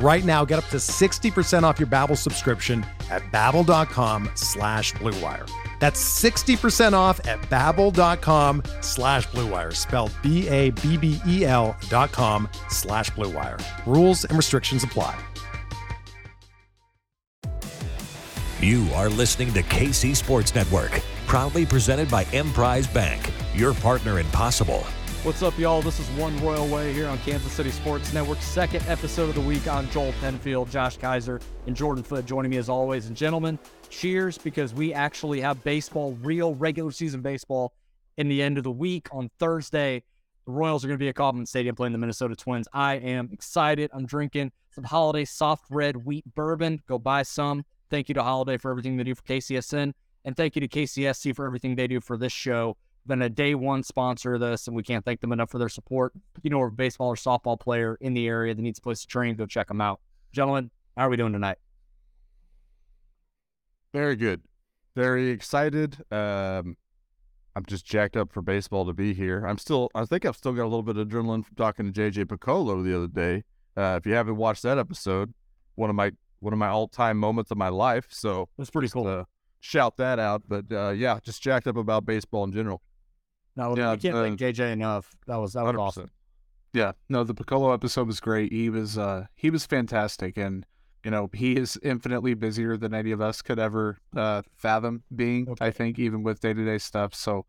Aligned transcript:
Right 0.00 0.24
now, 0.24 0.44
get 0.44 0.58
up 0.58 0.66
to 0.66 0.76
60% 0.76 1.64
off 1.64 1.80
your 1.80 1.88
Babbel 1.88 2.16
subscription 2.16 2.86
at 3.10 3.22
babbel.com 3.32 4.30
slash 4.34 4.92
bluewire. 4.94 5.50
That's 5.80 6.00
60% 6.22 6.92
off 6.92 7.24
at 7.26 7.40
babbel.com 7.42 8.62
slash 8.80 9.26
bluewire, 9.28 9.74
spelled 9.74 10.12
B-A-B-B-E-L 10.22 11.76
dot 11.88 12.12
com 12.12 12.48
slash 12.68 13.10
bluewire. 13.10 13.60
Rules 13.86 14.24
and 14.24 14.36
restrictions 14.36 14.84
apply. 14.84 15.18
You 18.60 18.88
are 18.94 19.08
listening 19.08 19.52
to 19.54 19.62
KC 19.62 20.16
Sports 20.16 20.52
Network, 20.54 21.00
proudly 21.28 21.64
presented 21.64 22.10
by 22.10 22.24
Emprise 22.32 22.88
Bank, 22.88 23.30
your 23.54 23.72
partner 23.72 24.18
in 24.18 24.26
possible. 24.26 24.84
What's 25.24 25.42
up, 25.42 25.58
y'all? 25.58 25.82
This 25.82 25.98
is 25.98 26.06
One 26.10 26.40
Royal 26.40 26.68
Way 26.68 26.92
here 26.92 27.08
on 27.08 27.18
Kansas 27.18 27.50
City 27.50 27.72
Sports 27.72 28.12
Network. 28.12 28.40
Second 28.40 28.84
episode 28.86 29.28
of 29.28 29.34
the 29.34 29.40
week 29.40 29.66
on 29.66 29.90
Joel 29.90 30.12
Penfield, 30.20 30.70
Josh 30.70 30.96
Keiser, 30.96 31.42
and 31.66 31.74
Jordan 31.74 32.04
Foote 32.04 32.24
joining 32.24 32.52
me 32.52 32.56
as 32.56 32.68
always. 32.68 33.08
And 33.08 33.16
gentlemen, 33.16 33.58
cheers 33.90 34.38
because 34.38 34.72
we 34.72 34.94
actually 34.94 35.40
have 35.40 35.62
baseball, 35.64 36.16
real 36.22 36.54
regular 36.54 36.92
season 36.92 37.20
baseball, 37.20 37.72
in 38.16 38.28
the 38.28 38.40
end 38.40 38.58
of 38.58 38.64
the 38.64 38.70
week 38.70 39.08
on 39.10 39.28
Thursday. 39.40 40.04
The 40.46 40.52
Royals 40.52 40.84
are 40.84 40.88
going 40.88 40.98
to 40.98 41.02
be 41.02 41.08
at 41.08 41.16
Kauffman 41.16 41.46
Stadium 41.46 41.74
playing 41.74 41.92
the 41.92 41.98
Minnesota 41.98 42.36
Twins. 42.36 42.68
I 42.72 42.94
am 42.94 43.28
excited. 43.32 43.90
I'm 43.92 44.06
drinking 44.06 44.52
some 44.70 44.84
Holladay 44.84 45.26
soft 45.26 45.64
red 45.68 45.96
wheat 45.96 46.32
bourbon. 46.36 46.80
Go 46.86 46.96
buy 46.96 47.24
some. 47.24 47.64
Thank 47.90 48.08
you 48.08 48.14
to 48.14 48.22
Holladay 48.22 48.60
for 48.60 48.70
everything 48.70 48.96
they 48.96 49.04
do 49.04 49.16
for 49.16 49.24
KCSN, 49.24 49.94
and 50.24 50.36
thank 50.36 50.54
you 50.54 50.60
to 50.60 50.68
KCSC 50.68 51.34
for 51.34 51.44
everything 51.44 51.74
they 51.74 51.88
do 51.88 52.00
for 52.00 52.16
this 52.16 52.32
show 52.32 52.76
been 53.08 53.22
a 53.22 53.28
day 53.28 53.54
one 53.54 53.82
sponsor 53.82 54.34
of 54.34 54.40
this, 54.40 54.66
and 54.66 54.76
we 54.76 54.82
can't 54.82 55.04
thank 55.04 55.20
them 55.20 55.32
enough 55.32 55.50
for 55.50 55.58
their 55.58 55.68
support. 55.68 56.12
You 56.42 56.50
know, 56.50 56.62
a 56.62 56.70
baseball 56.70 57.08
or 57.08 57.16
softball 57.16 57.58
player 57.58 57.98
in 58.00 58.14
the 58.14 58.28
area 58.28 58.54
that 58.54 58.62
needs 58.62 58.78
a 58.78 58.82
place 58.82 59.00
to 59.00 59.06
train, 59.06 59.34
go 59.34 59.46
check 59.46 59.68
them 59.68 59.80
out. 59.80 60.00
Gentlemen, 60.32 60.70
how 60.96 61.06
are 61.06 61.10
we 61.10 61.16
doing 61.16 61.32
tonight? 61.32 61.58
Very 63.92 64.16
good. 64.16 64.42
Very 64.94 65.30
excited. 65.30 65.96
Um, 66.12 66.76
I'm 67.56 67.64
just 67.66 67.84
jacked 67.84 68.16
up 68.16 68.32
for 68.32 68.42
baseball 68.42 68.86
to 68.86 68.92
be 68.92 69.14
here. 69.14 69.44
I'm 69.44 69.58
still, 69.58 69.90
I 69.94 70.04
think 70.04 70.24
I've 70.24 70.36
still 70.36 70.52
got 70.52 70.62
a 70.62 70.70
little 70.70 70.82
bit 70.82 70.96
of 70.96 71.08
adrenaline 71.08 71.44
from 71.44 71.56
talking 71.56 71.92
to 71.92 72.00
JJ 72.00 72.26
Picollo 72.26 72.84
the 72.84 72.96
other 72.96 73.08
day. 73.08 73.44
Uh, 73.76 73.96
if 73.98 74.06
you 74.06 74.14
haven't 74.14 74.36
watched 74.36 74.62
that 74.64 74.78
episode, 74.78 75.32
one 75.74 75.90
of 75.90 75.96
my 75.96 76.12
one 76.40 76.52
of 76.52 76.58
my 76.58 76.68
all 76.68 76.88
time 76.88 77.16
moments 77.16 77.50
of 77.50 77.58
my 77.58 77.68
life. 77.68 78.06
So 78.10 78.48
that's 78.56 78.70
pretty 78.70 78.88
cool. 78.88 79.06
Uh, 79.06 79.24
shout 79.60 79.96
that 79.96 80.18
out. 80.18 80.42
But 80.46 80.66
uh, 80.70 80.90
yeah, 80.90 81.18
just 81.22 81.42
jacked 81.42 81.66
up 81.66 81.76
about 81.76 82.04
baseball 82.04 82.44
in 82.44 82.52
general. 82.52 82.82
No, 83.58 83.76
yeah, 83.76 83.90
we 83.90 83.98
can't 83.98 84.14
uh, 84.14 84.22
thank 84.22 84.38
JJ 84.38 84.72
enough. 84.72 85.10
That 85.26 85.36
was 85.36 85.54
that 85.54 85.64
was 85.64 85.74
100%. 85.74 85.80
awesome. 85.80 86.10
Yeah, 86.72 86.92
no, 87.08 87.24
the 87.24 87.34
Picollo 87.34 87.74
episode 87.74 88.06
was 88.06 88.20
great. 88.20 88.52
He 88.52 88.70
was 88.70 88.96
uh 88.96 89.26
he 89.34 89.50
was 89.50 89.66
fantastic, 89.66 90.38
and 90.38 90.64
you 91.04 91.10
know 91.10 91.28
he 91.34 91.56
is 91.56 91.76
infinitely 91.82 92.34
busier 92.34 92.76
than 92.76 92.94
any 92.94 93.10
of 93.10 93.20
us 93.20 93.42
could 93.42 93.58
ever 93.58 93.98
uh, 94.16 94.42
fathom 94.54 95.02
being. 95.14 95.48
Okay. 95.50 95.66
I 95.66 95.70
think 95.72 95.98
even 95.98 96.22
with 96.22 96.38
day 96.38 96.54
to 96.54 96.64
day 96.64 96.78
stuff. 96.78 97.16
So, 97.16 97.46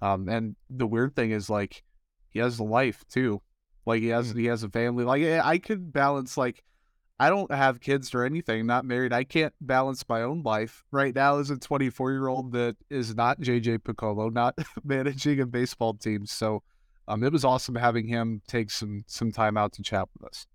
um, 0.00 0.30
and 0.30 0.56
the 0.70 0.86
weird 0.86 1.14
thing 1.14 1.30
is 1.30 1.50
like 1.50 1.82
he 2.30 2.38
has 2.38 2.58
a 2.58 2.64
life 2.64 3.04
too. 3.10 3.42
Like 3.84 4.00
he 4.00 4.08
has 4.08 4.32
mm. 4.32 4.38
he 4.38 4.46
has 4.46 4.62
a 4.62 4.70
family. 4.70 5.04
Like 5.04 5.22
I 5.22 5.58
could 5.58 5.92
balance 5.92 6.38
like 6.38 6.64
I 7.20 7.28
don't 7.28 7.52
have 7.52 7.80
kids 7.80 8.14
or 8.14 8.24
anything, 8.24 8.64
not 8.64 8.86
married. 8.86 9.12
I 9.12 9.24
can't 9.24 9.52
balance 9.60 10.02
my 10.08 10.22
own 10.22 10.42
life 10.42 10.84
right 10.90 11.14
now 11.14 11.38
as 11.38 11.50
a 11.50 11.58
24 11.58 12.12
year 12.12 12.28
old 12.28 12.52
that 12.52 12.76
is 12.88 13.14
not 13.14 13.38
JJ 13.42 13.80
Picollo, 13.80 14.32
not 14.32 14.58
managing 14.84 15.38
a 15.38 15.44
baseball 15.44 15.92
team. 15.92 16.24
So 16.24 16.62
um, 17.06 17.22
it 17.22 17.30
was 17.30 17.44
awesome 17.44 17.74
having 17.74 18.08
him 18.08 18.40
take 18.48 18.70
some 18.70 19.04
some 19.06 19.32
time 19.32 19.58
out 19.58 19.74
to 19.74 19.82
chat 19.82 20.08
with 20.14 20.30
us. 20.30 20.46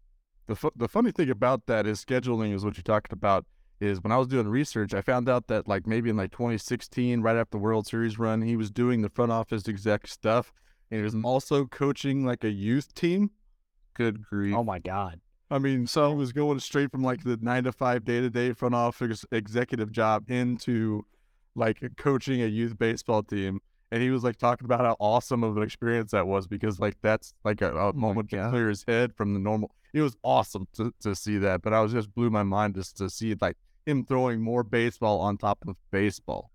The, 0.47 0.55
fu- 0.55 0.71
the 0.75 0.87
funny 0.87 1.11
thing 1.11 1.29
about 1.29 1.67
that 1.67 1.85
is 1.85 2.03
scheduling 2.03 2.51
is 2.51 2.65
what 2.65 2.77
you 2.77 2.83
talked 2.83 3.13
about 3.13 3.45
is 3.79 4.01
when 4.01 4.11
I 4.11 4.17
was 4.17 4.27
doing 4.27 4.47
research, 4.47 4.95
I 4.95 5.01
found 5.01 5.29
out 5.29 5.45
that 5.47 5.67
like 5.67 5.85
maybe 5.85 6.09
in 6.09 6.17
like 6.17 6.31
2016, 6.31 7.21
right 7.21 7.37
after 7.37 7.51
the 7.51 7.63
World 7.63 7.85
Series 7.85 8.17
run, 8.17 8.41
he 8.41 8.55
was 8.55 8.71
doing 8.71 9.03
the 9.03 9.09
front 9.09 9.31
office 9.31 9.67
exec 9.67 10.07
stuff 10.07 10.51
and 10.89 10.97
he 10.97 11.03
was 11.03 11.15
also 11.23 11.65
coaching 11.65 12.25
like 12.25 12.43
a 12.43 12.49
youth 12.49 12.91
team. 12.95 13.29
Good 13.93 14.23
grief. 14.23 14.55
Oh 14.55 14.63
my 14.63 14.79
God. 14.79 15.19
I 15.51 15.59
mean, 15.59 15.85
so 15.85 16.09
he 16.09 16.15
was 16.15 16.31
going 16.31 16.59
straight 16.59 16.91
from 16.91 17.03
like 17.03 17.23
the 17.23 17.37
nine 17.41 17.65
to 17.65 17.71
five 17.71 18.03
day 18.03 18.19
to 18.21 18.29
day 18.29 18.53
front 18.53 18.73
office 18.73 19.25
executive 19.31 19.91
job 19.91 20.29
into 20.29 21.05
like 21.55 21.79
coaching 21.97 22.41
a 22.41 22.47
youth 22.47 22.77
baseball 22.77 23.23
team. 23.23 23.59
And 23.91 24.01
he 24.01 24.09
was 24.09 24.23
like 24.23 24.37
talking 24.37 24.65
about 24.65 24.81
how 24.81 24.95
awesome 24.99 25.43
of 25.43 25.55
an 25.55 25.63
experience 25.63 26.11
that 26.11 26.27
was 26.27 26.47
because 26.47 26.79
like 26.79 26.95
that's 27.01 27.33
like 27.43 27.61
a, 27.61 27.71
a 27.73 27.89
oh 27.89 27.93
moment 27.93 28.29
to 28.31 28.49
clear 28.49 28.69
his 28.69 28.83
head 28.87 29.13
from 29.15 29.33
the 29.33 29.39
normal. 29.39 29.71
It 29.93 30.01
was 30.01 30.17
awesome 30.23 30.67
to, 30.73 30.93
to 31.01 31.15
see 31.15 31.37
that. 31.37 31.61
But 31.61 31.73
I 31.73 31.81
was 31.81 31.93
just 31.93 32.13
blew 32.13 32.29
my 32.29 32.43
mind 32.43 32.75
just 32.75 32.97
to 32.97 33.09
see 33.09 33.35
like 33.39 33.55
him 33.85 34.03
throwing 34.03 34.41
more 34.41 34.63
baseball 34.63 35.21
on 35.21 35.37
top 35.37 35.59
of 35.67 35.77
baseball. 35.91 36.51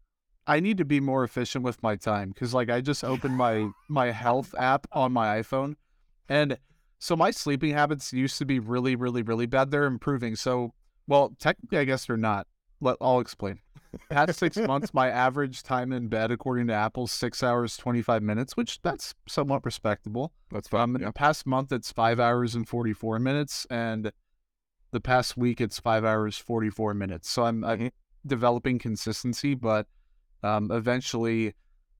I 0.46 0.58
need 0.58 0.78
to 0.78 0.84
be 0.84 0.98
more 0.98 1.22
efficient 1.22 1.64
with 1.64 1.80
my 1.82 1.94
time 1.94 2.30
because 2.30 2.52
like 2.52 2.68
I 2.70 2.80
just 2.80 3.04
opened 3.04 3.36
my 3.36 3.68
my 3.88 4.10
health 4.10 4.52
app 4.58 4.88
on 4.90 5.12
my 5.12 5.40
iPhone 5.40 5.76
and 6.28 6.58
so 7.00 7.16
my 7.16 7.30
sleeping 7.30 7.72
habits 7.72 8.12
used 8.12 8.36
to 8.38 8.44
be 8.44 8.58
really, 8.58 8.94
really, 8.94 9.22
really 9.22 9.46
bad. 9.46 9.70
They're 9.70 9.86
improving. 9.86 10.36
So, 10.36 10.74
well, 11.08 11.34
technically, 11.38 11.78
I 11.78 11.84
guess 11.84 12.04
they're 12.04 12.18
not. 12.18 12.46
Let 12.82 12.98
I'll 13.00 13.20
explain. 13.20 13.58
Past 14.10 14.38
six 14.38 14.56
months, 14.68 14.92
my 14.92 15.08
average 15.08 15.62
time 15.62 15.92
in 15.92 16.08
bed, 16.08 16.30
according 16.30 16.66
to 16.66 16.74
Apple, 16.74 17.06
six 17.06 17.42
hours 17.42 17.78
twenty 17.78 18.02
five 18.02 18.22
minutes, 18.22 18.54
which 18.54 18.80
that's 18.82 19.14
somewhat 19.26 19.64
respectable. 19.64 20.32
That's 20.50 20.68
fine. 20.68 20.82
Um, 20.82 20.96
yeah. 21.00 21.06
The 21.06 21.12
past 21.12 21.46
month, 21.46 21.72
it's 21.72 21.90
five 21.90 22.20
hours 22.20 22.54
and 22.54 22.68
forty 22.68 22.92
four 22.92 23.18
minutes, 23.18 23.66
and 23.70 24.12
the 24.92 25.00
past 25.00 25.38
week, 25.38 25.60
it's 25.60 25.80
five 25.80 26.04
hours 26.04 26.36
forty 26.36 26.68
four 26.68 26.92
minutes. 26.92 27.30
So 27.30 27.44
I'm, 27.44 27.64
I'm 27.64 27.78
mm-hmm. 27.78 27.88
developing 28.26 28.78
consistency, 28.78 29.54
but 29.54 29.86
um, 30.42 30.70
eventually, 30.70 31.54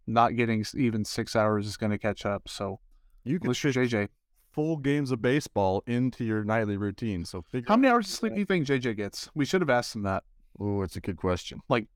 not 0.06 0.36
getting 0.36 0.64
even 0.74 1.06
six 1.06 1.34
hours 1.34 1.66
is 1.66 1.78
going 1.78 1.92
to 1.92 1.98
catch 1.98 2.26
up. 2.26 2.48
So 2.48 2.80
you 3.24 3.40
can 3.40 3.50
JJ 3.50 4.08
full 4.52 4.76
games 4.76 5.10
of 5.10 5.22
baseball 5.22 5.82
into 5.86 6.24
your 6.24 6.44
nightly 6.44 6.76
routine. 6.76 7.24
So 7.24 7.44
how 7.66 7.76
many 7.76 7.92
hours 7.92 8.06
of 8.06 8.12
sleep 8.12 8.34
do 8.34 8.40
you 8.40 8.46
think 8.46 8.66
JJ 8.66 8.96
gets? 8.96 9.28
We 9.34 9.44
should 9.44 9.60
have 9.60 9.70
asked 9.70 9.94
him 9.94 10.02
that. 10.02 10.24
Oh, 10.58 10.82
it's 10.82 10.96
a 10.96 11.00
good 11.00 11.16
question. 11.16 11.60
Like 11.68 11.86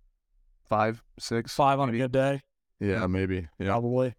five, 0.69 1.03
six, 1.19 1.55
five 1.55 1.81
on 1.81 1.89
maybe? 1.89 2.01
a 2.01 2.05
good 2.05 2.13
day. 2.13 2.41
Yeah, 2.81 3.07
maybe. 3.07 3.49
Yeah, 3.59 3.69
probably. 3.69 4.15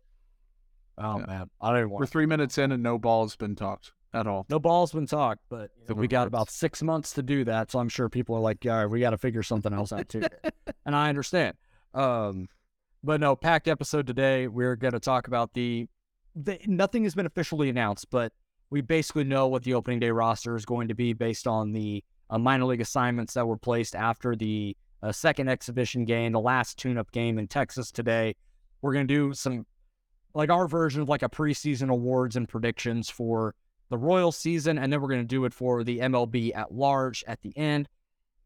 Oh 0.97 1.19
yeah. 1.19 1.25
man, 1.25 1.50
I 1.62 1.69
don't 1.69 1.78
even. 1.79 1.90
Want 1.90 2.00
We're 2.01 2.08
three 2.08 2.26
minutes 2.26 2.58
in 2.58 2.72
and 2.72 2.82
no 2.82 2.97
ball's 2.97 3.35
been 3.35 3.55
talked 3.55 3.91
at 4.14 4.28
all. 4.28 4.46
No 4.49 4.59
ball's 4.59 4.91
been 4.91 5.08
talked, 5.08 5.41
but 5.49 5.72
you 5.78 5.93
know, 5.93 5.96
we 5.96 6.08
got 6.08 6.28
about 6.28 6.49
six 6.49 6.81
months 6.81 7.14
to 7.14 7.23
do 7.23 7.43
that. 7.46 7.72
So 7.72 7.79
I'm 7.79 7.90
sure 7.90 8.08
people 8.09 8.35
are 8.35 8.41
like, 8.41 8.64
"Yeah, 8.64 8.85
we 8.85 9.02
got 9.02 9.09
to 9.09 9.17
figure 9.17 9.43
something 9.43 9.73
else 9.73 9.91
out 9.91 10.08
too," 10.08 10.23
and 10.85 10.96
I 10.96 11.09
understand. 11.09 11.58
Um, 11.93 12.47
but 13.03 13.20
no, 13.20 13.35
packed 13.35 13.67
episode 13.67 14.08
today. 14.08 14.47
We're 14.47 14.76
going 14.76 14.93
to 14.93 14.99
talk 14.99 15.28
about 15.28 15.53
the 15.53 15.88
nothing 16.67 17.03
has 17.03 17.16
been 17.16 17.26
officially 17.26 17.70
announced, 17.70 18.09
but 18.09 18.34
we 18.70 18.82
basically 18.82 19.23
know 19.23 19.47
what 19.47 19.64
the 19.64 19.73
opening 19.73 19.99
day 19.99 20.11
roster 20.11 20.55
is 20.55 20.66
going 20.66 20.87
to 20.87 20.96
be 20.96 21.14
based 21.14 21.47
on 21.47 21.72
the 21.72 22.03
uh, 22.29 22.37
minor 22.37 22.66
league 22.66 22.82
assignments 22.82 23.34
that 23.34 23.47
were 23.47 23.58
placed 23.58 23.96
after 23.96 24.35
the 24.35 24.76
uh, 25.03 25.11
second 25.11 25.47
exhibition 25.49 26.03
game, 26.05 26.32
the 26.32 26.40
last 26.40 26.78
tune-up 26.78 27.11
game 27.11 27.37
in 27.37 27.47
Texas 27.47 27.91
today. 27.91 28.35
We're 28.82 28.93
going 28.93 29.08
to 29.08 29.14
do 29.14 29.34
some 29.34 29.66
like 30.34 30.49
our 30.49 30.67
version 30.67 31.02
of 31.02 31.09
like 31.09 31.23
a 31.23 31.29
preseason 31.29 31.90
awards 31.90 32.35
and 32.35 32.47
predictions 32.47 33.09
for 33.09 33.55
the 33.90 33.97
Royal 33.97 34.31
season, 34.31 34.78
and 34.78 34.91
then 34.91 34.99
we're 34.99 35.08
going 35.08 35.22
to 35.22 35.28
do 35.28 35.46
it 35.46 35.53
for 35.53 35.84
the 35.84 35.99
MLB 35.99 36.55
at 36.55 36.73
large 36.73 37.23
at 37.28 37.41
the 37.41 37.55
end. 37.58 37.88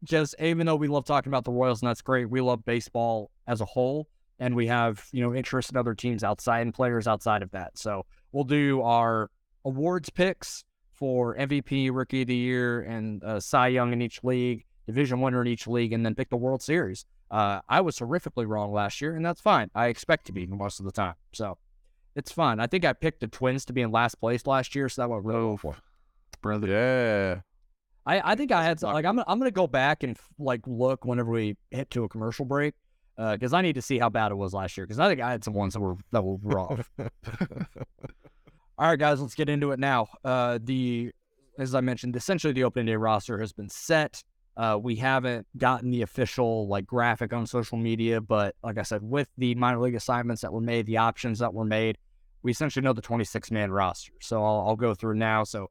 Just 0.03 0.35
even 0.39 0.65
though 0.65 0.75
we 0.75 0.87
love 0.87 1.05
talking 1.05 1.29
about 1.29 1.45
the 1.45 1.51
Royals 1.51 1.81
and 1.81 1.89
that's 1.89 2.01
great, 2.01 2.29
we 2.29 2.41
love 2.41 2.63
baseball 2.65 3.31
as 3.47 3.61
a 3.61 3.65
whole. 3.65 4.07
And 4.39 4.55
we 4.55 4.67
have 4.67 5.05
you 5.11 5.21
know 5.21 5.33
interest 5.35 5.71
in 5.71 5.77
other 5.77 5.93
teams 5.93 6.23
outside 6.23 6.61
and 6.61 6.73
players 6.73 7.07
outside 7.07 7.41
of 7.43 7.51
that. 7.51 7.77
So 7.77 8.05
we'll 8.31 8.45
do 8.45 8.81
our 8.81 9.29
awards 9.65 10.09
picks 10.09 10.63
for 10.93 11.35
MVP, 11.37 11.89
Rookie 11.93 12.23
of 12.23 12.27
the 12.27 12.35
Year, 12.35 12.81
and 12.81 13.23
uh, 13.23 13.39
Cy 13.39 13.67
Young 13.69 13.93
in 13.93 14.01
each 14.01 14.23
league, 14.23 14.65
division 14.85 15.21
winner 15.21 15.41
in 15.41 15.47
each 15.47 15.67
league, 15.67 15.93
and 15.93 16.05
then 16.05 16.15
pick 16.15 16.29
the 16.29 16.37
World 16.37 16.61
Series. 16.61 17.05
Uh, 17.31 17.61
I 17.69 17.81
was 17.81 17.99
horrifically 17.99 18.47
wrong 18.47 18.73
last 18.73 18.99
year, 19.01 19.15
and 19.15 19.25
that's 19.25 19.39
fine. 19.39 19.69
I 19.75 19.87
expect 19.87 20.25
to 20.27 20.31
be 20.33 20.45
most 20.47 20.79
of 20.79 20.85
the 20.85 20.91
time, 20.91 21.15
so 21.31 21.57
it's 22.15 22.31
fine. 22.31 22.59
I 22.59 22.67
think 22.67 22.85
I 22.85 22.93
picked 22.93 23.21
the 23.21 23.27
Twins 23.27 23.65
to 23.65 23.73
be 23.73 23.81
in 23.81 23.91
last 23.91 24.15
place 24.15 24.47
last 24.47 24.75
year, 24.75 24.89
so 24.89 25.01
that 25.01 25.09
went 25.09 25.25
really 25.25 25.45
well 25.45 25.57
for. 25.57 25.75
brother. 26.41 26.67
Yeah. 26.67 27.41
I, 28.05 28.31
I 28.31 28.35
think 28.35 28.51
I 28.51 28.63
had 28.63 28.79
some, 28.79 28.93
like 28.93 29.05
I'm 29.05 29.19
I'm 29.19 29.37
gonna 29.37 29.51
go 29.51 29.67
back 29.67 30.03
and 30.03 30.17
like 30.39 30.61
look 30.65 31.05
whenever 31.05 31.31
we 31.31 31.57
hit 31.69 31.91
to 31.91 32.05
a 32.05 32.09
commercial 32.09 32.45
break 32.45 32.73
because 33.19 33.53
I 33.53 33.61
need 33.61 33.73
to 33.73 33.81
see 33.81 33.99
how 33.99 34.09
bad 34.09 34.31
it 34.31 34.35
was 34.35 34.53
last 34.53 34.77
year 34.77 34.85
because 34.85 34.99
I 34.99 35.09
think 35.09 35.19
I 35.21 35.31
had 35.31 35.43
some 35.43 35.53
ones 35.53 35.73
that 35.73 35.81
were 35.81 35.95
that 36.11 36.23
were 36.23 36.37
rough. 36.41 36.89
All 38.77 38.87
right, 38.87 38.97
guys, 38.97 39.19
let's 39.19 39.35
get 39.35 39.49
into 39.49 39.71
it 39.71 39.79
now. 39.79 40.07
Uh, 40.23 40.57
the 40.63 41.11
as 41.57 41.75
I 41.75 41.81
mentioned, 41.81 42.15
essentially 42.15 42.53
the 42.53 42.63
opening 42.63 42.85
day 42.85 42.95
roster 42.95 43.37
has 43.39 43.51
been 43.51 43.69
set. 43.69 44.23
Uh, 44.55 44.77
we 44.81 44.95
haven't 44.95 45.45
gotten 45.57 45.91
the 45.91 46.01
official 46.01 46.67
like 46.67 46.85
graphic 46.85 47.33
on 47.33 47.45
social 47.45 47.77
media, 47.77 48.21
but 48.21 48.55
like 48.63 48.77
I 48.77 48.83
said, 48.83 49.01
with 49.03 49.29
the 49.37 49.55
minor 49.55 49.79
league 49.79 49.95
assignments 49.95 50.41
that 50.41 50.51
were 50.51 50.61
made, 50.61 50.85
the 50.85 50.97
options 50.97 51.39
that 51.39 51.53
were 51.53 51.65
made, 51.65 51.97
we 52.41 52.51
essentially 52.51 52.83
know 52.83 52.93
the 52.93 53.01
26 53.01 53.51
man 53.51 53.71
roster. 53.71 54.13
So 54.21 54.43
I'll, 54.43 54.67
I'll 54.67 54.75
go 54.75 54.93
through 54.93 55.15
now. 55.15 55.43
So 55.43 55.69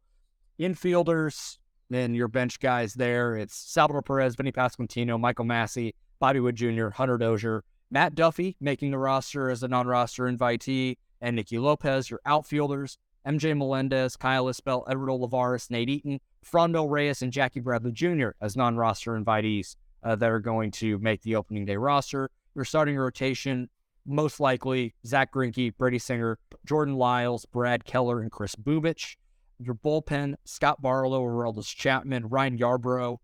infielders 0.61 1.59
and 1.91 2.15
your 2.15 2.29
bench 2.29 2.61
guys 2.61 2.95
there, 2.95 3.37
it's 3.37 3.57
Salvador 3.57 4.03
Perez, 4.03 4.37
Vinny 4.37 4.53
Pasquantino, 4.53 5.19
Michael 5.19 5.47
Massey, 5.47 5.95
Bobby 6.21 6.41
Witt 6.41 6.57
Jr., 6.57 6.89
Hunter 6.89 7.19
Dozier, 7.19 7.65
Matt 7.91 8.15
Duffy 8.15 8.57
making 8.61 8.91
the 8.91 8.99
roster 8.99 9.51
as 9.51 9.63
a 9.63 9.69
non-roster 9.69 10.25
invitee, 10.25 10.97
and 11.21 11.37
Nicky 11.37 11.59
Lopez, 11.59 12.11
your 12.11 12.21
outfielders, 12.27 12.99
MJ 13.27 13.57
Melendez, 13.57 14.17
Kyle 14.17 14.49
Isbel, 14.49 14.85
Edward 14.89 15.11
Olivares, 15.11 15.71
Nate 15.71 15.89
Eaton, 15.89 16.21
Franmil 16.45 16.91
Reyes, 16.91 17.23
and 17.23 17.33
Jackie 17.33 17.61
Bradley 17.61 17.93
Jr. 17.93 18.31
as 18.41 18.57
non-roster 18.57 19.19
invitees 19.19 19.77
uh, 20.03 20.17
that 20.17 20.31
are 20.31 20.41
going 20.41 20.71
to 20.73 20.99
make 20.99 21.23
the 21.23 21.37
opening 21.37 21.65
day 21.65 21.77
roster. 21.77 22.31
Your 22.55 22.65
starting 22.65 22.97
rotation, 22.97 23.69
most 24.07 24.41
likely 24.41 24.95
Zach 25.07 25.33
Greinke, 25.33 25.77
Brady 25.77 25.99
Singer, 25.99 26.39
Jordan 26.67 26.95
Lyles, 26.95 27.47
Brad 27.47 27.85
Keller, 27.85 28.21
and 28.21 28.31
Chris 28.31 28.55
Bubic. 28.55 29.17
Your 29.61 29.75
bullpen, 29.75 30.35
Scott 30.45 30.81
Barlow, 30.81 31.23
Aroldis 31.23 31.75
Chapman, 31.75 32.29
Ryan 32.29 32.59
Yarbrough, 32.59 33.19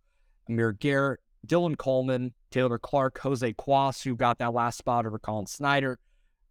Amir 0.49 0.73
Garrett, 0.73 1.21
Dylan 1.47 1.79
Coleman, 1.79 2.35
Taylor 2.55 2.79
Clark, 2.79 3.19
Jose 3.19 3.53
Cuas, 3.55 4.05
who 4.05 4.15
got 4.15 4.39
that 4.39 4.55
last 4.55 4.79
spot 4.79 5.07
over 5.07 5.19
Collin 5.19 5.47
Snider, 5.47 5.99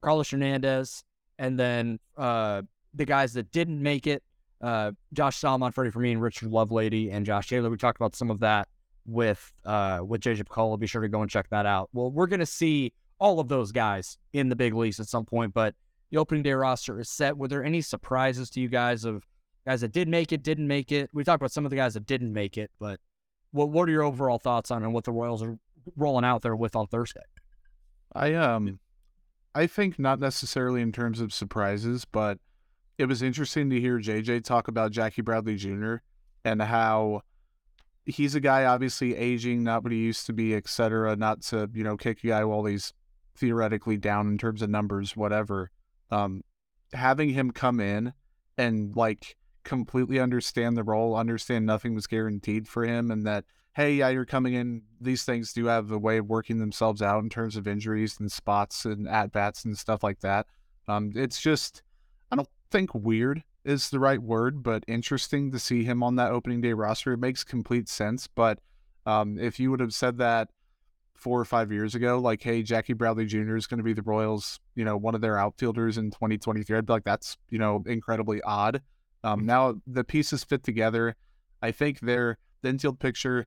Carlos 0.01 0.29
Hernandez, 0.29 1.01
and 1.39 1.57
then 1.57 1.97
uh, 2.17 2.61
the 2.93 3.05
guys 3.05 3.31
that 3.33 3.51
didn't 3.53 3.81
make 3.81 4.05
it, 4.05 4.21
uh, 4.61 4.91
Josh 5.13 5.39
Staumont, 5.39 5.73
Freddie 5.73 5.91
Fermin, 5.91 6.19
Richard 6.19 6.49
Lovelady, 6.49 7.11
and 7.11 7.25
Josh 7.25 7.47
Taylor. 7.47 7.69
We 7.69 7.77
talked 7.77 7.97
about 7.97 8.17
some 8.17 8.29
of 8.29 8.41
that 8.41 8.67
with 9.05 9.53
uh, 9.63 10.01
with 10.05 10.19
JJ 10.19 10.43
Picollo. 10.43 10.77
Be 10.77 10.87
sure 10.87 11.01
to 11.01 11.07
go 11.07 11.21
and 11.21 11.31
check 11.31 11.49
that 11.51 11.65
out. 11.65 11.89
Well, 11.93 12.11
we're 12.11 12.27
going 12.27 12.41
to 12.41 12.45
see 12.45 12.91
all 13.17 13.39
of 13.39 13.47
those 13.47 13.71
guys 13.71 14.17
in 14.33 14.49
the 14.49 14.57
big 14.57 14.73
leagues 14.73 14.99
at 14.99 15.07
some 15.07 15.23
point, 15.23 15.53
but 15.53 15.73
the 16.11 16.17
opening 16.17 16.43
day 16.43 16.51
roster 16.51 16.99
is 16.99 17.09
set. 17.09 17.37
Were 17.37 17.47
there 17.47 17.63
any 17.63 17.79
surprises 17.79 18.49
to 18.51 18.59
you 18.59 18.67
guys 18.67 19.05
of 19.05 19.25
guys 19.65 19.79
that 19.79 19.93
did 19.93 20.09
make 20.09 20.33
it, 20.33 20.43
didn't 20.43 20.67
make 20.67 20.91
it? 20.91 21.09
We 21.13 21.23
talked 21.23 21.41
about 21.41 21.53
some 21.53 21.63
of 21.63 21.69
the 21.69 21.77
guys 21.77 21.93
that 21.93 22.05
didn't 22.05 22.33
make 22.33 22.57
it, 22.57 22.71
but 22.77 22.99
what 23.51 23.69
what 23.69 23.87
are 23.87 23.91
your 23.91 24.03
overall 24.03 24.39
thoughts 24.39 24.69
on 24.69 24.83
and 24.83 24.93
what 24.93 25.05
the 25.05 25.13
Royals 25.13 25.41
are 25.41 25.57
rolling 25.95 26.25
out 26.25 26.41
there 26.41 26.55
with 26.55 26.75
on 26.75 26.87
Thursday? 26.87 27.21
I 28.13 28.33
um, 28.33 28.79
I 29.55 29.67
think 29.67 29.99
not 29.99 30.19
necessarily 30.19 30.81
in 30.81 30.91
terms 30.91 31.19
of 31.19 31.33
surprises, 31.33 32.05
but 32.05 32.39
it 32.97 33.05
was 33.05 33.21
interesting 33.21 33.69
to 33.69 33.79
hear 33.79 33.99
JJ 33.99 34.43
talk 34.43 34.67
about 34.67 34.91
Jackie 34.91 35.21
Bradley 35.21 35.55
Jr. 35.55 35.95
and 36.45 36.61
how 36.61 37.21
he's 38.05 38.35
a 38.35 38.39
guy 38.39 38.65
obviously 38.65 39.15
aging, 39.15 39.63
not 39.63 39.83
what 39.83 39.91
he 39.91 39.99
used 39.99 40.25
to 40.27 40.33
be, 40.33 40.55
etc. 40.55 41.15
Not 41.15 41.41
to 41.43 41.69
you 41.73 41.83
know 41.83 41.97
kick 41.97 42.23
a 42.23 42.27
guy 42.27 42.43
while 42.43 42.65
he's 42.65 42.93
theoretically 43.35 43.97
down 43.97 44.27
in 44.27 44.37
terms 44.37 44.61
of 44.61 44.69
numbers, 44.69 45.15
whatever. 45.15 45.71
Um, 46.11 46.43
having 46.93 47.29
him 47.29 47.51
come 47.51 47.79
in 47.79 48.13
and 48.57 48.95
like 48.95 49.35
completely 49.63 50.19
understand 50.19 50.77
the 50.77 50.83
role, 50.83 51.15
understand 51.15 51.65
nothing 51.65 51.95
was 51.95 52.07
guaranteed 52.07 52.67
for 52.67 52.85
him, 52.85 53.11
and 53.11 53.25
that 53.25 53.45
hey, 53.73 53.95
yeah, 53.95 54.09
you're 54.09 54.25
coming 54.25 54.53
in. 54.53 54.83
These 55.01 55.23
things 55.23 55.51
do 55.51 55.65
have 55.65 55.91
a 55.91 55.97
way 55.97 56.17
of 56.17 56.27
working 56.27 56.59
themselves 56.59 57.01
out 57.01 57.23
in 57.23 57.29
terms 57.29 57.55
of 57.55 57.67
injuries 57.67 58.19
and 58.19 58.31
spots 58.31 58.85
and 58.85 59.07
at 59.07 59.31
bats 59.31 59.65
and 59.65 59.77
stuff 59.77 60.03
like 60.03 60.19
that. 60.21 60.47
Um, 60.87 61.11
it's 61.15 61.41
just, 61.41 61.81
I 62.31 62.35
don't 62.35 62.49
think 62.71 62.93
weird 62.93 63.43
is 63.65 63.89
the 63.89 63.99
right 63.99 64.21
word, 64.21 64.61
but 64.61 64.83
interesting 64.87 65.51
to 65.51 65.59
see 65.59 65.83
him 65.83 66.03
on 66.03 66.15
that 66.17 66.31
opening 66.31 66.61
day 66.61 66.73
roster. 66.73 67.13
It 67.13 67.19
makes 67.19 67.43
complete 67.43 67.89
sense. 67.89 68.27
But 68.27 68.59
um, 69.05 69.39
if 69.39 69.59
you 69.59 69.71
would 69.71 69.79
have 69.79 69.93
said 69.93 70.17
that 70.19 70.49
four 71.15 71.39
or 71.39 71.45
five 71.45 71.71
years 71.71 71.95
ago, 71.95 72.19
like, 72.19 72.43
hey, 72.43 72.61
Jackie 72.61 72.93
Bradley 72.93 73.25
Jr. 73.25 73.55
is 73.55 73.65
going 73.65 73.77
to 73.79 73.83
be 73.83 73.93
the 73.93 74.01
Royals, 74.03 74.59
you 74.75 74.85
know, 74.85 74.97
one 74.97 75.15
of 75.15 75.21
their 75.21 75.37
outfielders 75.39 75.97
in 75.97 76.11
2023, 76.11 76.77
I'd 76.77 76.85
be 76.85 76.93
like, 76.93 77.05
that's, 77.05 77.37
you 77.49 77.57
know, 77.57 77.81
incredibly 77.87 78.41
odd. 78.43 78.81
Um, 79.23 79.45
now 79.45 79.75
the 79.87 80.03
pieces 80.03 80.43
fit 80.43 80.63
together. 80.63 81.15
I 81.61 81.71
think 81.71 82.01
their 82.01 82.37
the 82.61 82.69
infield 82.69 82.99
picture 82.99 83.45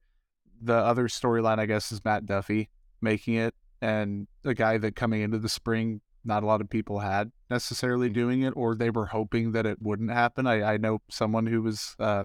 the 0.61 0.75
other 0.75 1.09
storyline, 1.09 1.59
I 1.59 1.67
guess, 1.67 1.93
is 1.93 2.05
Matt 2.05 2.27
Duffy 2.27 2.71
making 3.01 3.35
it, 3.35 3.55
and 3.81 4.27
a 4.45 4.55
guy 4.55 4.79
that 4.79 4.97
coming 4.97 5.23
into 5.23 5.39
the 5.39 5.49
spring, 5.49 6.01
not 6.25 6.43
a 6.43 6.47
lot 6.47 6.61
of 6.61 6.69
people 6.69 7.01
had 7.01 7.31
necessarily 7.51 8.09
doing 8.09 8.43
it, 8.43 8.53
or 8.57 8.75
they 8.75 8.91
were 8.91 9.07
hoping 9.07 9.53
that 9.53 9.67
it 9.67 9.81
wouldn't 9.81 10.11
happen. 10.11 10.47
I, 10.47 10.75
I 10.75 10.77
know 10.77 11.01
someone 11.11 11.47
who 11.47 11.63
was 11.63 11.95
uh, 11.99 12.25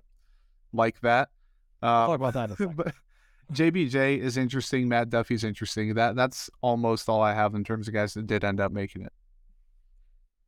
like 0.74 1.00
that. 1.02 1.30
Uh, 1.82 2.08
Talk 2.08 2.16
about 2.16 2.34
that. 2.34 2.60
A 2.60 2.68
but 2.76 2.94
JBJ 3.52 4.20
is 4.20 4.38
interesting. 4.38 4.88
Matt 4.88 5.10
Duffy's 5.10 5.44
interesting. 5.44 5.94
That 5.94 6.16
that's 6.16 6.50
almost 6.62 7.10
all 7.10 7.22
I 7.22 7.34
have 7.34 7.54
in 7.54 7.64
terms 7.64 7.88
of 7.88 7.94
guys 7.94 8.14
that 8.14 8.28
did 8.28 8.44
end 8.44 8.60
up 8.60 8.72
making 8.72 9.04
it. 9.04 9.14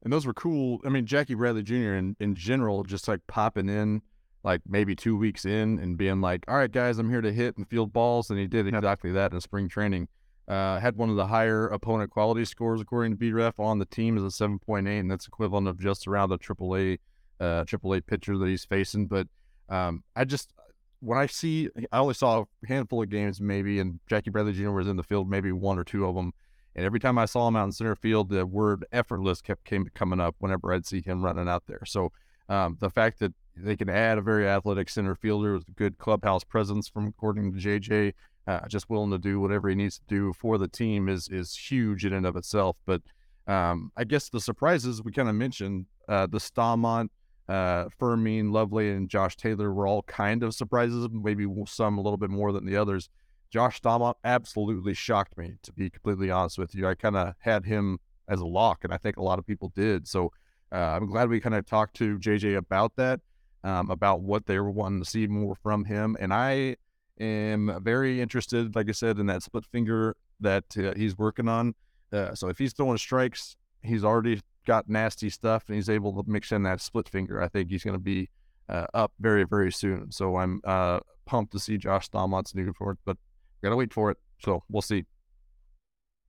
And 0.04 0.12
those 0.12 0.26
were 0.26 0.34
cool. 0.34 0.82
I 0.86 0.90
mean, 0.90 1.06
Jackie 1.06 1.34
Bradley 1.34 1.64
Jr. 1.64 1.96
in, 1.96 2.16
in 2.20 2.36
general, 2.36 2.84
just 2.84 3.08
like 3.08 3.22
popping 3.28 3.70
in 3.70 4.02
like 4.44 4.62
maybe 4.68 4.96
two 4.96 5.16
weeks 5.16 5.46
in 5.46 5.80
and 5.80 5.98
being 5.98 6.22
like, 6.22 6.44
all 6.48 6.58
right, 6.58 6.72
guys, 6.72 6.98
I'm 7.00 7.10
here 7.10 7.22
to 7.22 7.32
hit 7.32 7.58
and 7.58 7.68
field 7.68 7.94
balls. 7.94 8.30
And 8.30 8.40
he 8.40 8.48
did 8.48 8.68
exactly 8.68 9.12
that 9.12 9.32
in 9.32 9.40
spring 9.42 9.70
training. 9.70 10.08
Uh, 10.48 10.80
had 10.80 10.98
one 10.98 11.10
of 11.10 11.16
the 11.16 11.28
higher 11.28 11.68
opponent 11.68 12.12
quality 12.12 12.44
scores 12.44 12.82
according 12.82 13.18
to 13.18 13.18
BREF 13.18 13.60
on 13.60 13.80
the 13.80 13.86
team 13.86 14.18
is 14.18 14.24
a 14.24 14.28
7.8, 14.28 15.00
and 15.00 15.10
that's 15.10 15.26
equivalent 15.26 15.70
of 15.70 15.80
just 15.80 16.06
around 16.06 16.30
the 16.30 16.38
AAA 16.38 17.00
uh, 17.40 17.64
AAA 17.64 18.06
pitcher 18.06 18.38
that 18.38 18.48
he's 18.48 18.66
facing. 18.66 19.08
But 19.08 19.28
um, 19.70 20.04
I 20.16 20.26
just 20.26 20.52
when 21.00 21.18
I 21.18 21.26
see, 21.26 21.70
I 21.92 22.00
only 22.00 22.14
saw 22.14 22.42
a 22.42 22.68
handful 22.68 23.04
of 23.04 23.10
games 23.10 23.42
maybe, 23.42 23.80
and 23.80 24.00
Jackie 24.08 24.30
Bradley 24.30 24.54
Jr. 24.54 24.72
was 24.72 24.88
in 24.88 24.96
the 24.96 25.04
field 25.04 25.30
maybe 25.30 25.52
one 25.52 25.78
or 25.78 25.84
two 25.84 26.06
of 26.06 26.16
them. 26.16 26.34
And 26.76 26.86
every 26.86 27.00
time 27.00 27.18
I 27.18 27.26
saw 27.26 27.48
him 27.48 27.56
out 27.56 27.66
in 27.66 27.72
center 27.72 27.96
field, 27.96 28.30
the 28.30 28.46
word 28.46 28.86
effortless 28.92 29.42
kept 29.42 29.66
came 29.66 29.88
coming 29.94 30.20
up 30.20 30.36
whenever 30.40 30.74
I'd 30.74 30.86
see 30.86 31.02
him 31.02 31.24
running 31.24 31.48
out 31.48 31.64
there. 31.68 31.84
So 31.86 32.12
um, 32.50 32.78
the 32.80 32.90
fact 32.90 33.20
that 33.20 33.34
they 33.56 33.76
can 33.76 33.90
add 33.90 34.18
a 34.18 34.22
very 34.22 34.48
athletic 34.48 34.90
center 34.90 35.16
fielder 35.16 35.54
with 35.54 35.76
good 35.76 35.98
clubhouse 35.98 36.44
presence 36.44 36.88
from 36.88 37.08
according 37.08 37.54
to 37.54 37.60
JJ, 37.60 38.14
uh, 38.48 38.68
just 38.68 38.90
willing 38.90 39.12
to 39.12 39.18
do 39.18 39.40
whatever 39.40 39.70
he 39.70 39.76
needs 39.76 40.00
to 40.00 40.06
do 40.08 40.34
for 40.34 40.58
the 40.58 40.68
team 40.68 41.08
is 41.08 41.30
is 41.30 41.56
huge 41.56 42.06
in 42.06 42.14
and 42.14 42.26
of 42.26 42.36
itself. 42.36 42.78
But 42.86 43.02
um, 43.48 43.92
I 43.98 44.04
guess 44.04 44.30
the 44.30 44.40
surprises 44.40 45.02
we 45.02 45.12
kind 45.12 45.30
of 45.30 45.36
mentioned, 45.36 45.86
uh, 46.08 46.28
the 46.28 46.40
Staumont, 46.40 47.10
uh, 47.48 47.86
Fermin, 48.00 48.52
Lovely, 48.52 48.90
and 48.92 49.10
Josh 49.10 49.36
Taylor 49.36 49.74
were 49.74 49.88
all 49.88 50.04
kind 50.04 50.44
of 50.44 50.56
surprises, 50.56 51.08
maybe 51.12 51.46
some 51.68 51.98
a 51.98 52.02
little 52.02 52.18
bit 52.18 52.30
more 52.30 52.52
than 52.52 52.66
the 52.66 52.78
others. 52.78 53.10
Josh 53.50 53.82
Staumont 53.82 54.16
absolutely 54.24 54.94
shocked 54.94 55.38
me, 55.38 55.54
to 55.62 55.72
be 55.74 55.90
completely 55.90 56.32
honest 56.32 56.58
with 56.58 56.74
you. 56.74 56.88
I 56.88 56.96
kind 56.96 57.16
of 57.16 57.36
had 57.40 57.66
him 57.66 58.00
as 58.28 58.40
a 58.40 58.46
lock, 58.46 58.84
and 58.84 58.94
I 58.94 58.98
think 58.98 59.18
a 59.18 59.22
lot 59.22 59.40
of 59.40 59.46
people 59.46 59.72
did. 59.76 60.08
So 60.08 60.32
uh, 60.72 60.78
I'm 60.78 61.06
glad 61.06 61.30
we 61.30 61.40
kind 61.40 61.54
of 61.54 61.66
talked 61.66 61.96
to 61.98 62.18
JJ 62.18 62.58
about 62.58 62.96
that, 62.96 63.20
um, 63.64 63.90
about 63.90 64.22
what 64.22 64.46
they 64.46 64.60
were 64.60 64.72
wanting 64.72 65.02
to 65.04 65.10
see 65.10 65.28
more 65.28 65.56
from 65.56 65.86
him. 65.86 66.18
And 66.20 66.34
I 66.34 66.78
am 67.20 67.80
very 67.82 68.22
interested, 68.22 68.76
like 68.76 68.90
I 68.90 68.94
said, 68.94 69.20
in 69.20 69.28
that 69.28 69.44
split 69.44 69.66
finger 69.66 70.16
that 70.40 70.66
uh, 70.78 70.94
he's 70.96 71.18
working 71.18 71.48
on. 71.48 71.76
Uh, 72.12 72.36
so 72.36 72.48
if 72.50 72.58
he's 72.58 72.74
throwing 72.74 72.98
strikes, 72.98 73.56
he's 73.82 74.04
already 74.04 74.42
got 74.66 74.88
nasty 74.90 75.30
stuff, 75.30 75.64
and 75.68 75.76
he's 75.76 75.90
able 75.90 76.24
to 76.24 76.30
mix 76.30 76.52
in 76.52 76.64
that 76.64 76.82
split 76.82 77.10
finger. 77.10 77.42
I 77.42 77.48
think 77.48 77.70
he's 77.70 77.84
going 77.84 77.96
to 77.96 78.04
be 78.04 78.30
uh, 78.70 78.88
up 78.94 79.12
very, 79.20 79.44
very 79.44 79.72
soon. 79.72 80.12
So 80.12 80.38
I'm 80.38 80.62
uh, 80.64 81.00
pumped 81.26 81.52
to 81.54 81.60
see 81.60 81.78
Josh 81.78 82.10
Staumont's 82.10 82.56
new 82.56 82.74
it, 82.80 82.98
but 83.06 83.18
gotta 83.62 83.76
wait 83.76 83.94
for 83.94 84.12
it. 84.12 84.18
So 84.40 84.64
we'll 84.70 84.82
see. 84.82 85.06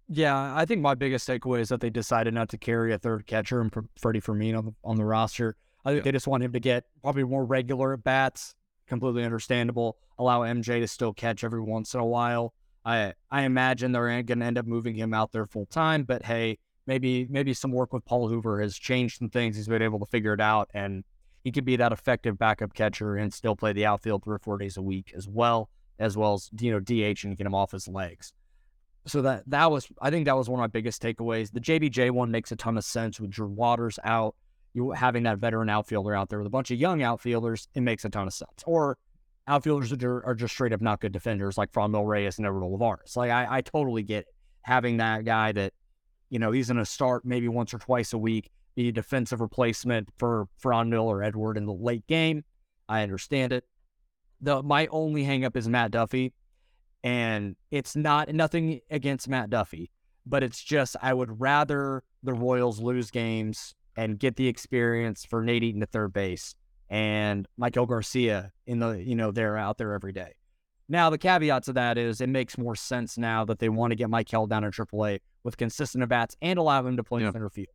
Yeah, 0.09 0.55
I 0.55 0.67
think 0.67 0.83
my 0.83 0.95
biggest 0.95 1.27
takeaway 1.27 1.61
is 1.61 1.71
that 1.71 1.81
they 1.81 1.91
decided 1.91 2.35
not 2.35 2.51
to 2.51 2.59
carry 2.59 2.93
a 2.93 2.99
third 2.99 3.27
catcher 3.27 3.61
and 3.61 3.73
Freddie 3.99 4.21
the, 4.21 4.75
on 4.85 4.97
the 4.97 5.05
roster. 5.05 5.57
I 5.85 5.91
think 5.91 5.99
Yeah. 5.99 6.05
they 6.05 6.13
just 6.13 6.27
want 6.27 6.43
him 6.43 6.53
to 6.53 6.61
get 6.61 6.85
probably 7.03 7.25
more 7.25 7.45
regular 7.45 7.93
at 7.93 8.03
bats. 8.05 8.55
Completely 8.87 9.25
understandable. 9.25 9.97
Allow 10.19 10.41
MJ 10.43 10.81
to 10.81 10.87
still 10.89 11.13
catch 11.13 11.45
every 11.45 11.61
once 11.61 11.95
in 11.95 12.01
a 12.01 12.07
while. 12.07 12.55
I 12.85 13.15
I 13.31 13.43
imagine 13.43 13.93
they're 13.93 14.23
going 14.23 14.41
to 14.41 14.45
end 14.45 14.59
up 14.59 14.67
moving 14.67 14.95
him 14.95 15.15
out 15.15 15.33
there 15.33 15.47
full 15.47 15.67
time. 15.67 16.05
But 16.05 16.25
hey, 16.25 16.59
maybe 16.87 17.27
maybe 17.31 17.55
some 17.55 17.73
work 17.73 17.93
with 17.93 18.05
Paul 18.05 18.29
Hoover 18.29 18.61
has 18.61 18.77
changed 18.77 19.19
some 19.19 19.31
things. 19.31 19.57
He's 19.57 19.69
been 19.69 19.81
able 19.83 19.99
to 20.01 20.07
figure 20.07 20.35
it 20.35 20.41
out, 20.41 20.69
and 20.75 21.03
he 21.43 21.51
could 21.51 21.65
be 21.65 21.77
that 21.77 21.93
effective 21.93 22.39
backup 22.39 22.75
catcher 22.75 23.17
and 23.17 23.33
still 23.33 23.57
play 23.57 23.73
the 23.73 23.87
outfield 23.87 24.25
three 24.25 24.35
or 24.37 24.39
four 24.39 24.59
days 24.59 24.77
a 24.77 24.83
week 24.83 25.13
as 25.17 25.27
well, 25.29 25.71
as 25.99 26.17
well 26.17 26.35
as 26.35 26.51
you 26.61 26.71
know 26.71 26.81
DH 26.81 27.25
and 27.25 27.37
get 27.37 27.47
him 27.47 27.55
off 27.55 27.73
his 27.73 27.89
legs. 27.89 28.33
So 29.07 29.23
that 29.23 29.45
that 29.49 29.71
was 29.71 29.89
I 30.03 30.11
think 30.11 30.27
that 30.27 30.37
was 30.37 30.49
one 30.51 30.61
of 30.61 30.63
my 30.63 30.67
biggest 30.69 31.03
takeaways. 31.03 31.53
The 31.53 31.61
JBJ 31.61 32.11
one 32.11 32.31
makes 32.31 32.53
a 32.53 32.57
ton 32.57 32.77
of 32.77 32.85
sense 32.85 33.19
with 33.19 33.31
Drew 33.31 33.49
Waters 33.49 33.99
out. 34.05 34.35
You 34.75 34.91
having 34.91 35.23
that 35.23 35.39
veteran 35.39 35.71
outfielder 35.71 36.15
out 36.15 36.29
there 36.29 36.39
with 36.39 36.47
a 36.47 36.51
bunch 36.51 36.71
of 36.71 36.79
young 36.79 37.03
outfielders, 37.03 37.69
it 37.75 37.81
makes 37.81 38.05
a 38.05 38.11
ton 38.11 38.27
of 38.27 38.35
sense. 38.35 38.63
Or 38.67 38.99
outfielders 39.47 39.91
that 39.91 40.03
are, 40.05 40.25
are 40.27 40.35
just 40.35 40.55
straight 40.55 40.73
up 40.73 40.81
not 40.81 41.01
good 41.01 41.13
defenders, 41.13 41.57
like 41.57 41.73
Franmil 41.73 42.07
Reyes 42.07 42.39
and 42.39 42.47
Eduardo 42.47 42.67
Olivares. 42.67 43.17
Like 43.17 43.31
I, 43.31 43.59
I 43.59 43.61
totally 43.61 44.03
get 44.03 44.23
it. 44.23 44.35
having 44.63 44.97
that 44.99 45.25
guy 45.25 45.53
that, 45.53 45.73
you 46.31 46.39
know, 46.39 46.51
he's 46.51 46.69
going 46.69 46.79
to 46.79 46.85
start 46.85 47.25
maybe 47.25 47.49
once 47.49 47.73
or 47.73 47.79
twice 47.79 48.13
a 48.13 48.19
week, 48.19 48.51
be 48.75 48.89
a 48.89 48.93
defensive 48.93 49.41
replacement 49.41 50.09
for 50.19 50.49
Franmil 50.63 51.05
or 51.05 51.23
Edward 51.23 51.57
in 51.57 51.67
the 51.67 51.73
late 51.73 52.07
game. 52.07 52.43
I 52.89 53.03
understand 53.03 53.53
it. 53.53 53.65
The 54.41 54.63
my 54.63 54.87
only 54.89 55.25
hangup 55.25 55.57
is 55.57 55.69
Matt 55.69 55.93
Duffy, 55.93 56.33
and 57.03 57.57
it's 57.71 57.95
not 57.95 58.35
nothing 58.35 58.81
against 58.91 59.29
Matt 59.29 59.49
Duffy, 59.51 59.91
but 60.27 60.43
it's 60.43 60.63
just 60.63 60.97
I 61.01 61.15
would 61.15 61.41
rather 61.41 62.03
the 62.23 62.35
Royals 62.35 62.81
lose 62.81 63.11
games 63.11 63.75
and 63.97 64.19
get 64.19 64.37
the 64.37 64.49
experience 64.49 65.25
for 65.25 65.43
Nate 65.43 65.63
Eaton 65.63 65.83
at 65.83 65.91
third 65.91 66.13
base 66.13 66.55
and 66.91 67.49
Maikel 67.61 67.89
Garcia 67.89 68.53
in 68.67 68.79
the, 68.79 68.93
you 68.93 69.15
know, 69.15 69.31
they're 69.31 69.57
out 69.57 69.79
there 69.79 69.93
every 69.93 70.13
day. 70.13 70.35
Now, 70.89 71.09
the 71.09 71.19
caveat 71.19 71.65
to 71.65 71.73
that 71.75 71.97
is 71.97 72.21
it 72.21 72.29
makes 72.29 72.59
more 72.59 72.77
sense 72.77 73.17
now 73.17 73.45
that 73.47 73.59
they 73.59 73.71
want 73.71 73.93
to 73.93 73.97
get 73.97 74.09
Maikel 74.09 74.49
down 74.49 74.65
in 74.65 74.71
AAA 74.71 75.21
with 75.43 75.57
consistent 75.57 76.03
at 76.03 76.09
bats 76.09 76.37
and 76.43 76.59
allow 76.59 76.87
him 76.87 76.97
to 76.97 77.05
play 77.05 77.23
yeah. 77.23 77.33
center 77.33 77.49
field. 77.49 77.69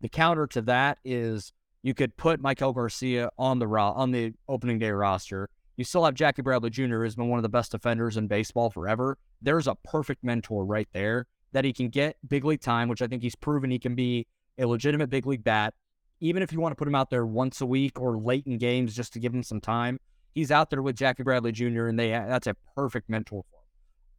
The 0.00 0.08
counter 0.08 0.46
to 0.48 0.62
that 0.62 0.98
is 1.04 1.52
you 1.82 1.94
could 1.94 2.16
put 2.16 2.42
Maikel 2.42 2.74
Garcia 2.74 3.30
on 3.38 3.58
the 3.58 3.66
ro- 3.66 3.92
on 3.92 4.10
the 4.10 4.34
opening 4.48 4.78
day 4.78 4.90
roster. 4.90 5.48
You 5.76 5.84
still 5.84 6.04
have 6.04 6.14
Jackie 6.14 6.42
Bradley 6.42 6.68
Jr., 6.68 7.02
who's 7.02 7.16
been 7.16 7.28
one 7.28 7.38
of 7.38 7.42
the 7.42 7.48
best 7.48 7.72
defenders 7.72 8.18
in 8.18 8.26
baseball 8.26 8.68
forever. 8.68 9.16
There's 9.40 9.66
a 9.66 9.74
perfect 9.76 10.22
mentor 10.22 10.66
right 10.66 10.88
there 10.92 11.26
that 11.52 11.64
he 11.64 11.72
can 11.72 11.88
get 11.88 12.16
big 12.28 12.44
league 12.44 12.60
time, 12.60 12.88
which 12.88 13.00
I 13.00 13.06
think 13.06 13.22
he's 13.22 13.34
proven 13.34 13.70
he 13.70 13.78
can 13.78 13.94
be 13.94 14.26
a 14.60 14.66
legitimate 14.66 15.10
big 15.10 15.26
league 15.26 15.44
bat 15.44 15.74
even 16.20 16.42
if 16.42 16.52
you 16.52 16.60
want 16.60 16.72
to 16.72 16.76
put 16.76 16.86
him 16.86 16.94
out 16.94 17.10
there 17.10 17.26
once 17.26 17.60
a 17.60 17.66
week 17.66 17.98
or 17.98 18.18
late 18.18 18.46
in 18.46 18.58
games 18.58 18.94
just 18.94 19.12
to 19.14 19.18
give 19.18 19.34
him 19.34 19.42
some 19.42 19.60
time, 19.60 19.98
he's 20.34 20.50
out 20.50 20.70
there 20.70 20.82
with 20.82 20.96
Jackie 20.96 21.22
Bradley 21.22 21.52
Jr. 21.52 21.86
and 21.86 21.98
they 21.98 22.10
that's 22.10 22.46
a 22.46 22.54
perfect 22.76 23.08
mentor 23.08 23.42
for 23.50 23.56
him. 23.56 23.64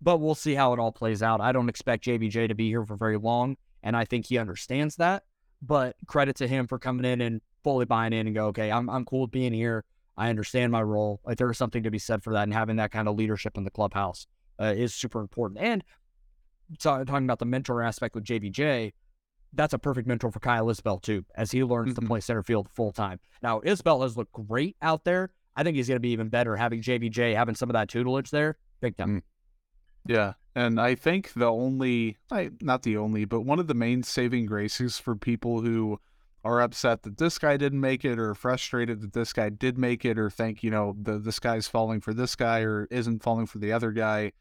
But 0.01 0.17
we'll 0.17 0.35
see 0.35 0.55
how 0.55 0.73
it 0.73 0.79
all 0.79 0.91
plays 0.91 1.21
out. 1.21 1.41
I 1.41 1.51
don't 1.51 1.69
expect 1.69 2.05
JBJ 2.05 2.47
to 2.47 2.55
be 2.55 2.69
here 2.69 2.83
for 2.85 2.97
very 2.97 3.17
long, 3.17 3.55
and 3.83 3.95
I 3.95 4.05
think 4.05 4.25
he 4.25 4.39
understands 4.39 4.95
that. 4.95 5.23
But 5.61 5.95
credit 6.07 6.35
to 6.37 6.47
him 6.47 6.65
for 6.65 6.79
coming 6.79 7.05
in 7.05 7.21
and 7.21 7.39
fully 7.63 7.85
buying 7.85 8.13
in 8.13 8.25
and 8.25 8.35
go, 8.35 8.47
okay, 8.47 8.71
I'm 8.71 8.89
I'm 8.89 9.05
cool 9.05 9.21
with 9.21 9.31
being 9.31 9.53
here. 9.53 9.85
I 10.17 10.29
understand 10.29 10.71
my 10.71 10.81
role. 10.81 11.21
Like 11.23 11.37
there 11.37 11.49
is 11.51 11.57
something 11.57 11.83
to 11.83 11.91
be 11.91 11.99
said 11.99 12.23
for 12.23 12.33
that, 12.33 12.43
and 12.43 12.53
having 12.53 12.77
that 12.77 12.91
kind 12.91 13.07
of 13.07 13.15
leadership 13.15 13.57
in 13.57 13.63
the 13.63 13.69
clubhouse 13.69 14.25
uh, 14.59 14.73
is 14.75 14.95
super 14.95 15.21
important. 15.21 15.59
And 15.59 15.83
talking 16.79 17.25
about 17.25 17.39
the 17.39 17.45
mentor 17.45 17.83
aspect 17.83 18.15
with 18.15 18.23
JBJ, 18.23 18.93
that's 19.53 19.73
a 19.73 19.79
perfect 19.79 20.07
mentor 20.07 20.31
for 20.31 20.39
Kyle 20.39 20.67
Isbel 20.67 21.01
too, 21.01 21.25
as 21.35 21.51
he 21.51 21.63
learns 21.63 21.93
mm-hmm. 21.93 22.01
to 22.01 22.07
play 22.07 22.19
center 22.19 22.43
field 22.43 22.69
full 22.73 22.91
time. 22.91 23.19
Now 23.41 23.59
Isbell 23.61 24.03
has 24.03 24.17
looked 24.17 24.33
great 24.33 24.75
out 24.81 25.03
there. 25.03 25.31
I 25.55 25.63
think 25.63 25.75
he's 25.75 25.87
going 25.87 25.97
to 25.97 26.01
be 26.01 26.11
even 26.11 26.29
better 26.29 26.55
having 26.55 26.81
JBJ 26.81 27.35
having 27.35 27.55
some 27.55 27.69
of 27.69 27.73
that 27.73 27.89
tutelage 27.89 28.31
there. 28.31 28.57
Big 28.79 28.95
time. 28.97 29.17
Mm. 29.17 29.21
Yeah, 30.05 30.33
and 30.55 30.79
I 30.79 30.95
think 30.95 31.33
the 31.33 31.45
only, 31.45 32.17
not 32.61 32.83
the 32.83 32.97
only, 32.97 33.25
but 33.25 33.41
one 33.41 33.59
of 33.59 33.67
the 33.67 33.75
main 33.75 34.01
saving 34.03 34.47
graces 34.47 34.97
for 34.97 35.15
people 35.15 35.61
who 35.61 35.99
are 36.43 36.59
upset 36.59 37.03
that 37.03 37.19
this 37.19 37.37
guy 37.37 37.55
didn't 37.55 37.81
make 37.81 38.03
it, 38.03 38.17
or 38.17 38.33
frustrated 38.33 39.01
that 39.01 39.13
this 39.13 39.31
guy 39.31 39.49
did 39.49 39.77
make 39.77 40.03
it, 40.03 40.17
or 40.17 40.29
think 40.29 40.63
you 40.63 40.71
know 40.71 40.95
the 40.99 41.19
this 41.19 41.39
guy's 41.39 41.67
falling 41.67 42.01
for 42.01 42.13
this 42.13 42.35
guy 42.35 42.61
or 42.61 42.87
isn't 42.89 43.21
falling 43.21 43.45
for 43.45 43.59
the 43.59 43.71
other 43.71 43.91
guy. 43.91 44.31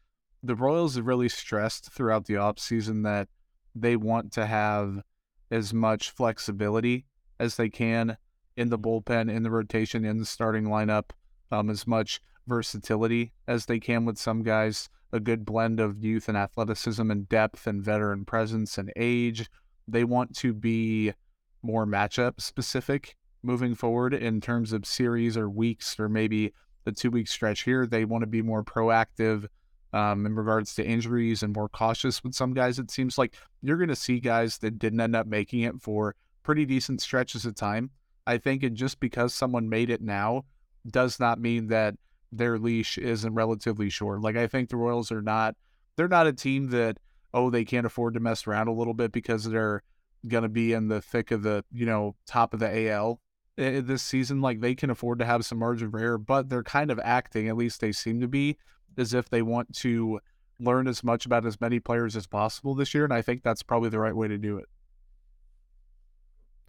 The 0.41 0.55
Royals 0.55 0.95
have 0.95 1.05
really 1.05 1.29
stressed 1.29 1.91
throughout 1.91 2.25
the 2.25 2.37
off 2.37 2.57
season 2.57 3.03
that 3.03 3.27
they 3.75 3.95
want 3.95 4.31
to 4.33 4.45
have 4.45 5.01
as 5.49 5.73
much 5.73 6.11
flexibility 6.11 7.05
as 7.39 7.55
they 7.55 7.69
can 7.69 8.17
in 8.55 8.69
the 8.69 8.79
bullpen, 8.79 9.33
in 9.33 9.43
the 9.43 9.51
rotation, 9.51 10.05
in 10.05 10.17
the 10.17 10.25
starting 10.25 10.65
lineup, 10.65 11.11
um, 11.51 11.69
as 11.69 11.87
much 11.87 12.21
versatility 12.47 13.31
as 13.47 13.65
they 13.65 13.79
can 13.79 14.05
with 14.05 14.17
some 14.17 14.43
guys, 14.43 14.89
a 15.11 15.19
good 15.19 15.45
blend 15.45 15.79
of 15.79 16.03
youth 16.03 16.27
and 16.27 16.37
athleticism 16.37 17.09
and 17.11 17.27
depth 17.29 17.67
and 17.67 17.83
veteran 17.83 18.25
presence 18.25 18.77
and 18.77 18.91
age. 18.95 19.49
They 19.87 20.03
want 20.03 20.35
to 20.37 20.53
be 20.53 21.13
more 21.61 21.85
matchup 21.85 22.41
specific 22.41 23.15
moving 23.43 23.75
forward 23.75 24.13
in 24.13 24.41
terms 24.41 24.71
of 24.73 24.85
series 24.85 25.35
or 25.35 25.49
weeks 25.49 25.99
or 25.99 26.07
maybe 26.07 26.53
the 26.85 26.91
two 26.91 27.11
week 27.11 27.27
stretch 27.27 27.63
here. 27.63 27.85
They 27.85 28.05
want 28.05 28.21
to 28.21 28.27
be 28.27 28.41
more 28.41 28.63
proactive 28.63 29.47
um, 29.93 30.25
in 30.25 30.35
regards 30.35 30.73
to 30.75 30.85
injuries 30.85 31.43
and 31.43 31.55
more 31.55 31.69
cautious 31.69 32.23
with 32.23 32.33
some 32.33 32.53
guys. 32.53 32.79
It 32.79 32.91
seems 32.91 33.17
like 33.17 33.35
you're 33.61 33.77
going 33.77 33.89
to 33.89 33.95
see 33.95 34.19
guys 34.19 34.57
that 34.59 34.79
didn't 34.79 35.01
end 35.01 35.15
up 35.15 35.27
making 35.27 35.61
it 35.61 35.81
for 35.81 36.15
pretty 36.43 36.65
decent 36.65 37.01
stretches 37.01 37.45
of 37.45 37.55
time. 37.55 37.91
I 38.27 38.37
think, 38.37 38.63
and 38.63 38.75
just 38.75 38.99
because 38.99 39.33
someone 39.33 39.67
made 39.67 39.89
it 39.89 40.01
now 40.01 40.45
does 40.87 41.19
not 41.19 41.39
mean 41.39 41.67
that 41.67 41.95
their 42.31 42.57
leash 42.57 42.97
isn't 42.97 43.33
relatively 43.33 43.89
short. 43.89 44.21
Like 44.21 44.37
I 44.37 44.47
think 44.47 44.69
the 44.69 44.77
Royals 44.77 45.11
are 45.11 45.21
not, 45.21 45.55
they're 45.95 46.07
not 46.07 46.27
a 46.27 46.33
team 46.33 46.69
that 46.69 46.97
oh 47.33 47.49
they 47.49 47.65
can't 47.65 47.85
afford 47.85 48.13
to 48.13 48.19
mess 48.19 48.45
around 48.45 48.67
a 48.67 48.73
little 48.73 48.93
bit 48.93 49.11
because 49.11 49.45
they're 49.45 49.83
going 50.27 50.43
to 50.43 50.49
be 50.49 50.73
in 50.73 50.87
the 50.87 51.01
thick 51.01 51.31
of 51.31 51.43
the 51.43 51.63
you 51.71 51.85
know 51.85 52.15
top 52.27 52.53
of 52.53 52.59
the 52.59 52.89
AL 52.89 53.19
eh, 53.57 53.81
this 53.81 54.03
season. 54.03 54.41
Like 54.41 54.61
they 54.61 54.75
can 54.75 54.89
afford 54.89 55.19
to 55.19 55.25
have 55.25 55.45
some 55.45 55.59
margin 55.59 55.91
for 55.91 55.99
error, 55.99 56.17
but 56.17 56.49
they're 56.49 56.63
kind 56.63 56.91
of 56.91 56.99
acting, 57.03 57.47
at 57.47 57.57
least 57.57 57.81
they 57.81 57.91
seem 57.91 58.21
to 58.21 58.27
be, 58.27 58.57
as 58.97 59.13
if 59.13 59.29
they 59.29 59.41
want 59.41 59.73
to 59.77 60.19
learn 60.59 60.87
as 60.87 61.03
much 61.03 61.25
about 61.25 61.45
as 61.45 61.59
many 61.59 61.79
players 61.79 62.15
as 62.15 62.27
possible 62.27 62.75
this 62.75 62.93
year, 62.93 63.03
and 63.03 63.13
I 63.13 63.21
think 63.21 63.43
that's 63.43 63.63
probably 63.63 63.89
the 63.89 63.99
right 63.99 64.15
way 64.15 64.27
to 64.27 64.37
do 64.37 64.57
it. 64.57 64.65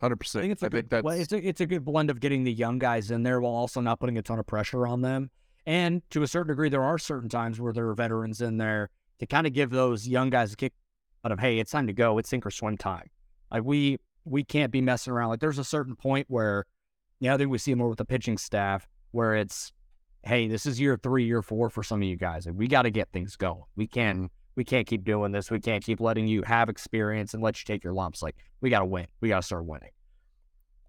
Hundred 0.00 0.16
percent. 0.16 0.40
I 0.40 0.42
think 0.44 0.52
it's 0.52 0.62
a 0.62 0.66
I 0.66 0.68
good, 0.68 0.90
that's... 0.90 1.04
well, 1.04 1.16
it's 1.18 1.32
a, 1.32 1.46
it's 1.46 1.60
a 1.60 1.66
good 1.66 1.84
blend 1.84 2.10
of 2.10 2.18
getting 2.18 2.42
the 2.42 2.52
young 2.52 2.78
guys 2.78 3.10
in 3.10 3.22
there 3.22 3.40
while 3.40 3.52
also 3.52 3.80
not 3.80 4.00
putting 4.00 4.18
a 4.18 4.22
ton 4.22 4.38
of 4.38 4.46
pressure 4.46 4.86
on 4.86 5.02
them. 5.02 5.30
And 5.64 6.02
to 6.10 6.24
a 6.24 6.26
certain 6.26 6.48
degree, 6.48 6.68
there 6.68 6.82
are 6.82 6.98
certain 6.98 7.28
times 7.28 7.60
where 7.60 7.72
there 7.72 7.88
are 7.88 7.94
veterans 7.94 8.40
in 8.40 8.56
there 8.56 8.90
to 9.20 9.26
kind 9.26 9.46
of 9.46 9.52
give 9.52 9.70
those 9.70 10.08
young 10.08 10.28
guys 10.28 10.52
a 10.52 10.56
kick 10.56 10.72
out 11.24 11.30
of, 11.30 11.38
hey, 11.38 11.60
it's 11.60 11.70
time 11.70 11.86
to 11.86 11.92
go. 11.92 12.18
It's 12.18 12.28
sink 12.28 12.44
or 12.44 12.50
swim 12.50 12.76
time. 12.76 13.10
Like 13.52 13.62
we 13.62 13.98
we 14.24 14.42
can't 14.42 14.72
be 14.72 14.80
messing 14.80 15.12
around. 15.12 15.28
Like 15.28 15.40
there's 15.40 15.58
a 15.58 15.64
certain 15.64 15.94
point 15.94 16.26
where, 16.28 16.64
you 17.20 17.28
know, 17.28 17.34
I 17.34 17.38
think 17.38 17.50
we 17.50 17.58
see 17.58 17.74
more 17.74 17.88
with 17.88 17.98
the 17.98 18.04
pitching 18.04 18.38
staff 18.38 18.88
where 19.12 19.36
it's 19.36 19.72
hey, 20.24 20.48
this 20.48 20.66
is 20.66 20.80
year 20.80 20.98
three, 21.02 21.24
year 21.24 21.42
four 21.42 21.70
for 21.70 21.82
some 21.82 22.02
of 22.02 22.08
you 22.08 22.16
guys. 22.16 22.46
And 22.46 22.56
we 22.56 22.68
got 22.68 22.82
to 22.82 22.90
get 22.90 23.08
things 23.12 23.36
going. 23.36 23.62
We 23.76 23.86
can't 23.86 24.18
mm-hmm. 24.18 24.26
we 24.56 24.64
can't 24.64 24.86
keep 24.86 25.04
doing 25.04 25.32
this. 25.32 25.50
We 25.50 25.60
can't 25.60 25.84
keep 25.84 26.00
letting 26.00 26.26
you 26.26 26.42
have 26.42 26.68
experience 26.68 27.34
and 27.34 27.42
let 27.42 27.58
you 27.58 27.64
take 27.64 27.84
your 27.84 27.92
lumps. 27.92 28.22
Like 28.22 28.36
we 28.60 28.70
got 28.70 28.80
to 28.80 28.86
win. 28.86 29.06
We 29.20 29.28
got 29.28 29.38
to 29.38 29.42
start 29.42 29.64
winning. 29.64 29.90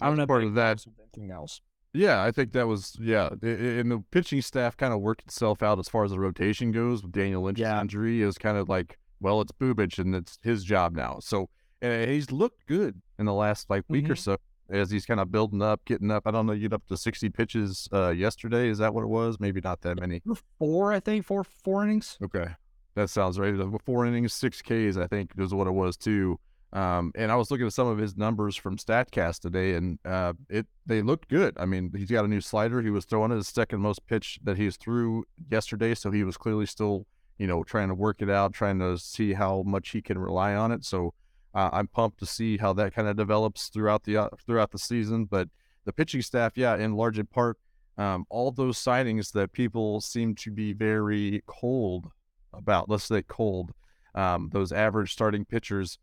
I 0.01 0.07
don't 0.07 0.17
know 0.17 0.27
part 0.27 0.43
of 0.43 0.55
that. 0.55 0.83
Anything 0.99 1.31
else? 1.31 1.61
Yeah, 1.93 2.23
I 2.23 2.31
think 2.31 2.53
that 2.53 2.67
was 2.67 2.97
yeah, 2.99 3.29
and 3.41 3.91
the 3.91 4.03
pitching 4.09 4.41
staff 4.41 4.75
kind 4.75 4.93
of 4.93 5.01
worked 5.01 5.21
itself 5.21 5.61
out 5.61 5.77
as 5.77 5.87
far 5.87 6.03
as 6.03 6.11
the 6.11 6.19
rotation 6.19 6.71
goes 6.71 7.03
with 7.03 7.11
Daniel 7.11 7.43
Lynch's 7.43 7.61
yeah. 7.61 7.79
injury. 7.79 8.23
It 8.23 8.25
was 8.25 8.39
kind 8.39 8.57
of 8.57 8.67
like, 8.67 8.97
well, 9.21 9.41
it's 9.41 9.51
Bubic 9.51 9.99
and 9.99 10.15
it's 10.15 10.39
his 10.41 10.63
job 10.63 10.95
now. 10.95 11.19
So 11.21 11.49
and 11.83 12.09
he's 12.09 12.31
looked 12.31 12.65
good 12.65 12.99
in 13.19 13.25
the 13.25 13.33
last 13.33 13.69
like 13.69 13.83
week 13.89 14.05
mm-hmm. 14.05 14.13
or 14.13 14.15
so 14.15 14.37
as 14.73 14.89
he's 14.89 15.05
kind 15.05 15.19
of 15.19 15.31
building 15.31 15.61
up, 15.61 15.85
getting 15.85 16.11
up. 16.11 16.23
I 16.25 16.31
don't 16.31 16.45
know, 16.45 16.53
you 16.53 16.67
get 16.67 16.73
up 16.73 16.87
to 16.87 16.97
60 16.97 17.29
pitches 17.29 17.87
uh, 17.93 18.09
yesterday. 18.09 18.67
Is 18.67 18.79
that 18.79 18.93
what 18.93 19.03
it 19.03 19.07
was? 19.07 19.39
Maybe 19.39 19.61
not 19.63 19.81
that 19.81 19.99
many. 19.99 20.21
Four, 20.57 20.91
I 20.91 20.99
think, 20.99 21.25
four 21.25 21.43
four 21.43 21.83
innings. 21.83 22.17
Okay, 22.21 22.47
that 22.95 23.09
sounds 23.09 23.39
right. 23.39 23.53
Four 23.85 24.05
innings, 24.05 24.33
six 24.33 24.61
Ks, 24.61 24.97
I 24.97 25.07
think, 25.07 25.31
is 25.37 25.53
what 25.53 25.67
it 25.67 25.73
was 25.73 25.95
too. 25.95 26.39
Um, 26.73 27.11
and 27.15 27.31
I 27.31 27.35
was 27.35 27.51
looking 27.51 27.67
at 27.67 27.73
some 27.73 27.87
of 27.87 27.99
his 27.99 28.17
numbers 28.17 28.55
from 28.55 28.77
Statcast 28.77 29.41
today, 29.41 29.75
and 29.75 29.99
uh, 30.05 30.33
it 30.49 30.65
they 30.87 31.03
looked 31.03 31.29
good. 31.29 31.53
I 31.57 31.65
mean, 31.65 31.91
he's 31.95 32.09
got 32.09 32.25
a 32.25 32.27
new 32.27 32.41
slider. 32.41 32.81
He 32.81 32.89
was 32.89 33.05
throwing 33.05 33.29
his 33.29 33.47
second 33.47 33.79
most 33.79 34.05
pitch 34.07 34.39
that 34.43 34.57
he's 34.57 34.75
threw 34.75 35.23
yesterday, 35.51 35.93
so 35.93 36.09
he 36.09 36.23
was 36.23 36.35
clearly 36.35 36.65
still, 36.65 37.05
you 37.37 37.45
know, 37.45 37.63
trying 37.63 37.89
to 37.89 37.93
work 37.95 38.23
it 38.23 38.29
out, 38.29 38.53
trying 38.53 38.79
to 38.79 38.97
see 38.97 39.33
how 39.33 39.61
much 39.67 39.91
he 39.91 40.01
can 40.01 40.17
rely 40.17 40.55
on 40.55 40.71
it. 40.71 40.83
So 40.83 41.13
uh, 41.53 41.69
I'm 41.71 41.87
pumped 41.87 42.19
to 42.19 42.25
see 42.25 42.57
how 42.57 42.73
that 42.73 42.93
kind 42.93 43.07
of 43.07 43.15
develops 43.15 43.69
throughout 43.69 44.03
the 44.03 44.17
uh, 44.17 44.29
throughout 44.45 44.71
the 44.71 44.79
season. 44.79 45.25
But 45.25 45.49
the 45.85 45.93
pitching 45.93 46.21
staff, 46.21 46.53
yeah, 46.55 46.75
in 46.75 46.93
large 46.95 47.19
part, 47.29 47.57
um, 47.97 48.25
all 48.29 48.51
those 48.51 48.77
signings 48.77 49.31
that 49.33 49.51
people 49.51 50.01
seem 50.01 50.35
to 50.35 50.51
be 50.51 50.73
very 50.73 51.43
cold 51.45 52.07
about, 52.53 52.89
let's 52.89 53.05
say 53.05 53.21
cold, 53.23 53.71
um, 54.15 54.49
those 54.51 54.71
average 54.71 55.11
starting 55.11 55.45
pitchers, 55.45 55.99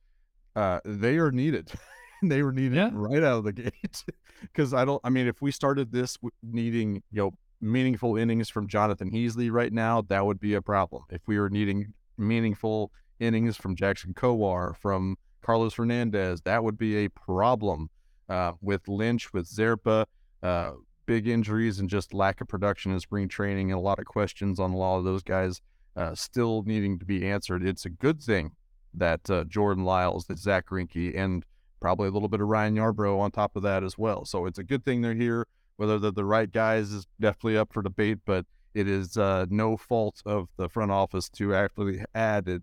uh, 0.57 0.81
they 0.85 1.17
are 1.19 1.33
needed. 1.33 1.73
they 2.23 2.43
were 2.43 2.53
needed 2.53 2.77
yeah. 2.77 2.91
right 2.93 3.23
out 3.23 3.39
of 3.39 3.45
the 3.45 3.53
gate. 3.53 4.05
Because 4.41 4.73
I 4.75 4.85
don't, 4.85 5.01
I 5.05 5.11
mean, 5.11 5.27
if 5.27 5.43
we 5.43 5.51
started 5.51 5.93
this 5.93 6.17
needing, 6.43 7.03
you 7.11 7.23
know, 7.23 7.31
meaningful 7.61 8.17
innings 8.17 8.49
from 8.49 8.69
Jonathan 8.69 9.11
Heasley 9.11 9.51
right 9.51 9.73
now, 9.73 10.03
that 10.03 10.25
would 10.25 10.41
be 10.41 10.55
a 10.55 10.63
problem. 10.63 11.03
If 11.11 11.23
we 11.27 11.39
were 11.39 11.51
needing 11.51 11.93
meaningful 12.17 12.91
innings 13.19 13.57
from 13.57 13.77
Jackson 13.77 14.15
Kowar, 14.15 14.77
from 14.77 15.17
Carlos 15.43 15.75
Hernandez. 15.75 16.43
That 16.43 16.65
would 16.65 16.79
be 16.79 17.05
a 17.05 17.09
problem 17.09 17.91
uh, 18.29 18.53
with 18.61 18.89
Lynch, 18.89 19.33
with 19.33 19.47
Zerpa. 19.47 20.07
Uh, 20.43 20.73
big 21.07 21.27
injuries 21.27 21.81
and 21.81 21.91
just 21.91 22.15
lack 22.15 22.41
of 22.41 22.47
production 22.47 22.93
in 22.93 23.01
spring 23.01 23.29
training, 23.29 23.73
and 23.73 23.79
a 23.79 23.83
lot 23.83 23.99
of 23.99 24.05
questions 24.05 24.61
on 24.61 24.71
a 24.71 24.77
lot 24.77 24.99
of 24.99 25.05
those 25.05 25.25
guys 25.25 25.61
uh, 25.97 26.15
still 26.15 26.63
needing 26.63 26.99
to 26.99 27.05
be 27.05 27.27
answered. 27.27 27.65
It's 27.65 27.85
a 27.85 27.91
good 27.91 28.23
thing 28.23 28.53
that 28.95 29.29
uh, 29.29 29.45
Jordan 29.45 29.85
Lyles, 29.85 30.27
that 30.27 30.39
Zach 30.39 30.67
Greinke, 30.67 31.17
and 31.19 31.45
probably 31.81 32.09
a 32.09 32.11
little 32.11 32.29
bit 32.29 32.41
of 32.41 32.49
Ryan 32.49 32.77
Yarbrough 32.77 33.19
on 33.19 33.31
top 33.31 33.57
of 33.57 33.63
that 33.63 33.83
as 33.83 33.99
well. 33.99 34.25
So 34.25 34.47
it's 34.47 34.59
a 34.59 34.63
good 34.63 34.85
thing 34.85 35.01
they're 35.01 35.15
here. 35.15 35.47
Whether 35.77 35.99
they're 35.99 36.11
the 36.11 36.25
right 36.25 36.51
guys 36.51 36.93
is 36.93 37.07
definitely 37.19 37.57
up 37.57 37.73
for 37.73 37.83
debate, 37.83 38.19
but 38.25 38.47
it 38.75 38.87
is 38.87 39.17
uh, 39.17 39.47
no 39.49 39.77
fault 39.77 40.23
of 40.25 40.49
the 40.57 40.69
front 40.69 40.93
office 40.93 41.29
to 41.31 41.55
actually 41.55 42.05
added 42.15 42.63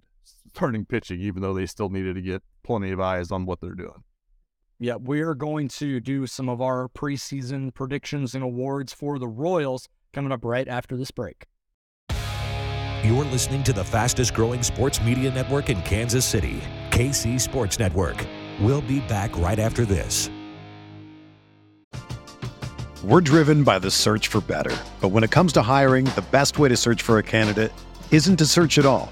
starting 0.50 0.86
pitching, 0.86 1.22
even 1.22 1.42
though 1.42 1.54
they 1.54 1.66
still 1.66 1.90
needed 1.90 2.16
to 2.16 2.22
get 2.22 2.42
plenty 2.64 2.92
of 2.92 3.00
eyes 3.00 3.32
on 3.32 3.46
what 3.46 3.62
they're 3.62 3.76
doing. 3.76 4.04
Yeah, 4.80 4.96
we're 4.96 5.34
going 5.34 5.70
to 5.70 6.00
do 6.00 6.28
some 6.28 6.50
of 6.50 6.62
our 6.62 6.88
preseason 6.88 7.74
predictions 7.74 8.36
and 8.36 8.44
awards 8.44 8.94
for 8.94 9.18
the 9.18 9.28
Royals 9.28 9.90
coming 10.14 10.32
up 10.32 10.46
right 10.46 10.68
after 10.68 10.96
this 10.96 11.10
break. 11.10 11.46
You're 13.04 13.26
listening 13.26 13.64
to 13.64 13.74
the 13.74 13.84
fastest 13.84 14.34
growing 14.34 14.64
sports 14.64 15.02
media 15.02 15.32
network 15.32 15.70
in 15.70 15.82
Kansas 15.84 16.26
City, 16.26 16.62
KC 16.92 17.40
Sports 17.40 17.80
Network. 17.80 18.24
We'll 18.60 18.82
be 18.82 19.00
back 19.02 19.36
right 19.38 19.60
after 19.60 19.86
this. 19.86 20.30
We're 23.04 23.22
driven 23.22 23.64
by 23.64 23.80
the 23.80 23.92
search 23.92 24.28
for 24.28 24.42
better. 24.42 24.76
But 25.00 25.10
when 25.10 25.24
it 25.24 25.32
comes 25.32 25.54
to 25.54 25.62
hiring, 25.62 26.06
the 26.06 26.26
best 26.32 26.60
way 26.60 26.68
to 26.70 26.76
search 26.76 27.02
for 27.02 27.20
a 27.20 27.24
candidate 27.24 27.72
isn't 28.12 28.38
to 28.38 28.46
search 28.46 28.78
at 28.78 28.86
all. 28.86 29.12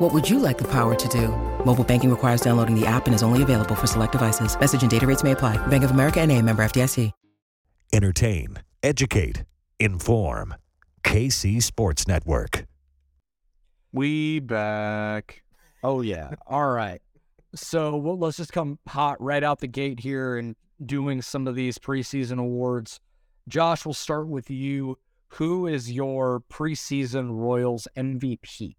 What 0.00 0.12
would 0.12 0.28
you 0.28 0.40
like 0.40 0.58
the 0.58 0.64
power 0.64 0.96
to 0.96 1.08
do? 1.08 1.28
Mobile 1.64 1.84
banking 1.84 2.10
requires 2.10 2.40
downloading 2.40 2.74
the 2.74 2.84
app 2.84 3.06
and 3.06 3.14
is 3.14 3.22
only 3.22 3.42
available 3.42 3.76
for 3.76 3.86
select 3.86 4.10
devices. 4.10 4.58
Message 4.58 4.82
and 4.82 4.90
data 4.90 5.06
rates 5.06 5.22
may 5.22 5.32
apply. 5.32 5.56
Bank 5.68 5.84
of 5.84 5.92
America 5.92 6.20
and 6.20 6.32
a 6.32 6.40
member 6.42 6.64
FDIC. 6.64 7.12
Entertain, 7.92 8.58
educate, 8.82 9.44
inform. 9.78 10.56
KC 11.04 11.62
Sports 11.62 12.08
Network. 12.08 12.64
We 13.92 14.40
back. 14.40 15.44
Oh 15.84 16.00
yeah. 16.00 16.30
All 16.48 16.70
right. 16.70 17.00
So 17.54 17.96
well, 17.96 18.18
let's 18.18 18.38
just 18.38 18.52
come 18.52 18.80
hot 18.88 19.20
right 19.20 19.44
out 19.44 19.60
the 19.60 19.68
gate 19.68 20.00
here 20.00 20.36
and 20.36 20.56
doing 20.84 21.22
some 21.22 21.46
of 21.46 21.54
these 21.54 21.78
preseason 21.78 22.40
awards. 22.40 22.98
Josh, 23.46 23.86
we'll 23.86 23.94
start 23.94 24.26
with 24.26 24.50
you. 24.50 24.98
Who 25.34 25.68
is 25.68 25.92
your 25.92 26.40
preseason 26.50 27.30
Royals 27.30 27.86
MVP? 27.96 28.74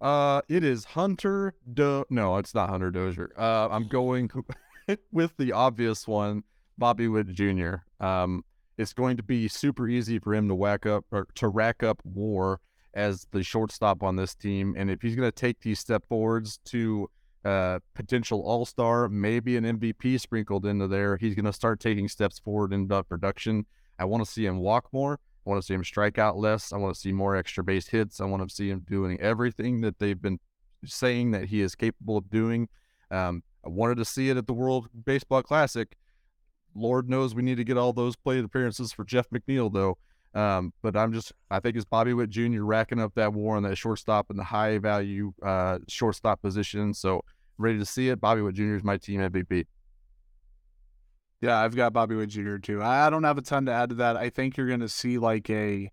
Uh, 0.00 0.42
it 0.48 0.62
is 0.62 0.84
Hunter 0.84 1.54
Do. 1.72 2.04
No, 2.10 2.36
it's 2.36 2.54
not 2.54 2.70
Hunter 2.70 2.90
Dozier. 2.90 3.32
Uh, 3.36 3.68
I'm 3.70 3.88
going 3.88 4.30
with 5.12 5.36
the 5.38 5.52
obvious 5.52 6.06
one, 6.06 6.44
Bobby 6.78 7.08
Witt 7.08 7.32
Jr. 7.32 7.76
Um, 8.00 8.44
it's 8.78 8.92
going 8.92 9.16
to 9.16 9.22
be 9.22 9.48
super 9.48 9.88
easy 9.88 10.18
for 10.18 10.34
him 10.34 10.48
to 10.48 10.54
whack 10.54 10.84
up 10.84 11.04
or 11.10 11.26
to 11.36 11.48
rack 11.48 11.82
up 11.82 12.00
WAR 12.04 12.60
as 12.96 13.26
the 13.30 13.42
shortstop 13.42 14.02
on 14.02 14.16
this 14.16 14.34
team, 14.34 14.74
and 14.76 14.90
if 14.90 15.02
he's 15.02 15.14
going 15.14 15.28
to 15.28 15.34
take 15.34 15.60
these 15.60 15.78
step 15.78 16.02
forwards 16.08 16.58
to 16.64 17.08
uh, 17.44 17.78
potential 17.94 18.42
All 18.42 18.64
Star, 18.64 19.08
maybe 19.08 19.56
an 19.56 19.64
MVP 19.64 20.18
sprinkled 20.18 20.64
into 20.64 20.88
there, 20.88 21.16
he's 21.18 21.34
going 21.34 21.44
to 21.44 21.52
start 21.52 21.78
taking 21.78 22.08
steps 22.08 22.38
forward 22.38 22.72
in 22.72 22.88
production. 22.88 23.66
I 23.98 24.06
want 24.06 24.24
to 24.24 24.30
see 24.30 24.46
him 24.46 24.58
walk 24.58 24.88
more. 24.92 25.20
I 25.46 25.50
want 25.50 25.62
to 25.62 25.66
see 25.66 25.74
him 25.74 25.84
strike 25.84 26.18
out 26.18 26.36
less. 26.36 26.72
I 26.72 26.76
want 26.76 26.94
to 26.94 27.00
see 27.00 27.12
more 27.12 27.36
extra 27.36 27.62
base 27.62 27.86
hits. 27.86 28.20
I 28.20 28.24
want 28.24 28.46
to 28.46 28.52
see 28.52 28.68
him 28.68 28.84
doing 28.88 29.20
everything 29.20 29.80
that 29.82 29.98
they've 29.98 30.20
been 30.20 30.40
saying 30.84 31.30
that 31.30 31.44
he 31.46 31.60
is 31.60 31.74
capable 31.76 32.16
of 32.16 32.28
doing. 32.28 32.68
Um, 33.10 33.42
I 33.64 33.68
wanted 33.68 33.98
to 33.98 34.04
see 34.04 34.28
it 34.28 34.36
at 34.36 34.46
the 34.46 34.52
World 34.52 34.88
Baseball 35.04 35.42
Classic. 35.42 35.96
Lord 36.74 37.08
knows 37.08 37.34
we 37.34 37.42
need 37.42 37.56
to 37.58 37.64
get 37.64 37.78
all 37.78 37.92
those 37.92 38.16
plate 38.16 38.44
appearances 38.44 38.92
for 38.92 39.04
Jeff 39.04 39.30
McNeil, 39.30 39.72
though. 39.72 39.98
Um, 40.34 40.72
but 40.82 40.96
I'm 40.96 41.12
just, 41.12 41.32
I 41.50 41.60
think 41.60 41.76
it's 41.76 41.84
Bobby 41.84 42.12
Witt 42.12 42.28
Jr. 42.28 42.62
racking 42.62 43.00
up 43.00 43.14
that 43.14 43.32
war 43.32 43.56
on 43.56 43.62
that 43.62 43.76
shortstop 43.76 44.28
and 44.28 44.38
the 44.38 44.44
high 44.44 44.78
value 44.78 45.32
uh, 45.42 45.78
shortstop 45.88 46.42
position. 46.42 46.92
So 46.92 47.22
ready 47.56 47.78
to 47.78 47.86
see 47.86 48.08
it. 48.08 48.20
Bobby 48.20 48.42
Witt 48.42 48.56
Jr. 48.56 48.74
is 48.74 48.84
my 48.84 48.98
team 48.98 49.20
MVP. 49.20 49.66
Yeah, 51.40 51.58
I've 51.58 51.76
got 51.76 51.92
Bobby 51.92 52.14
Witt 52.14 52.30
Jr. 52.30 52.56
too. 52.56 52.82
I 52.82 53.10
don't 53.10 53.24
have 53.24 53.38
a 53.38 53.42
ton 53.42 53.66
to 53.66 53.72
add 53.72 53.90
to 53.90 53.94
that. 53.96 54.16
I 54.16 54.30
think 54.30 54.56
you're 54.56 54.68
going 54.68 54.80
to 54.80 54.88
see 54.88 55.18
like 55.18 55.50
a, 55.50 55.90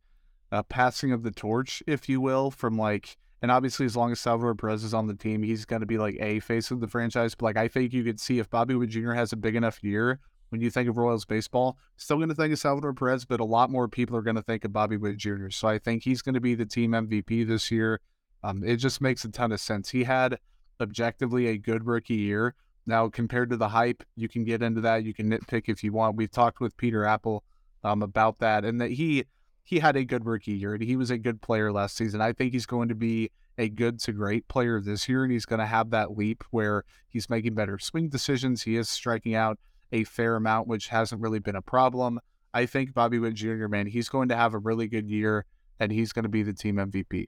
a 0.52 0.64
passing 0.64 1.12
of 1.12 1.24
the 1.24 1.32
torch, 1.32 1.84
if 1.86 2.08
you 2.08 2.22
will, 2.22 2.50
from 2.50 2.78
like, 2.78 3.18
and 3.42 3.52
obviously 3.52 3.86
as 3.86 3.98
long 3.98 4.12
as 4.12 4.20
Salvador 4.22 4.56
Perez 4.56 4.84
is 4.84 4.94
on 4.94 5.08
the 5.08 5.16
team, 5.16 5.44
he's 5.44 5.66
going 5.66 5.82
to 5.82 5.86
be 5.86 5.98
like 5.98 6.16
a 6.20 6.40
face 6.40 6.72
of 6.72 6.80
the 6.80 6.88
franchise. 6.88 7.36
But 7.36 7.46
like, 7.46 7.58
I 7.58 7.68
think 7.68 7.92
you 7.92 8.04
could 8.04 8.22
see 8.22 8.40
if 8.40 8.50
Bobby 8.50 8.76
Witt 8.76 8.90
Jr. 8.90 9.12
has 9.12 9.34
a 9.34 9.38
big 9.38 9.56
enough 9.56 9.84
year 9.84 10.20
when 10.54 10.62
you 10.62 10.70
think 10.70 10.88
of 10.88 10.98
Royals 10.98 11.26
baseball, 11.26 11.80
still 11.98 12.18
going 12.18 12.30
to 12.30 12.36
think 12.36 12.54
of 12.54 12.60
Salvador 12.60 12.94
Perez, 12.94 13.26
but 13.26 13.40
a 13.40 13.44
lot 13.44 13.72
more 13.72 13.88
people 13.88 14.16
are 14.16 14.22
going 14.22 14.36
to 14.36 14.42
think 14.44 14.64
of 14.64 14.72
Bobby 14.72 14.98
Witt 14.98 15.18
Jr. 15.18 15.50
So 15.50 15.68
I 15.68 15.80
think 15.80 16.04
he's 16.04 16.22
going 16.22 16.36
to 16.36 16.40
be 16.40 16.54
the 16.54 16.64
team 16.64 16.92
MVP 16.92 17.48
this 17.48 17.72
year. 17.72 18.00
Um, 18.44 18.64
it 18.64 18.76
just 18.76 19.02
makes 19.02 19.26
a 19.26 19.30
ton 19.30 19.52
of 19.52 19.60
sense. 19.60 19.90
He 19.90 20.04
had 20.04 20.38
objectively 20.80 21.48
a 21.48 21.58
good 21.58 21.88
rookie 21.88 22.14
year. 22.14 22.54
Now, 22.86 23.08
compared 23.08 23.50
to 23.52 23.58
the 23.58 23.70
hype, 23.70 24.04
you 24.16 24.28
can 24.28 24.44
get 24.44 24.62
into 24.62 24.82
that. 24.82 25.06
You 25.06 25.14
can 25.14 25.30
nitpick 25.30 25.64
if 25.68 25.84
you 25.84 25.94
want. 25.94 26.18
We've 26.18 26.32
talked 26.32 26.60
with 26.60 26.76
Peter 26.76 27.06
Apple 27.06 27.44
um, 27.84 28.02
about 28.02 28.40
that, 28.40 28.66
and 28.66 28.80
that 28.82 28.92
he 28.92 29.26
he 29.64 29.80
had 29.80 29.96
a 29.96 30.04
good 30.04 30.26
rookie 30.26 30.52
year. 30.52 30.78
He 30.80 30.98
was 30.98 31.10
a 31.10 31.18
good 31.18 31.42
player 31.42 31.72
last 31.72 31.96
season. 31.96 32.20
I 32.20 32.34
think 32.34 32.52
he's 32.52 32.66
going 32.66 32.90
to 32.90 32.96
be 32.96 33.32
a 33.58 33.70
good 33.70 34.00
to 34.02 34.12
great 34.12 34.48
player 34.48 34.82
this 34.82 35.08
year, 35.08 35.24
and 35.24 35.32
he's 35.32 35.46
going 35.46 35.60
to 35.60 35.66
have 35.66 35.92
that 35.92 36.18
leap 36.18 36.44
where 36.52 36.84
he's 37.08 37.30
making 37.30 37.56
better 37.56 37.80
swing 37.80 38.10
decisions. 38.10 38.64
He 38.64 38.76
is 38.76 38.90
striking 38.90 39.36
out 39.36 39.60
a 39.92 40.04
fair 40.04 40.36
amount, 40.36 40.68
which 40.68 40.90
hasn't 40.90 41.22
really 41.22 41.40
been 41.40 41.56
a 41.56 41.62
problem. 41.62 42.20
I 42.54 42.66
think 42.66 42.94
Bobby 42.94 43.20
Witt 43.20 43.36
Jr., 43.36 43.68
man, 43.68 43.88
he's 43.88 44.10
going 44.10 44.30
to 44.30 44.36
have 44.36 44.54
a 44.54 44.60
really 44.60 44.88
good 44.88 45.10
year, 45.10 45.46
and 45.80 45.92
he's 45.92 46.12
going 46.12 46.24
to 46.24 46.30
be 46.30 46.44
the 46.44 46.54
team 46.54 46.76
MVP. 46.76 47.28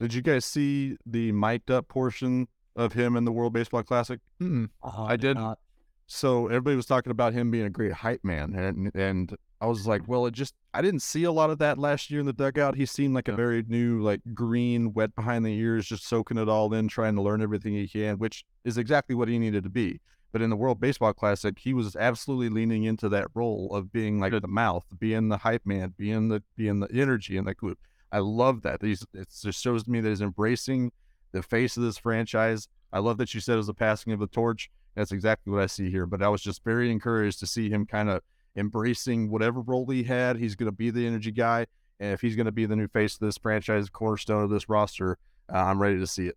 Did 0.00 0.14
you 0.14 0.22
guys 0.22 0.44
see 0.44 0.96
the 1.06 1.32
mic'd 1.32 1.70
up 1.70 1.88
portion 1.88 2.48
of 2.76 2.92
him 2.92 3.16
in 3.16 3.24
the 3.24 3.32
World 3.32 3.52
Baseball 3.52 3.82
Classic? 3.82 4.20
Mm-mm. 4.40 4.68
Uh, 4.82 5.04
I 5.04 5.16
did 5.16 5.36
not. 5.36 5.58
So 6.06 6.48
everybody 6.48 6.76
was 6.76 6.86
talking 6.86 7.10
about 7.10 7.32
him 7.32 7.50
being 7.50 7.64
a 7.64 7.70
great 7.70 7.92
hype 7.92 8.22
man, 8.22 8.54
and 8.54 8.94
and 8.94 9.34
I 9.60 9.66
was 9.66 9.86
like, 9.86 10.06
well, 10.08 10.26
it 10.26 10.34
just 10.34 10.54
I 10.74 10.82
didn't 10.82 11.00
see 11.00 11.24
a 11.24 11.32
lot 11.32 11.50
of 11.50 11.58
that 11.58 11.78
last 11.78 12.10
year 12.10 12.20
in 12.20 12.26
the 12.26 12.32
dugout. 12.32 12.74
He 12.74 12.84
seemed 12.84 13.14
like 13.14 13.28
a 13.28 13.36
very 13.36 13.64
new, 13.68 14.02
like 14.02 14.20
green, 14.34 14.92
wet 14.92 15.14
behind 15.14 15.46
the 15.46 15.54
ears, 15.54 15.86
just 15.86 16.06
soaking 16.06 16.38
it 16.38 16.48
all 16.48 16.74
in, 16.74 16.88
trying 16.88 17.14
to 17.14 17.22
learn 17.22 17.40
everything 17.40 17.72
he 17.72 17.88
can, 17.88 18.18
which 18.18 18.44
is 18.64 18.76
exactly 18.76 19.14
what 19.14 19.28
he 19.28 19.38
needed 19.38 19.62
to 19.64 19.70
be. 19.70 20.00
But 20.32 20.42
in 20.42 20.50
the 20.50 20.56
World 20.56 20.80
Baseball 20.80 21.12
Classic, 21.12 21.58
he 21.58 21.74
was 21.74 21.94
absolutely 21.94 22.48
leaning 22.48 22.84
into 22.84 23.08
that 23.10 23.28
role 23.34 23.68
of 23.72 23.92
being 23.92 24.18
like 24.18 24.32
the 24.32 24.48
mouth, 24.48 24.84
being 24.98 25.28
the 25.28 25.36
hype 25.36 25.64
man, 25.64 25.94
being 25.96 26.28
the 26.28 26.42
being 26.56 26.80
the 26.80 26.90
energy 26.92 27.36
in 27.36 27.44
the 27.44 27.54
group. 27.54 27.78
I 28.10 28.18
love 28.18 28.62
that. 28.62 28.82
He's 28.82 29.04
it 29.14 29.28
just 29.42 29.62
shows 29.62 29.86
me 29.86 30.00
that 30.00 30.08
he's 30.08 30.22
embracing 30.22 30.90
the 31.32 31.42
face 31.42 31.76
of 31.76 31.82
this 31.82 31.98
franchise. 31.98 32.68
I 32.92 32.98
love 33.00 33.18
that 33.18 33.34
you 33.34 33.40
said 33.40 33.54
it 33.54 33.56
was 33.56 33.68
a 33.68 33.74
passing 33.74 34.12
of 34.12 34.20
the 34.20 34.26
torch. 34.26 34.70
That's 34.94 35.12
exactly 35.12 35.52
what 35.52 35.62
I 35.62 35.66
see 35.66 35.90
here. 35.90 36.06
But 36.06 36.22
I 36.22 36.28
was 36.28 36.42
just 36.42 36.62
very 36.64 36.90
encouraged 36.90 37.40
to 37.40 37.46
see 37.46 37.70
him 37.70 37.86
kind 37.86 38.10
of 38.10 38.22
embracing 38.56 39.30
whatever 39.30 39.60
role 39.60 39.86
he 39.86 40.02
had. 40.02 40.36
He's 40.36 40.54
going 40.54 40.70
to 40.70 40.76
be 40.76 40.90
the 40.90 41.06
energy 41.06 41.30
guy. 41.30 41.66
And 41.98 42.12
if 42.12 42.20
he's 42.20 42.36
going 42.36 42.46
to 42.46 42.52
be 42.52 42.66
the 42.66 42.76
new 42.76 42.88
face 42.88 43.14
of 43.14 43.20
this 43.20 43.38
franchise, 43.38 43.88
cornerstone 43.88 44.44
of 44.44 44.50
this 44.50 44.68
roster, 44.68 45.18
uh, 45.52 45.58
I'm 45.58 45.80
ready 45.80 45.98
to 45.98 46.06
see 46.06 46.26
it. 46.26 46.36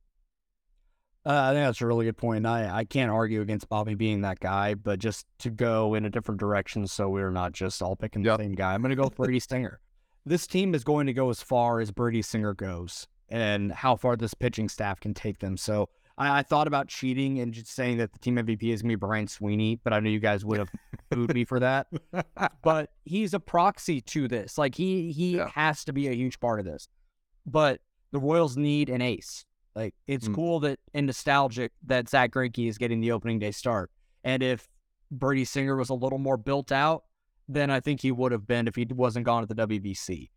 Uh, 1.26 1.50
I 1.50 1.54
think 1.54 1.66
that's 1.66 1.82
a 1.82 1.88
really 1.88 2.06
good 2.06 2.18
point. 2.18 2.46
I, 2.46 2.70
I 2.70 2.86
can't 2.86 3.10
argue 3.10 3.42
against 3.42 3.68
Bobby 3.68 3.96
being 3.96 4.22
that 4.22 4.40
guy, 4.40 4.76
but 4.76 5.00
just 5.00 5.26
to 5.40 5.50
go 5.50 5.96
in 5.96 6.06
a 6.06 6.10
different 6.10 6.40
direction 6.40 6.86
so 6.86 7.10
we're 7.10 7.32
not 7.32 7.52
just 7.52 7.82
all 7.82 7.96
picking 7.96 8.24
yep. 8.24 8.38
the 8.38 8.44
same 8.44 8.54
guy, 8.54 8.76
I'm 8.76 8.82
going 8.82 8.92
to 8.92 8.96
go 8.96 9.10
Brady 9.10 9.40
Singer. 9.40 9.80
This 10.28 10.48
team 10.48 10.74
is 10.74 10.84
going 10.84 11.06
to 11.06 11.14
go 11.14 11.30
as 11.30 11.44
far 11.44 11.80
as 11.80 11.92
Brady 11.92 12.24
Singer 12.24 12.56
goes 12.56 13.06
and 13.30 13.72
how 13.72 13.96
far 13.96 14.16
this 14.16 14.34
pitching 14.34 14.70
staff 14.70 15.00
can 15.00 15.14
take 15.14 15.40
them. 15.40 15.58
So 15.58 15.90
I, 16.18 16.40
I, 16.40 16.44
thought 16.44 16.68
about 16.68 16.88
cheating 16.88 17.40
and 17.40 17.54
just 17.54 17.68
saying 17.68 17.98
that 17.98 18.14
the 18.14 18.20
team 18.20 18.36
MVP 18.36 18.64
is 18.64 18.82
going 18.82 18.90
to 18.90 18.96
be 18.98 19.00
Brian 19.00 19.28
Sweeney, 19.28 19.80
but 19.84 19.94
I 19.94 20.00
know 20.00 20.10
you 20.10 20.20
guys 20.20 20.46
would 20.46 20.60
have 20.60 20.70
booed 21.10 21.34
me 21.34 21.46
for 21.46 21.60
that. 21.60 21.88
But 22.64 22.90
he's 23.04 23.34
a 23.34 23.40
proxy 23.40 24.02
to 24.02 24.28
this. 24.28 24.58
Like 24.58 24.74
he 24.76 25.12
he 25.12 25.38
yeah. 25.38 25.50
has 25.54 25.84
to 25.86 25.94
be 25.94 26.08
a 26.08 26.14
huge 26.14 26.40
part 26.40 26.60
of 26.60 26.66
this. 26.66 26.88
But 27.46 27.80
the 28.12 28.20
Royals 28.20 28.58
need 28.58 28.90
an 28.90 29.02
ace. 29.02 29.46
Like 29.76 29.94
it's 30.08 30.28
mm. 30.28 30.34
cool 30.34 30.60
that 30.62 30.80
and 30.94 31.06
nostalgic 31.06 31.72
that 31.86 32.10
Zach 32.10 32.32
Greinke 32.32 32.68
is 32.68 32.78
getting 32.78 33.02
the 33.02 33.12
opening 33.12 33.40
day 33.40 33.52
start. 33.52 33.92
And 34.24 34.42
if 34.42 34.68
Brady 35.12 35.46
Singer 35.46 35.76
was 35.76 35.90
a 35.90 35.94
little 35.94 36.18
more 36.18 36.38
built 36.38 36.72
out, 36.72 37.04
then 37.48 37.70
I 37.70 37.80
think 37.80 38.02
he 38.02 38.12
would 38.12 38.32
have 38.32 38.48
been 38.48 38.68
if 38.68 38.76
he 38.76 38.88
wasn't 38.90 39.26
gone 39.26 39.46
to 39.46 39.54
the 39.54 39.68
WBC. 39.68 40.30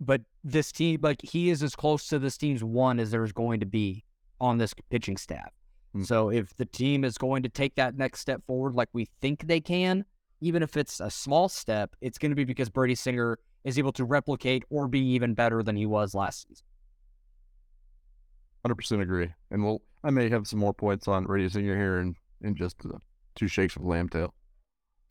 But 0.00 0.22
this 0.42 0.72
team, 0.72 1.00
like 1.02 1.20
he 1.22 1.50
is 1.50 1.62
as 1.62 1.76
close 1.76 2.08
to 2.08 2.18
this 2.18 2.38
team's 2.38 2.64
one 2.64 2.98
as 2.98 3.10
there's 3.10 3.32
going 3.32 3.60
to 3.60 3.66
be 3.66 4.04
on 4.40 4.58
this 4.58 4.74
pitching 4.90 5.16
staff. 5.16 5.52
Mm. 5.94 6.06
So 6.06 6.30
if 6.30 6.56
the 6.56 6.64
team 6.64 7.04
is 7.04 7.18
going 7.18 7.42
to 7.42 7.48
take 7.48 7.74
that 7.74 7.96
next 7.96 8.20
step 8.20 8.42
forward 8.46 8.74
like 8.74 8.88
we 8.92 9.06
think 9.20 9.46
they 9.46 9.60
can, 9.60 10.04
even 10.40 10.62
if 10.62 10.76
it's 10.76 11.00
a 11.00 11.10
small 11.10 11.48
step, 11.48 11.94
it's 12.00 12.18
going 12.18 12.30
to 12.30 12.36
be 12.36 12.44
because 12.44 12.70
Brady 12.70 12.94
Singer 12.94 13.38
is 13.64 13.78
able 13.78 13.92
to 13.92 14.04
replicate 14.04 14.64
or 14.70 14.88
be 14.88 15.00
even 15.00 15.34
better 15.34 15.62
than 15.62 15.76
he 15.76 15.84
was 15.84 16.14
last 16.14 16.46
season. 16.48 16.64
100% 18.66 19.02
agree. 19.02 19.28
And 19.50 19.64
we'll, 19.64 19.82
I 20.02 20.10
may 20.10 20.28
have 20.30 20.46
some 20.46 20.58
more 20.58 20.72
points 20.72 21.08
on 21.08 21.24
Brady 21.24 21.48
Singer 21.48 21.76
here 21.76 22.00
in, 22.00 22.14
in 22.42 22.54
just 22.54 22.76
uh, 22.86 22.98
two 23.34 23.48
shakes 23.48 23.76
of 23.76 23.84
lamb 23.84 24.08
tail. 24.08 24.34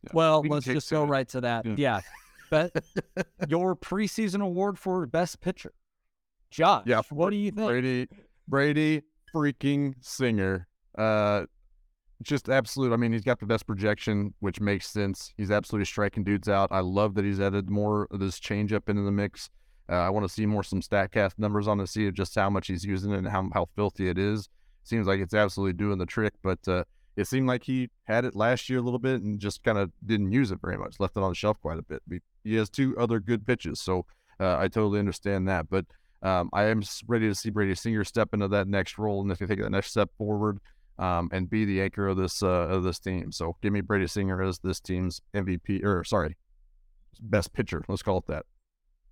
Yeah. 0.04 0.12
Well, 0.14 0.42
we 0.42 0.50
let's 0.50 0.66
just 0.66 0.90
go 0.90 1.04
right 1.04 1.28
to 1.30 1.42
that. 1.42 1.66
Yeah. 1.66 1.76
yeah. 1.78 2.02
But 2.50 2.72
your 3.48 3.76
preseason 3.76 4.42
award 4.42 4.80
for 4.80 5.06
best 5.06 5.42
pitcher. 5.42 5.74
Josh, 6.52 6.84
yeah. 6.88 7.02
what 7.10 7.30
do 7.30 7.36
you 7.36 7.52
think? 7.52 7.68
Brady, 7.68 8.08
Brady 8.48 9.02
freaking 9.34 9.94
Singer. 10.02 10.68
Uh, 10.98 11.46
just 12.22 12.50
absolute. 12.50 12.92
I 12.92 12.98
mean, 12.98 13.14
he's 13.14 13.24
got 13.24 13.40
the 13.40 13.46
best 13.46 13.66
projection, 13.66 14.34
which 14.40 14.60
makes 14.60 14.88
sense. 14.88 15.34
He's 15.38 15.52
absolutely 15.52 15.86
striking 15.86 16.24
dudes 16.24 16.50
out. 16.50 16.70
I 16.72 16.80
love 16.80 17.16
that 17.16 17.26
he's 17.26 17.40
added 17.40 17.70
more 17.70 18.08
of 18.12 18.20
this 18.20 18.40
changeup 18.40 18.90
into 18.90 19.04
the 19.04 19.12
mix. 19.12 19.50
Uh, 19.90 19.96
I 19.96 20.10
want 20.10 20.28
to 20.28 20.32
see 20.32 20.46
more 20.46 20.64
some 20.64 20.82
Statcast 20.82 21.40
numbers 21.40 21.68
on 21.68 21.78
to 21.80 21.88
see 21.88 22.10
just 22.12 22.36
how 22.36 22.50
much 22.50 22.68
he's 22.68 22.84
using 22.84 23.12
it 23.12 23.20
and 23.20 23.28
how 23.28 23.50
how 23.54 23.68
filthy 23.76 24.10
it 24.10 24.18
is. 24.18 24.50
Seems 24.84 25.08
like 25.08 25.20
it's 25.20 25.34
absolutely 25.34 25.74
doing 25.74 25.98
the 25.98 26.06
trick, 26.06 26.34
but 26.44 26.60
uh, 26.68 26.84
it 27.20 27.28
seemed 27.28 27.48
like 27.48 27.64
he 27.64 27.90
had 28.06 28.24
it 28.24 28.34
last 28.34 28.70
year 28.70 28.80
a 28.80 28.82
little 28.82 29.00
bit 29.00 29.22
and 29.22 29.40
just 29.40 29.62
kind 29.64 29.78
of 29.78 29.92
didn't 30.06 30.32
use 30.32 30.52
it 30.52 30.60
very 30.62 30.78
much. 30.78 31.00
Left 31.00 31.18
it 31.18 31.22
on 31.24 31.30
the 31.30 31.36
shelf 31.36 31.60
quite 31.62 31.78
a 31.78 31.82
bit. 31.82 32.02
He 32.46 32.56
has 32.56 32.70
two 32.70 32.98
other 32.98 33.20
good 33.20 33.46
pitches, 33.46 33.82
so 33.82 34.06
uh, 34.40 34.56
I 34.58 34.70
totally 34.70 35.00
understand 35.00 35.48
that. 35.50 35.70
But 35.70 35.86
um, 36.22 36.50
I 36.54 36.66
am 36.66 36.82
ready 37.08 37.28
to 37.28 37.36
see 37.36 37.50
Brady 37.50 37.76
Singer 37.76 38.06
step 38.06 38.30
into 38.34 38.48
that 38.48 38.70
next 38.70 38.98
role 38.98 39.22
and 39.22 39.32
if 39.32 39.40
he 39.40 39.46
take 39.48 39.62
that 39.62 39.70
next 39.70 39.92
step 39.92 40.10
forward 40.18 40.60
um, 40.98 41.30
and 41.34 41.50
be 41.50 41.66
the 41.66 41.82
anchor 41.82 42.08
of 42.08 42.16
this 42.16 42.42
uh, 42.42 42.48
of 42.48 42.84
this 42.84 43.00
team. 43.00 43.34
So 43.34 43.58
give 43.62 43.74
me 43.74 43.82
Brady 43.82 44.08
Singer 44.08 44.42
as 44.42 44.60
this 44.60 44.80
team's 44.80 45.22
MVP 45.34 45.84
or 45.84 46.06
sorry, 46.06 46.38
best 47.20 47.52
pitcher. 47.52 47.84
Let's 47.90 48.02
call 48.02 48.20
it 48.20 48.28
that. 48.28 48.46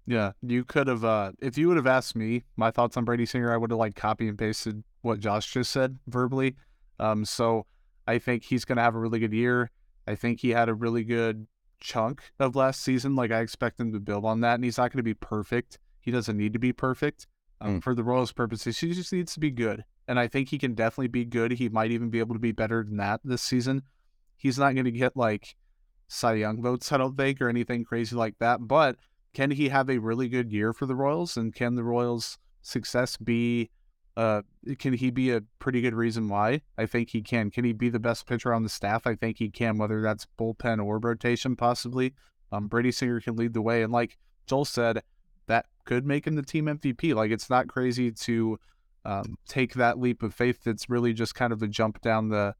Yeah, 0.06 0.32
you 0.42 0.64
could 0.64 0.88
have 0.88 1.04
uh, 1.04 1.34
if 1.42 1.58
you 1.58 1.68
would 1.68 1.78
have 1.78 1.88
asked 1.88 2.16
me 2.16 2.44
my 2.56 2.72
thoughts 2.72 2.96
on 2.96 3.04
Brady 3.04 3.26
Singer, 3.26 3.54
I 3.54 3.58
would 3.58 3.72
have 3.72 3.80
like 3.80 3.96
copy 3.96 4.30
and 4.30 4.38
pasted 4.38 4.82
what 5.02 5.20
Josh 5.20 5.52
just 5.52 5.72
said 5.72 5.98
verbally. 6.08 6.56
Um, 7.00 7.26
so 7.26 7.66
I 8.08 8.20
think 8.20 8.44
he's 8.44 8.66
going 8.66 8.78
to 8.78 8.82
have 8.82 8.96
a 8.96 9.00
really 9.00 9.20
good 9.20 9.34
year. 9.34 9.70
I 10.08 10.16
think 10.16 10.40
he 10.40 10.52
had 10.52 10.70
a 10.70 10.74
really 10.74 11.04
good 11.04 11.46
chunk 11.80 12.24
of 12.40 12.56
last 12.56 12.82
season. 12.82 13.16
Like 13.16 13.32
I 13.32 13.42
expect 13.42 13.80
him 13.80 13.92
to 13.94 14.00
build 14.00 14.26
on 14.26 14.42
that, 14.42 14.56
and 14.56 14.64
he's 14.64 14.78
not 14.78 14.92
going 14.92 15.00
to 15.00 15.04
be 15.04 15.14
perfect. 15.14 15.78
He 16.00 16.12
doesn't 16.12 16.38
need 16.38 16.54
to 16.54 16.60
be 16.60 16.72
perfect 16.72 17.28
um, 17.60 17.80
mm. 17.80 17.84
for 17.84 17.94
the 17.94 18.04
Royals' 18.04 18.32
purposes. 18.32 18.80
He 18.80 18.94
just 18.94 19.12
needs 19.12 19.34
to 19.34 19.40
be 19.40 19.52
good. 19.52 19.84
And 20.08 20.18
I 20.18 20.28
think 20.28 20.50
he 20.50 20.58
can 20.58 20.74
definitely 20.74 21.10
be 21.10 21.26
good. 21.26 21.52
He 21.52 21.68
might 21.68 21.92
even 21.92 22.10
be 22.10 22.20
able 22.20 22.36
to 22.36 22.40
be 22.40 22.54
better 22.54 22.84
than 22.84 22.98
that 22.98 23.20
this 23.26 23.42
season. 23.42 23.84
He's 24.38 24.58
not 24.58 24.74
going 24.74 24.86
to 24.86 24.92
get 24.92 25.18
like 25.18 25.56
Cy 26.08 26.36
Young 26.36 26.62
votes, 26.62 26.92
I 26.92 26.98
don't 26.98 27.18
think, 27.18 27.42
or 27.42 27.50
anything 27.50 27.84
crazy 27.84 28.16
like 28.16 28.36
that. 28.40 28.66
But 28.68 28.96
can 29.34 29.52
he 29.52 29.68
have 29.70 29.90
a 29.90 29.98
really 29.98 30.30
good 30.30 30.52
year 30.52 30.72
for 30.72 30.86
the 30.86 30.96
Royals? 30.96 31.36
And 31.36 31.54
can 31.54 31.76
the 31.76 31.84
Royals' 31.84 32.38
success 32.62 33.18
be 33.18 33.70
uh, 34.18 34.42
can 34.80 34.94
he 34.94 35.12
be 35.12 35.32
a 35.32 35.42
pretty 35.60 35.80
good 35.80 35.94
reason 35.94 36.28
why? 36.28 36.62
I 36.76 36.88
think 36.88 37.12
he 37.12 37.22
can. 37.22 37.52
Can 37.52 37.64
he 37.64 37.72
be 37.72 37.90
the 37.90 38.00
best 38.00 38.26
pitcher 38.26 38.52
on 38.52 38.64
the 38.64 38.70
staff? 38.70 39.06
I 39.06 39.14
think 39.14 39.38
he 39.38 39.50
can, 39.50 39.78
whether 39.78 40.02
that's 40.02 40.26
bullpen 40.40 40.84
or 40.84 40.98
rotation, 40.98 41.56
possibly. 41.56 42.16
Um, 42.52 42.68
Brady 42.68 42.92
Singer 42.92 43.22
can 43.22 43.36
lead 43.36 43.54
the 43.54 43.62
way. 43.62 43.84
And 43.84 43.94
like 43.94 44.18
Joel 44.48 44.66
said, 44.66 45.04
that 45.46 45.68
could 45.86 46.04
make 46.04 46.26
him 46.26 46.36
the 46.36 46.42
team 46.42 46.66
MVP. 46.66 47.14
Like 47.14 47.30
it's 47.30 47.48
not 47.48 47.68
crazy 47.68 48.12
to 48.12 48.60
um, 49.06 49.38
take 49.48 49.76
that 49.76 50.00
leap 50.00 50.24
of 50.24 50.34
faith. 50.34 50.64
That's 50.64 50.90
really 50.90 51.14
just 51.14 51.36
kind 51.36 51.54
of 51.54 51.62
a 51.62 51.68
jump 51.68 52.02
down 52.02 52.30
the 52.30 52.56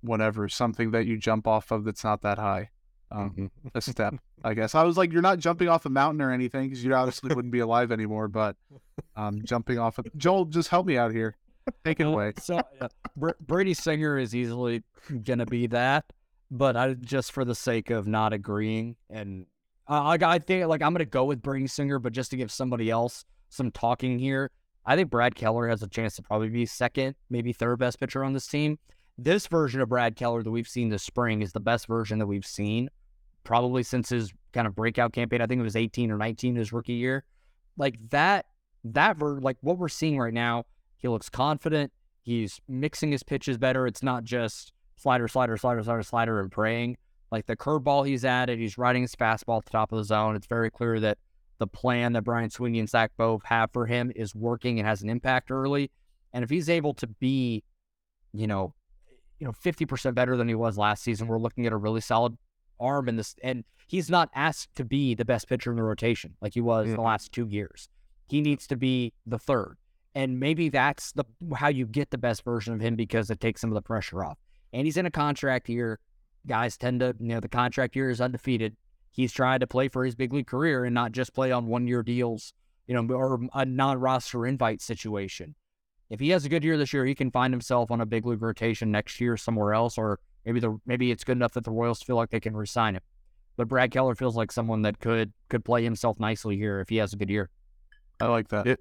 whatever 0.00 0.48
something 0.48 0.92
that 0.92 1.06
you 1.06 1.18
jump 1.18 1.48
off 1.48 1.72
of 1.72 1.84
that's 1.84 2.04
not 2.04 2.22
that 2.22 2.38
high. 2.38 2.70
Um, 3.14 3.30
mm-hmm. 3.30 3.68
a 3.74 3.80
step, 3.82 4.14
I 4.42 4.54
guess. 4.54 4.74
I 4.74 4.84
was 4.84 4.96
like, 4.96 5.12
you're 5.12 5.20
not 5.20 5.38
jumping 5.38 5.68
off 5.68 5.84
a 5.84 5.90
mountain 5.90 6.22
or 6.22 6.32
anything 6.32 6.64
because 6.70 6.82
you 6.82 6.94
obviously 6.94 7.34
wouldn't 7.34 7.52
be 7.52 7.58
alive 7.60 7.92
anymore. 7.92 8.26
But 8.26 8.56
um, 9.16 9.42
jumping 9.44 9.78
off 9.78 9.98
of 9.98 10.06
Joel, 10.16 10.46
just 10.46 10.68
help 10.70 10.86
me 10.86 10.96
out 10.96 11.12
here. 11.12 11.36
Take 11.84 12.00
it 12.00 12.06
away. 12.06 12.32
So 12.38 12.60
uh, 12.80 12.88
Br- 13.16 13.30
Brady 13.40 13.74
Singer 13.74 14.18
is 14.18 14.34
easily 14.34 14.82
gonna 15.24 15.46
be 15.46 15.66
that, 15.68 16.04
but 16.50 16.76
I 16.76 16.94
just 16.94 17.32
for 17.32 17.44
the 17.44 17.54
sake 17.54 17.90
of 17.90 18.06
not 18.06 18.32
agreeing 18.32 18.96
and 19.10 19.46
uh, 19.88 20.02
I, 20.02 20.18
I 20.22 20.38
think 20.38 20.66
like 20.66 20.82
I'm 20.82 20.92
gonna 20.92 21.04
go 21.04 21.24
with 21.24 21.42
Brady 21.42 21.66
Singer, 21.66 21.98
but 21.98 22.12
just 22.12 22.30
to 22.30 22.36
give 22.36 22.50
somebody 22.50 22.90
else 22.90 23.24
some 23.48 23.70
talking 23.70 24.18
here, 24.18 24.50
I 24.86 24.96
think 24.96 25.10
Brad 25.10 25.34
Keller 25.34 25.68
has 25.68 25.82
a 25.82 25.88
chance 25.88 26.16
to 26.16 26.22
probably 26.22 26.48
be 26.48 26.66
second, 26.66 27.14
maybe 27.30 27.52
third 27.52 27.78
best 27.78 28.00
pitcher 28.00 28.24
on 28.24 28.32
this 28.32 28.46
team. 28.46 28.78
This 29.18 29.46
version 29.46 29.80
of 29.80 29.88
Brad 29.88 30.16
Keller 30.16 30.42
that 30.42 30.50
we've 30.50 30.68
seen 30.68 30.88
this 30.88 31.02
spring 31.02 31.42
is 31.42 31.52
the 31.52 31.60
best 31.60 31.86
version 31.86 32.18
that 32.18 32.26
we've 32.26 32.46
seen, 32.46 32.88
probably 33.44 33.82
since 33.82 34.08
his 34.08 34.32
kind 34.52 34.66
of 34.66 34.74
breakout 34.74 35.12
campaign. 35.12 35.40
I 35.40 35.46
think 35.46 35.60
it 35.60 35.64
was 35.64 35.76
18 35.76 36.10
or 36.10 36.18
19 36.18 36.56
his 36.56 36.72
rookie 36.72 36.94
year. 36.94 37.24
Like 37.76 37.96
that, 38.10 38.46
that 38.84 39.16
ver- 39.16 39.40
like 39.40 39.56
what 39.60 39.78
we're 39.78 39.88
seeing 39.88 40.18
right 40.18 40.32
now, 40.32 40.64
he 40.96 41.08
looks 41.08 41.28
confident. 41.28 41.92
He's 42.22 42.60
mixing 42.68 43.10
his 43.10 43.22
pitches 43.22 43.58
better. 43.58 43.86
It's 43.86 44.02
not 44.02 44.24
just 44.24 44.72
slider, 44.96 45.26
slider, 45.26 45.56
slider, 45.56 45.82
slider, 45.82 46.02
slider, 46.02 46.40
and 46.40 46.50
praying. 46.50 46.96
Like 47.30 47.46
the 47.46 47.56
curveball 47.56 48.06
he's 48.06 48.24
added, 48.24 48.58
he's 48.58 48.78
riding 48.78 49.02
his 49.02 49.16
fastball 49.16 49.58
at 49.58 49.64
the 49.64 49.70
top 49.70 49.90
of 49.90 49.98
the 49.98 50.04
zone. 50.04 50.36
It's 50.36 50.46
very 50.46 50.70
clear 50.70 51.00
that 51.00 51.18
the 51.58 51.66
plan 51.66 52.12
that 52.12 52.22
Brian 52.22 52.50
Sweeney 52.50 52.78
and 52.78 52.88
Zach 52.88 53.12
Bove 53.16 53.42
have 53.44 53.70
for 53.72 53.86
him 53.86 54.12
is 54.14 54.34
working 54.34 54.78
and 54.78 54.86
has 54.86 55.02
an 55.02 55.08
impact 55.08 55.50
early. 55.50 55.90
And 56.32 56.44
if 56.44 56.50
he's 56.50 56.68
able 56.68 56.94
to 56.94 57.06
be, 57.06 57.64
you 58.32 58.46
know, 58.46 58.74
you 59.38 59.46
know, 59.46 59.52
50% 59.52 60.14
better 60.14 60.36
than 60.36 60.46
he 60.46 60.54
was 60.54 60.78
last 60.78 61.02
season, 61.02 61.26
we're 61.26 61.38
looking 61.38 61.66
at 61.66 61.72
a 61.72 61.76
really 61.76 62.00
solid 62.00 62.36
arm 62.82 63.08
in 63.08 63.16
this. 63.16 63.34
And 63.42 63.64
he's 63.86 64.10
not 64.10 64.30
asked 64.34 64.74
to 64.76 64.84
be 64.84 65.14
the 65.14 65.24
best 65.24 65.48
pitcher 65.48 65.70
in 65.70 65.76
the 65.76 65.82
rotation 65.82 66.34
like 66.40 66.54
he 66.54 66.60
was 66.60 66.86
mm-hmm. 66.86 66.96
the 66.96 67.02
last 67.02 67.32
two 67.32 67.46
years. 67.46 67.88
He 68.28 68.40
needs 68.40 68.66
to 68.68 68.76
be 68.76 69.12
the 69.26 69.38
third. 69.38 69.76
And 70.14 70.38
maybe 70.38 70.68
that's 70.68 71.12
the 71.12 71.24
how 71.54 71.68
you 71.68 71.86
get 71.86 72.10
the 72.10 72.18
best 72.18 72.44
version 72.44 72.74
of 72.74 72.80
him 72.80 72.96
because 72.96 73.30
it 73.30 73.40
takes 73.40 73.60
some 73.60 73.70
of 73.70 73.74
the 73.74 73.82
pressure 73.82 74.24
off. 74.24 74.38
And 74.72 74.86
he's 74.86 74.96
in 74.96 75.06
a 75.06 75.10
contract 75.10 75.68
year. 75.68 76.00
guys 76.46 76.76
tend 76.76 77.00
to, 77.00 77.14
you 77.18 77.28
know, 77.28 77.40
the 77.40 77.48
contract 77.48 77.96
year 77.96 78.10
is 78.10 78.20
undefeated. 78.20 78.76
He's 79.10 79.32
trying 79.32 79.60
to 79.60 79.66
play 79.66 79.88
for 79.88 80.04
his 80.04 80.14
big 80.14 80.32
league 80.32 80.46
career 80.46 80.84
and 80.84 80.94
not 80.94 81.12
just 81.12 81.34
play 81.34 81.52
on 81.52 81.66
one 81.66 81.86
year 81.86 82.02
deals, 82.02 82.52
you 82.86 82.94
know, 82.94 83.14
or 83.14 83.40
a 83.54 83.64
non 83.64 84.00
roster 84.00 84.46
invite 84.46 84.80
situation. 84.80 85.54
If 86.10 86.20
he 86.20 86.30
has 86.30 86.44
a 86.44 86.48
good 86.48 86.64
year 86.64 86.76
this 86.76 86.92
year, 86.92 87.06
he 87.06 87.14
can 87.14 87.30
find 87.30 87.52
himself 87.52 87.90
on 87.90 88.00
a 88.00 88.06
big 88.06 88.26
league 88.26 88.42
rotation 88.42 88.90
next 88.90 89.20
year 89.20 89.36
somewhere 89.36 89.72
else, 89.72 89.96
or 89.96 90.20
maybe 90.44 90.60
the 90.60 90.78
maybe 90.86 91.10
it's 91.10 91.24
good 91.24 91.36
enough 91.36 91.52
that 91.52 91.64
the 91.64 91.70
Royals 91.70 92.02
feel 92.02 92.16
like 92.16 92.30
they 92.30 92.40
can 92.40 92.56
resign 92.56 92.94
him. 92.96 93.02
but 93.56 93.68
Brad 93.68 93.90
Keller 93.90 94.14
feels 94.14 94.36
like 94.36 94.50
someone 94.52 94.82
that 94.82 94.98
could 95.00 95.32
could 95.48 95.64
play 95.64 95.82
himself 95.84 96.18
nicely 96.20 96.56
here 96.56 96.80
if 96.80 96.88
he 96.88 96.96
has 96.96 97.12
a 97.12 97.16
good 97.16 97.30
year. 97.30 97.50
I 98.20 98.26
like 98.26 98.48
that. 98.48 98.66
It 98.66 98.80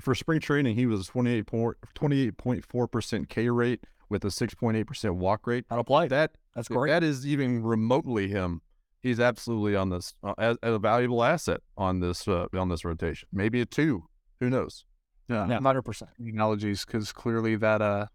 for 0.00 0.14
spring 0.14 0.40
training, 0.40 0.74
he 0.76 0.86
was 0.86 1.08
28.4 1.10 2.90
percent 2.90 3.28
K 3.28 3.48
rate 3.48 3.84
with 4.08 4.24
a 4.24 4.28
6.8 4.28 4.86
percent 4.86 5.14
walk 5.16 5.46
rate. 5.46 5.64
That'll 5.68 5.84
play. 5.84 6.08
That 6.08 6.32
That's 6.54 6.68
great. 6.68 6.90
that 6.90 7.02
is 7.02 7.26
even 7.26 7.62
remotely 7.62 8.28
him. 8.28 8.60
He's 9.02 9.20
absolutely 9.20 9.76
on 9.76 9.90
this 9.90 10.14
uh, 10.22 10.34
as, 10.38 10.56
as 10.62 10.74
a 10.74 10.78
valuable 10.78 11.22
asset 11.22 11.60
on 11.76 12.00
this 12.00 12.26
uh, 12.26 12.46
on 12.54 12.68
this 12.68 12.84
rotation. 12.84 13.28
Maybe 13.32 13.60
a 13.60 13.66
two. 13.66 14.04
Who 14.40 14.50
knows? 14.50 14.84
Yeah, 15.28 15.48
Yeah, 15.48 15.60
hundred 15.60 15.82
percent. 15.82 16.10
analogies 16.18 16.84
because 16.84 17.12
clearly 17.12 17.56
that 17.56 17.80
uh 17.82 18.06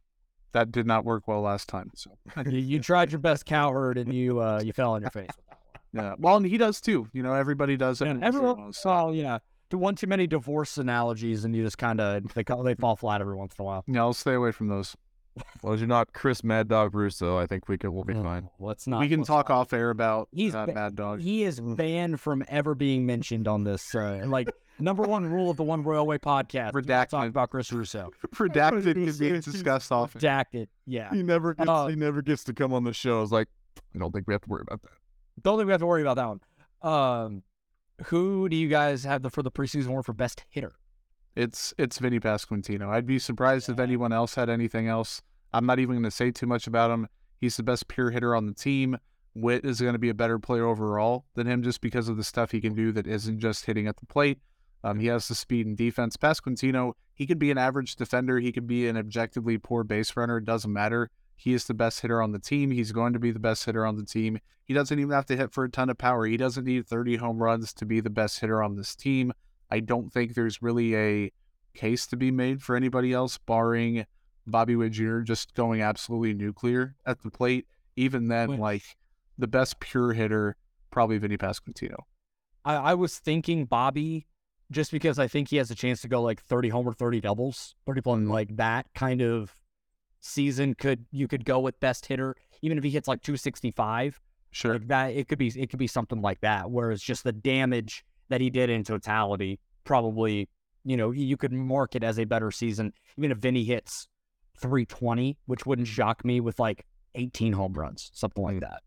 that 0.54 0.72
did 0.72 0.86
not 0.88 1.06
work 1.06 1.28
well 1.28 1.42
last 1.42 1.68
time. 1.70 1.92
So 1.96 2.12
You, 2.46 2.58
you 2.60 2.80
tried 2.80 3.12
your 3.12 3.20
best 3.20 3.46
cowherd 3.46 3.98
and 3.98 4.14
you 4.14 4.42
uh 4.42 4.62
you 4.64 4.74
fell 4.74 4.94
on 4.94 5.02
your 5.02 5.12
face 5.12 5.28
with 5.28 5.46
that 5.50 5.58
one. 5.94 6.06
yeah, 6.06 6.16
well, 6.18 6.38
and 6.38 6.46
he 6.46 6.58
does 6.58 6.82
too. 6.82 7.08
You 7.14 7.24
know, 7.24 7.34
everybody 7.34 7.78
does 7.78 8.02
it. 8.02 8.08
And 8.08 8.24
everyone 8.24 8.74
saw, 8.74 9.12
you 9.12 9.24
know, 9.24 9.40
to 9.70 9.78
one 9.78 9.96
too 9.96 10.08
many 10.08 10.28
divorce 10.28 10.78
analogies, 10.78 11.46
and 11.46 11.56
you 11.56 11.64
just 11.64 11.78
kind 11.78 12.02
of 12.02 12.24
they 12.34 12.44
they 12.64 12.76
fall 12.76 12.96
flat 12.96 13.22
every 13.22 13.36
once 13.36 13.54
in 13.58 13.64
a 13.64 13.66
while. 13.66 13.84
Yeah, 13.88 14.02
I'll 14.02 14.14
stay 14.14 14.34
away 14.34 14.52
from 14.52 14.68
those. 14.68 14.96
Well, 15.62 15.74
as 15.74 15.82
you're 15.82 15.90
not 15.90 16.14
Chris 16.14 16.42
Mad 16.42 16.70
Dog 16.70 16.96
Russo, 16.96 17.38
I 17.38 17.46
think 17.46 17.68
we 17.68 17.78
can 17.78 17.94
we'll 17.94 18.06
be 18.06 18.14
fine. 18.14 18.50
Let's 18.60 18.88
not. 18.88 19.02
we 19.02 19.10
can 19.10 19.24
talk 19.24 19.50
not. 19.50 19.56
off 19.56 19.74
air 19.74 19.90
about 19.90 20.30
He's 20.32 20.56
uh, 20.56 20.66
ba- 20.66 20.74
Mad 20.74 20.96
Dog. 20.96 21.20
He 21.20 21.44
is 21.44 21.60
banned 21.60 22.22
from 22.22 22.46
ever 22.48 22.76
being 22.76 23.06
mentioned 23.06 23.46
on 23.46 23.66
this. 23.66 23.94
Uh, 23.94 24.24
like 24.28 24.50
number 24.80 25.04
one 25.04 25.26
rule 25.26 25.50
of 25.50 25.58
the 25.58 25.64
One 25.64 25.84
Royal 25.84 26.08
Way 26.08 26.18
podcast: 26.18 26.72
do 26.72 26.82
not 26.88 27.10
talk 27.10 27.28
about 27.28 27.50
Chris 27.50 27.74
Russo. 27.74 28.12
Redacted 28.36 28.96
is 28.96 29.20
being 29.20 29.42
discussed 29.42 29.92
often. 29.92 30.22
Redacted. 30.22 30.68
Yeah. 30.86 31.10
He 31.12 31.24
never 31.24 31.54
gets 31.54 31.70
Uh, 31.70 31.88
he 31.88 31.96
never 31.96 32.22
gets 32.22 32.46
to 32.46 32.54
come 32.54 32.72
on 32.74 32.86
the 32.86 32.94
show. 32.94 33.22
It's 33.22 33.32
like 33.32 33.50
I 33.94 34.00
don't 34.00 34.14
think 34.14 34.28
we 34.28 34.34
have 34.34 34.42
to 34.44 34.50
worry 34.50 34.64
about 34.66 34.82
that. 34.84 34.92
Don't 35.44 35.58
think 35.58 35.68
we 35.68 35.72
have 35.74 35.82
to 35.82 35.88
worry 35.88 36.04
about 36.04 36.16
that 36.16 36.28
one. 36.28 36.42
Um, 36.94 37.44
who 38.06 38.48
do 38.48 38.56
you 38.56 38.70
guys 38.70 39.04
have 39.04 39.24
the, 39.24 39.30
for 39.30 39.44
the 39.44 39.52
preseason 39.52 39.88
award 39.88 40.06
for 40.06 40.14
best 40.14 40.46
hitter? 40.50 40.74
It's 41.36 41.74
it's 41.78 42.00
Vinny 42.00 42.20
Pasquantino. 42.20 42.88
I'd 42.90 43.06
be 43.06 43.20
surprised 43.20 43.70
if 43.70 43.80
anyone 43.80 44.12
else 44.12 44.36
had 44.36 44.50
anything 44.50 44.88
else. 44.88 45.22
I'm 45.54 45.66
not 45.66 45.80
even 45.80 45.96
going 45.96 46.04
to 46.04 46.12
say 46.12 46.32
too 46.32 46.48
much 46.48 46.68
about 46.68 46.92
him. 46.92 47.08
He's 47.40 47.58
the 47.58 47.64
best 47.64 47.88
pure 47.88 48.12
hitter 48.12 48.36
on 48.36 48.46
the 48.46 48.54
team. 48.54 48.98
Witt 49.36 49.66
is 49.66 49.80
going 49.82 49.94
to 49.94 50.00
be 50.00 50.10
a 50.10 50.14
better 50.14 50.40
player 50.40 50.66
overall 50.66 51.26
than 51.36 51.48
him 51.48 51.64
just 51.64 51.82
because 51.82 52.10
of 52.10 52.18
the 52.18 52.24
stuff 52.24 52.52
he 52.52 52.62
can 52.62 52.74
do 52.74 52.92
that 52.92 53.08
isn't 53.08 53.40
just 53.40 53.66
hitting 53.66 53.88
at 53.88 53.98
the 53.98 54.06
plate. 54.06 54.40
Um, 54.84 55.00
he 55.00 55.08
has 55.08 55.28
the 55.28 55.36
speed 55.36 55.68
and 55.68 55.78
defense. 55.78 56.18
Pasquantino, 56.18 56.94
he 57.14 57.26
could 57.28 57.40
be 57.40 57.52
an 57.52 57.58
average 57.58 57.96
defender. 57.96 58.40
He 58.40 58.52
could 58.52 58.68
be 58.68 58.88
an 58.88 58.98
objectively 58.98 59.58
poor 59.58 59.84
base 59.84 60.16
runner. 60.16 60.38
It 60.38 60.46
doesn't 60.46 60.72
matter. 60.72 61.10
He 61.36 61.54
is 61.54 61.66
the 61.66 61.74
best 61.74 62.02
hitter 62.02 62.22
on 62.22 62.32
the 62.32 62.40
team. 62.40 62.72
He's 62.72 62.92
going 62.92 63.14
to 63.14 63.20
be 63.20 63.32
the 63.32 63.40
best 63.40 63.66
hitter 63.66 63.86
on 63.86 63.96
the 63.96 64.06
team. 64.06 64.40
He 64.66 64.74
doesn't 64.74 65.00
even 65.00 65.12
have 65.12 65.26
to 65.28 65.38
hit 65.38 65.52
for 65.52 65.64
a 65.64 65.70
ton 65.70 65.90
of 65.90 65.98
power. 65.98 66.26
He 66.26 66.38
doesn't 66.38 66.66
need 66.66 66.86
30 66.86 67.18
home 67.18 67.42
runs 67.42 67.74
to 67.74 67.86
be 67.86 68.02
the 68.02 68.10
best 68.10 68.40
hitter 68.40 68.62
on 68.62 68.76
this 68.76 68.96
team. 68.96 69.34
I 69.72 69.80
don't 69.80 70.12
think 70.12 70.34
there's 70.34 70.62
really 70.62 70.96
a 70.96 71.32
case 71.74 72.08
to 72.08 72.18
be 72.18 72.32
made 72.32 72.62
for 72.62 72.76
anybody 72.76 73.14
else, 73.14 73.38
barring 73.38 74.06
Bobby 74.50 74.76
Witt 74.76 74.94
Jr. 74.94 75.20
just 75.20 75.54
going 75.54 75.82
absolutely 75.82 76.34
nuclear 76.34 76.96
at 77.06 77.22
the 77.22 77.32
plate. 77.32 77.68
Even 77.96 78.28
then, 78.28 78.50
Which- 78.50 78.60
like 78.60 78.84
the 79.38 79.48
best 79.48 79.80
pure 79.80 80.14
hitter, 80.14 80.56
probably 80.92 81.18
Vinny 81.18 81.38
Pasquantino. 81.38 81.98
I, 82.66 82.76
I 82.76 82.94
was 82.94 83.18
thinking 83.20 83.66
Bobby, 83.66 84.28
just 84.72 84.92
because 84.92 85.18
I 85.18 85.28
think 85.28 85.50
he 85.50 85.58
has 85.58 85.72
a 85.72 85.76
chance 85.76 86.02
to 86.02 86.08
go 86.08 86.22
like 86.22 86.42
30 86.42 86.70
homer, 86.70 86.94
30 86.94 87.22
doubles, 87.22 87.76
30 87.86 88.02
plus, 88.02 88.20
mm-hmm. 88.20 88.32
like 88.32 88.56
that 88.58 88.88
kind 88.94 89.22
of 89.22 89.54
season. 90.20 90.76
Could 90.76 91.06
you 91.12 91.28
could 91.28 91.46
go 91.46 91.60
with 91.60 91.80
best 91.80 92.06
hitter, 92.06 92.36
even 92.62 92.78
if 92.78 92.84
he 92.84 92.90
hits 92.90 93.08
like 93.08 93.22
265, 93.22 94.20
Sure. 94.52 94.74
like 94.74 94.88
that. 94.88 95.08
It 95.08 95.28
could 95.28 95.38
be 95.38 95.48
it 95.48 95.70
could 95.70 95.80
be 95.80 95.88
something 95.88 96.22
like 96.22 96.42
that. 96.42 96.70
Whereas 96.70 97.02
just 97.02 97.24
the 97.24 97.32
damage 97.32 98.04
that 98.30 98.42
he 98.42 98.50
did 98.50 98.70
in 98.70 98.84
totality, 98.84 99.60
probably 99.84 100.50
you 100.84 100.98
know 100.98 101.12
you 101.12 101.38
could 101.38 101.54
mark 101.54 101.96
it 101.96 102.04
as 102.04 102.20
a 102.20 102.26
better 102.26 102.52
season, 102.52 102.94
even 103.18 103.32
if 103.32 103.38
Vinny 103.38 103.64
hits 103.64 104.08
320, 104.62 105.38
which 105.46 105.66
wouldn't 105.66 105.88
shock 105.88 106.24
me 106.24 106.40
with 106.40 106.60
like 106.60 106.86
18 107.16 107.54
home 107.54 107.74
runs, 107.74 108.12
something 108.14 108.44
like 108.44 108.60
that. 108.62 108.82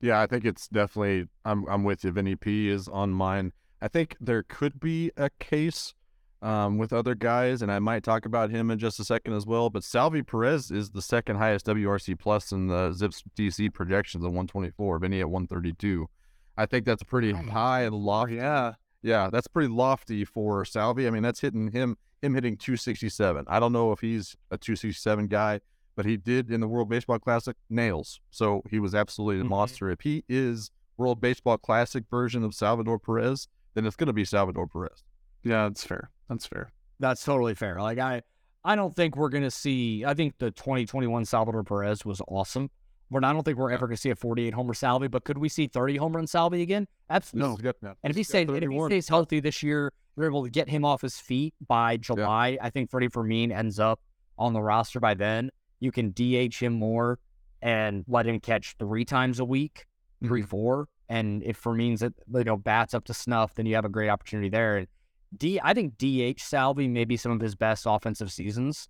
Yeah, 0.00 0.20
I 0.20 0.26
think 0.26 0.44
it's 0.44 0.68
definitely. 0.68 1.26
I'm 1.44 1.66
I'm 1.68 1.84
with 1.84 2.04
you. 2.04 2.12
Vinny 2.12 2.36
P 2.36 2.68
is 2.68 2.88
on 2.88 3.10
mine. 3.10 3.52
I 3.82 3.88
think 3.88 4.16
there 4.20 4.42
could 4.42 4.78
be 4.78 5.10
a 5.16 5.30
case 5.40 5.94
um, 6.40 6.78
with 6.78 6.92
other 6.92 7.14
guys, 7.14 7.62
and 7.62 7.72
I 7.72 7.78
might 7.80 8.04
talk 8.04 8.24
about 8.24 8.50
him 8.50 8.70
in 8.70 8.78
just 8.78 9.00
a 9.00 9.04
second 9.04 9.32
as 9.32 9.46
well. 9.46 9.70
But 9.70 9.84
Salvi 9.84 10.22
Perez 10.22 10.70
is 10.70 10.90
the 10.90 11.02
second 11.02 11.36
highest 11.36 11.66
WRC 11.66 12.18
plus 12.18 12.52
in 12.52 12.68
the 12.68 12.90
ZiPS 12.90 13.22
DC 13.36 13.74
projections 13.74 14.24
at 14.24 14.28
124. 14.28 14.98
Vinny 15.00 15.20
at 15.20 15.30
132. 15.30 16.08
I 16.56 16.66
think 16.66 16.84
that's 16.84 17.02
pretty 17.02 17.32
high 17.32 17.82
and 17.82 17.94
lofty. 17.94 18.36
Yeah. 18.36 18.74
Yeah, 19.02 19.30
that's 19.30 19.46
pretty 19.46 19.68
lofty 19.68 20.24
for 20.24 20.64
Salvi. 20.64 21.06
I 21.06 21.10
mean, 21.10 21.22
that's 21.22 21.40
hitting 21.40 21.70
him 21.70 21.96
him 22.20 22.34
hitting 22.34 22.56
267. 22.56 23.44
I 23.48 23.60
don't 23.60 23.72
know 23.72 23.92
if 23.92 24.00
he's 24.00 24.36
a 24.50 24.58
267 24.58 25.28
guy, 25.28 25.60
but 25.94 26.04
he 26.04 26.16
did 26.16 26.50
in 26.50 26.60
the 26.60 26.66
World 26.66 26.88
Baseball 26.88 27.18
Classic 27.20 27.56
nails. 27.70 28.18
So 28.30 28.62
he 28.68 28.80
was 28.80 28.92
absolutely 28.94 29.40
a 29.40 29.44
Mhm. 29.44 29.50
monster. 29.50 29.88
If 29.88 30.00
he 30.00 30.24
is 30.28 30.72
World 30.96 31.20
Baseball 31.20 31.58
Classic 31.58 32.02
version 32.10 32.42
of 32.42 32.54
Salvador 32.54 32.98
Perez, 32.98 33.46
then 33.74 33.86
it's 33.86 33.94
going 33.94 34.08
to 34.08 34.12
be 34.12 34.24
Salvador 34.24 34.66
Perez. 34.66 35.04
Yeah, 35.44 35.68
that's 35.68 35.84
fair. 35.84 36.10
That's 36.28 36.44
fair. 36.46 36.72
That's 36.98 37.24
totally 37.24 37.54
fair. 37.54 37.80
Like 37.80 37.98
I, 38.00 38.22
I 38.64 38.74
don't 38.74 38.96
think 38.96 39.16
we're 39.16 39.28
gonna 39.28 39.52
see. 39.52 40.04
I 40.04 40.14
think 40.14 40.34
the 40.38 40.50
2021 40.50 41.24
Salvador 41.24 41.62
Perez 41.62 42.04
was 42.04 42.20
awesome, 42.26 42.70
but 43.10 43.24
I 43.24 43.32
don't 43.32 43.42
think 43.42 43.58
we're 43.58 43.70
ever 43.70 43.86
gonna 43.86 43.96
see 43.96 44.10
a 44.10 44.16
48 44.16 44.54
homer 44.54 44.74
Salvi. 44.74 45.08
But 45.08 45.24
could 45.24 45.38
we 45.38 45.48
see 45.48 45.66
30 45.66 45.96
home 45.96 46.16
run 46.16 46.26
Salvi 46.26 46.62
again? 46.62 46.86
Absolutely. 47.10 47.62
He's 47.62 47.72
got- 47.82 47.96
And 48.02 48.10
if 48.10 48.16
he 48.16 48.22
stays, 48.22 48.48
if 48.48 48.70
he 48.70 48.84
stays 48.86 49.08
healthy 49.08 49.40
this 49.40 49.62
year, 49.62 49.92
we're 50.16 50.26
able 50.26 50.44
to 50.44 50.50
get 50.50 50.68
him 50.68 50.84
off 50.84 51.02
his 51.02 51.18
feet 51.18 51.54
by 51.66 51.96
July. 51.96 52.58
I 52.60 52.70
think 52.70 52.90
Freddie 52.90 53.08
Fermin 53.08 53.52
ends 53.52 53.78
up 53.78 54.00
on 54.36 54.52
the 54.52 54.60
roster 54.60 55.00
by 55.00 55.14
then. 55.14 55.50
You 55.80 55.92
can 55.92 56.10
DH 56.12 56.56
him 56.56 56.72
more 56.74 57.18
and 57.62 58.04
let 58.08 58.26
him 58.26 58.40
catch 58.40 58.74
three 58.78 59.04
times 59.04 59.38
a 59.38 59.44
week, 59.44 59.86
3 60.24 60.40
mm-hmm. 60.40 60.48
four. 60.48 60.88
And 61.08 61.42
if 61.42 61.56
Fermin's 61.56 62.02
at, 62.02 62.12
you 62.32 62.44
know 62.44 62.56
bats 62.56 62.94
up 62.94 63.04
to 63.06 63.14
snuff, 63.14 63.54
then 63.54 63.64
you 63.66 63.74
have 63.76 63.84
a 63.84 63.88
great 63.88 64.08
opportunity 64.08 64.48
there. 64.48 64.76
And 64.76 64.88
D, 65.36 65.60
I 65.62 65.72
think 65.72 65.96
DH 65.98 66.40
Salvi 66.40 66.88
may 66.88 67.04
be 67.04 67.16
some 67.16 67.32
of 67.32 67.40
his 67.40 67.54
best 67.54 67.84
offensive 67.86 68.30
seasons. 68.30 68.88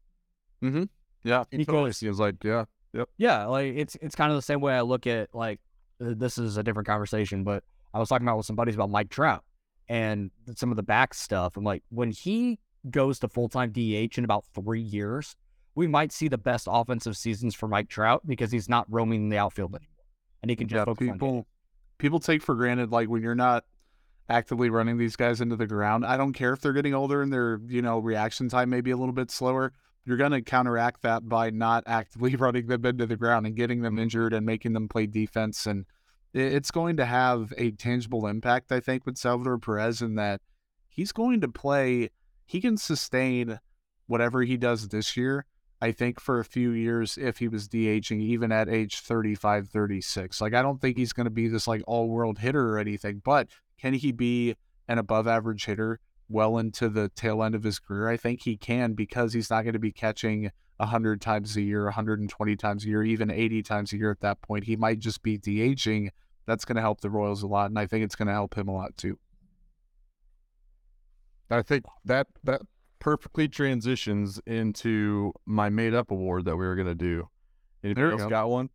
Mm-hmm. 0.62 0.84
Yeah. 1.24 1.44
He 1.50 1.64
totally 1.64 1.92
seems 1.92 2.18
like 2.18 2.42
yeah. 2.42 2.64
Yeah, 3.16 3.46
like 3.46 3.74
it's 3.74 3.96
it's 4.00 4.14
kind 4.14 4.30
of 4.30 4.36
the 4.36 4.42
same 4.42 4.60
way 4.60 4.74
I 4.74 4.82
look 4.82 5.06
at 5.06 5.34
like 5.34 5.60
uh, 6.00 6.14
this 6.16 6.38
is 6.38 6.56
a 6.56 6.62
different 6.62 6.86
conversation, 6.86 7.44
but 7.44 7.64
I 7.92 7.98
was 7.98 8.08
talking 8.08 8.26
about 8.26 8.36
with 8.36 8.46
some 8.46 8.56
buddies 8.56 8.74
about 8.74 8.90
Mike 8.90 9.10
Trout 9.10 9.44
and 9.88 10.30
some 10.54 10.70
of 10.70 10.76
the 10.76 10.82
back 10.82 11.14
stuff. 11.14 11.56
I'm 11.56 11.64
like, 11.64 11.82
when 11.90 12.10
he 12.10 12.58
goes 12.90 13.18
to 13.20 13.28
full 13.28 13.48
time 13.48 13.72
DH 13.72 14.18
in 14.18 14.24
about 14.24 14.44
three 14.54 14.80
years, 14.80 15.36
we 15.74 15.86
might 15.86 16.12
see 16.12 16.28
the 16.28 16.38
best 16.38 16.66
offensive 16.70 17.16
seasons 17.16 17.54
for 17.54 17.68
Mike 17.68 17.88
Trout 17.88 18.22
because 18.26 18.50
he's 18.50 18.68
not 18.68 18.86
roaming 18.88 19.28
the 19.28 19.38
outfield 19.38 19.74
anymore, 19.74 20.06
and 20.42 20.50
he 20.50 20.56
can 20.56 20.68
just 20.68 20.78
Yeah, 20.80 20.84
focus 20.84 21.08
on 21.08 21.14
people 21.14 21.46
people 21.98 22.20
take 22.20 22.42
for 22.42 22.54
granted 22.54 22.92
like 22.92 23.08
when 23.08 23.22
you're 23.22 23.34
not 23.34 23.64
actively 24.28 24.70
running 24.70 24.98
these 24.98 25.16
guys 25.16 25.40
into 25.40 25.56
the 25.56 25.66
ground. 25.66 26.04
I 26.04 26.16
don't 26.16 26.32
care 26.32 26.52
if 26.52 26.60
they're 26.60 26.72
getting 26.72 26.94
older 26.94 27.22
and 27.22 27.32
their 27.32 27.60
you 27.66 27.82
know 27.82 27.98
reaction 27.98 28.48
time 28.48 28.70
may 28.70 28.80
be 28.80 28.90
a 28.90 28.96
little 28.96 29.14
bit 29.14 29.30
slower. 29.30 29.72
You're 30.04 30.16
going 30.16 30.32
to 30.32 30.42
counteract 30.42 31.02
that 31.02 31.28
by 31.28 31.50
not 31.50 31.84
actively 31.86 32.36
running 32.36 32.66
them 32.66 32.84
into 32.84 33.06
the 33.06 33.16
ground 33.16 33.46
and 33.46 33.56
getting 33.56 33.82
them 33.82 33.98
injured 33.98 34.32
and 34.32 34.46
making 34.46 34.72
them 34.72 34.88
play 34.88 35.06
defense. 35.06 35.66
And 35.66 35.84
it's 36.32 36.70
going 36.70 36.96
to 36.96 37.04
have 37.04 37.52
a 37.56 37.70
tangible 37.72 38.26
impact, 38.26 38.72
I 38.72 38.80
think, 38.80 39.06
with 39.06 39.18
Salvador 39.18 39.58
Perez 39.58 40.02
in 40.02 40.14
that 40.16 40.40
he's 40.88 41.12
going 41.12 41.40
to 41.40 41.48
play. 41.48 42.10
He 42.46 42.60
can 42.60 42.76
sustain 42.76 43.60
whatever 44.06 44.42
he 44.42 44.56
does 44.56 44.88
this 44.88 45.16
year. 45.16 45.44
I 45.80 45.92
think 45.92 46.18
for 46.18 46.40
a 46.40 46.44
few 46.44 46.72
years 46.72 47.16
if 47.16 47.38
he 47.38 47.46
was 47.46 47.68
DHing 47.68 48.20
even 48.20 48.50
at 48.50 48.68
age 48.68 49.00
35, 49.00 49.68
36. 49.68 50.40
Like 50.40 50.54
I 50.54 50.62
don't 50.62 50.80
think 50.80 50.96
he's 50.96 51.12
going 51.12 51.26
to 51.26 51.30
be 51.30 51.46
this 51.46 51.68
like 51.68 51.82
all-world 51.86 52.38
hitter 52.38 52.70
or 52.70 52.78
anything, 52.78 53.22
but 53.24 53.48
can 53.80 53.94
he 53.94 54.10
be 54.10 54.56
an 54.88 54.98
above 54.98 55.28
average 55.28 55.66
hitter 55.66 56.00
well 56.28 56.58
into 56.58 56.88
the 56.88 57.08
tail 57.10 57.42
end 57.42 57.54
of 57.54 57.62
his 57.62 57.78
career? 57.78 58.08
I 58.08 58.16
think 58.16 58.42
he 58.42 58.56
can 58.56 58.94
because 58.94 59.32
he's 59.32 59.50
not 59.50 59.62
going 59.62 59.74
to 59.74 59.78
be 59.78 59.92
catching 59.92 60.50
100 60.76 61.20
times 61.20 61.56
a 61.56 61.62
year, 61.62 61.84
120 61.84 62.56
times 62.56 62.84
a 62.84 62.88
year, 62.88 63.02
even 63.02 63.30
80 63.30 63.62
times 63.62 63.92
a 63.92 63.96
year 63.96 64.10
at 64.10 64.20
that 64.20 64.40
point. 64.42 64.64
He 64.64 64.76
might 64.76 64.98
just 64.98 65.22
be 65.22 65.38
DHing. 65.38 66.10
That's 66.46 66.64
going 66.64 66.76
to 66.76 66.82
help 66.82 67.00
the 67.00 67.10
Royals 67.10 67.42
a 67.42 67.46
lot 67.46 67.70
and 67.70 67.78
I 67.78 67.86
think 67.86 68.04
it's 68.04 68.16
going 68.16 68.28
to 68.28 68.34
help 68.34 68.56
him 68.56 68.68
a 68.68 68.74
lot 68.74 68.96
too. 68.96 69.18
I 71.50 71.62
think 71.62 71.84
that 72.04 72.26
that 72.44 72.62
perfectly 72.98 73.48
transitions 73.48 74.40
into 74.46 75.32
my 75.46 75.70
made 75.70 75.94
up 75.94 76.10
award 76.10 76.44
that 76.44 76.56
we 76.56 76.66
were 76.66 76.74
gonna 76.76 76.94
do. 76.94 77.28
Anybody 77.82 78.12
else 78.12 78.22
go. 78.22 78.28
got 78.28 78.50
one? 78.50 78.70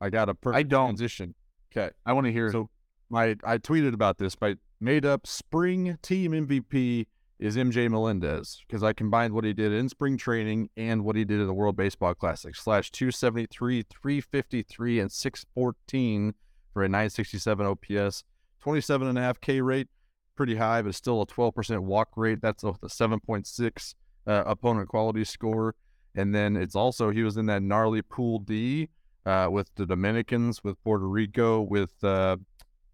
I 0.00 0.10
got 0.10 0.28
a 0.28 0.34
perfect 0.34 0.68
don't. 0.68 0.88
transition. 0.88 1.34
Okay. 1.72 1.90
I 2.04 2.12
want 2.12 2.26
to 2.26 2.32
hear 2.32 2.50
So 2.50 2.68
my 3.08 3.36
I 3.44 3.58
tweeted 3.58 3.94
about 3.94 4.18
this. 4.18 4.36
My 4.40 4.56
made 4.80 5.04
up 5.04 5.26
spring 5.26 5.98
team 6.02 6.32
MVP 6.32 7.06
is 7.38 7.56
MJ 7.56 7.88
Melendez 7.88 8.62
because 8.66 8.82
I 8.82 8.92
combined 8.92 9.32
what 9.32 9.44
he 9.44 9.52
did 9.52 9.72
in 9.72 9.88
spring 9.88 10.16
training 10.16 10.70
and 10.76 11.04
what 11.04 11.16
he 11.16 11.24
did 11.24 11.40
in 11.40 11.46
the 11.46 11.54
World 11.54 11.76
Baseball 11.76 12.14
Classic 12.14 12.54
slash 12.56 12.90
273, 12.90 13.82
353, 13.82 15.00
and 15.00 15.12
614 15.12 16.34
for 16.72 16.82
a 16.82 16.88
967 16.88 17.66
OPS, 17.66 18.24
27 18.60 19.08
and 19.08 19.18
a 19.18 19.22
half 19.22 19.40
K 19.40 19.60
rate, 19.60 19.88
pretty 20.36 20.56
high, 20.56 20.82
but 20.82 20.94
still 20.94 21.22
a 21.22 21.26
12% 21.26 21.80
walk 21.80 22.08
rate. 22.16 22.40
That's 22.42 22.64
a 22.64 22.72
7.6 22.72 23.94
uh, 24.26 24.42
opponent 24.46 24.88
quality 24.88 25.24
score. 25.24 25.74
And 26.14 26.34
then 26.34 26.56
it's 26.56 26.74
also 26.74 27.10
he 27.10 27.22
was 27.22 27.36
in 27.36 27.46
that 27.46 27.62
gnarly 27.62 28.02
pool 28.02 28.40
D 28.40 28.88
uh, 29.24 29.48
with 29.50 29.68
the 29.76 29.86
Dominicans, 29.86 30.64
with 30.64 30.82
Puerto 30.82 31.06
Rico, 31.06 31.60
with 31.60 31.92
uh, 32.02 32.36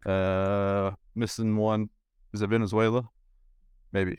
uh, 0.05 0.90
missing 1.14 1.57
one. 1.57 1.90
Is 2.33 2.42
it 2.42 2.48
Venezuela? 2.48 3.09
Maybe. 3.92 4.18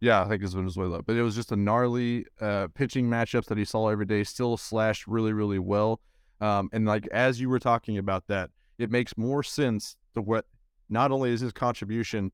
Yeah, 0.00 0.22
I 0.22 0.28
think 0.28 0.42
it's 0.42 0.54
Venezuela. 0.54 1.02
But 1.02 1.16
it 1.16 1.22
was 1.22 1.34
just 1.34 1.52
a 1.52 1.56
gnarly 1.56 2.24
uh, 2.40 2.68
pitching 2.74 3.08
matchups 3.08 3.46
that 3.46 3.58
he 3.58 3.64
saw 3.64 3.88
every 3.88 4.06
day. 4.06 4.24
Still 4.24 4.56
slashed 4.56 5.06
really, 5.06 5.32
really 5.32 5.58
well. 5.58 6.00
Um, 6.40 6.70
and 6.72 6.86
like 6.86 7.06
as 7.08 7.40
you 7.40 7.50
were 7.50 7.58
talking 7.58 7.98
about 7.98 8.26
that, 8.28 8.50
it 8.78 8.90
makes 8.90 9.16
more 9.18 9.42
sense 9.42 9.96
to 10.14 10.22
what 10.22 10.46
not 10.88 11.12
only 11.12 11.30
is 11.30 11.40
his 11.40 11.52
contribution 11.52 12.32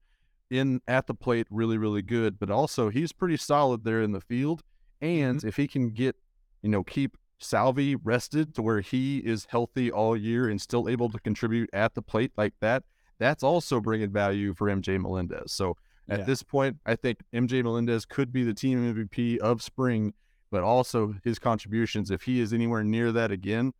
in 0.48 0.80
at 0.86 1.08
the 1.08 1.14
plate 1.14 1.48
really, 1.50 1.76
really 1.76 2.02
good, 2.02 2.38
but 2.38 2.50
also 2.50 2.88
he's 2.88 3.12
pretty 3.12 3.36
solid 3.36 3.82
there 3.82 4.00
in 4.00 4.12
the 4.12 4.20
field. 4.20 4.62
And 5.00 5.38
Mm-hmm. 5.38 5.48
if 5.48 5.56
he 5.56 5.66
can 5.66 5.90
get, 5.90 6.16
you 6.62 6.70
know, 6.70 6.84
keep 6.84 7.16
Salvi 7.38 7.96
rested 7.96 8.54
to 8.54 8.62
where 8.62 8.80
he 8.80 9.18
is 9.18 9.46
healthy 9.50 9.90
all 9.90 10.16
year 10.16 10.48
and 10.48 10.60
still 10.60 10.88
able 10.88 11.10
to 11.10 11.18
contribute 11.18 11.68
at 11.72 11.94
the 11.94 12.00
plate 12.00 12.32
like 12.36 12.54
that, 12.60 12.84
that's 13.18 13.42
also 13.42 13.80
bringing 13.80 14.10
value 14.10 14.54
for 14.54 14.68
MJ 14.68 15.00
Melendez. 15.00 15.52
So 15.52 15.76
at 16.08 16.20
Yeah. 16.20 16.24
this 16.26 16.42
point, 16.42 16.76
I 16.86 16.94
think 16.96 17.18
MJ 17.32 17.62
Melendez 17.62 18.04
could 18.04 18.32
be 18.32 18.42
the 18.44 18.54
team 18.54 18.78
MVP 18.94 19.38
of 19.38 19.62
spring, 19.62 20.14
but 20.50 20.62
also 20.62 21.14
his 21.24 21.38
contributions, 21.38 22.10
if 22.10 22.22
he 22.22 22.40
is 22.40 22.52
anywhere 22.52 22.84
near 22.84 23.10
that 23.12 23.30
again, 23.30 23.72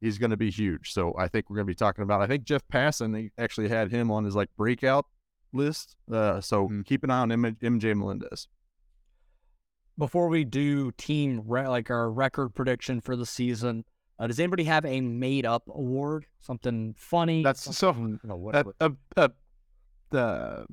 he's 0.00 0.18
going 0.18 0.30
to 0.30 0.36
be 0.36 0.50
huge. 0.50 0.92
So 0.92 1.14
I 1.18 1.28
think 1.28 1.48
we're 1.50 1.56
going 1.56 1.66
to 1.66 1.70
be 1.70 1.74
talking 1.74 2.02
about. 2.02 2.20
I 2.22 2.26
think 2.26 2.44
Jeff 2.44 2.62
Passan 2.72 3.12
they 3.12 3.30
actually 3.42 3.68
had 3.68 3.90
him 3.90 4.10
on 4.10 4.24
his 4.24 4.34
like 4.36 4.48
breakout 4.56 5.06
list. 5.52 5.96
Uh, 6.10 6.40
so 6.40 6.68
Mm. 6.68 6.84
keep 6.84 7.04
an 7.04 7.10
eye 7.10 7.20
on 7.20 7.32
M- 7.32 7.56
MJ 7.62 7.94
Melendez. 7.94 8.48
Before 9.96 10.28
we 10.28 10.44
do 10.44 10.92
team 10.92 11.42
re- 11.46 11.66
like 11.66 11.90
our 11.90 12.10
record 12.10 12.54
prediction 12.54 13.00
for 13.00 13.16
the 13.16 13.26
season, 13.26 13.84
uh, 14.18 14.26
does 14.26 14.38
anybody 14.40 14.64
have 14.64 14.84
a 14.84 15.00
made 15.00 15.46
up 15.46 15.62
award? 15.68 16.26
Something 16.40 16.94
funny? 16.98 17.42
That's 17.42 17.62
so. 17.62 17.70
something- 17.72 18.18
you 18.22 18.28
know, 18.28 18.36
what- 18.36 18.54
Uh, 18.56 18.62
what- 18.64 18.76
uh, 18.80 18.90
uh, 19.16 19.28
the 20.10 20.66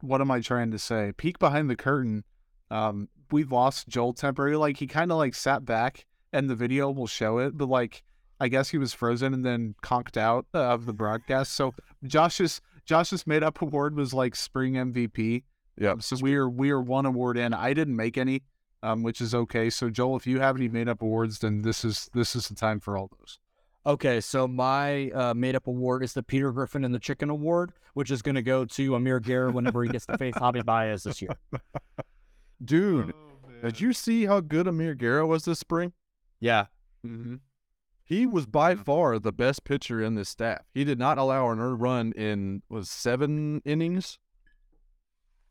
what 0.00 0.20
am 0.20 0.30
I 0.30 0.40
trying 0.40 0.70
to 0.70 0.78
say? 0.78 1.12
Peek 1.16 1.38
behind 1.38 1.70
the 1.70 1.76
curtain. 1.76 2.24
Um, 2.70 3.08
we've 3.30 3.50
lost 3.50 3.88
Joel 3.88 4.12
temporarily. 4.12 4.56
Like 4.56 4.76
he 4.78 4.86
kind 4.86 5.10
of 5.10 5.16
like 5.18 5.34
sat 5.34 5.64
back, 5.64 6.04
and 6.32 6.50
the 6.50 6.54
video 6.54 6.90
will 6.90 7.06
show 7.06 7.38
it. 7.38 7.56
But 7.56 7.68
like, 7.68 8.02
I 8.38 8.48
guess 8.48 8.68
he 8.70 8.78
was 8.78 8.92
frozen 8.92 9.32
and 9.32 9.44
then 9.44 9.74
conked 9.82 10.16
out 10.18 10.46
uh, 10.54 10.58
of 10.58 10.84
the 10.86 10.92
broadcast. 10.92 11.52
So 11.54 11.74
Josh's 12.04 12.60
Josh's 12.84 13.26
made 13.26 13.42
up 13.42 13.62
award 13.62 13.96
was 13.96 14.12
like 14.12 14.36
spring 14.36 14.74
MVP. 14.74 15.44
Yeah. 15.78 15.94
So 16.00 16.16
we 16.20 16.34
are 16.34 16.48
we 16.50 16.70
are 16.70 16.80
one 16.82 17.06
award 17.06 17.38
in. 17.38 17.54
I 17.54 17.72
didn't 17.72 17.96
make 17.96 18.18
any, 18.18 18.42
um, 18.84 19.02
which 19.02 19.20
is 19.20 19.34
okay. 19.34 19.70
So 19.70 19.90
Joel, 19.90 20.16
if 20.16 20.26
you 20.26 20.40
have 20.40 20.56
any 20.56 20.68
made 20.68 20.88
up 20.88 21.02
awards, 21.02 21.38
then 21.38 21.62
this 21.62 21.84
is 21.84 22.10
this 22.12 22.36
is 22.36 22.48
the 22.48 22.54
time 22.54 22.78
for 22.78 22.96
all 22.96 23.10
those. 23.18 23.38
Okay, 23.86 24.20
so 24.20 24.48
my 24.48 25.10
uh, 25.10 25.34
made 25.34 25.54
up 25.54 25.66
award 25.66 26.02
is 26.02 26.14
the 26.14 26.22
Peter 26.22 26.52
Griffin 26.52 26.84
and 26.84 26.94
the 26.94 26.98
Chicken 26.98 27.28
Award, 27.28 27.72
which 27.92 28.10
is 28.10 28.22
going 28.22 28.34
to 28.34 28.42
go 28.42 28.64
to 28.64 28.94
Amir 28.94 29.20
Garrett 29.20 29.54
whenever 29.54 29.82
he 29.82 29.90
gets 29.90 30.06
to 30.06 30.16
face 30.16 30.34
Javi 30.34 30.64
Baez 30.64 31.02
this 31.02 31.20
year. 31.20 31.36
Dude, 32.64 33.12
did 33.62 33.80
you 33.80 33.92
see 33.92 34.24
how 34.24 34.40
good 34.40 34.66
Amir 34.66 34.94
Garrett 34.94 35.28
was 35.28 35.44
this 35.44 35.58
spring? 35.58 35.92
Yeah. 36.40 36.66
Mm-hmm. 37.06 37.36
He 38.04 38.26
was 38.26 38.46
by 38.46 38.74
far 38.74 39.18
the 39.18 39.32
best 39.32 39.64
pitcher 39.64 40.02
in 40.02 40.14
this 40.14 40.30
staff. 40.30 40.62
He 40.72 40.84
did 40.84 40.98
not 40.98 41.18
allow 41.18 41.50
an 41.50 41.60
earned 41.60 41.80
run 41.80 42.12
in 42.12 42.62
was 42.70 42.88
seven 42.88 43.60
innings. 43.66 44.18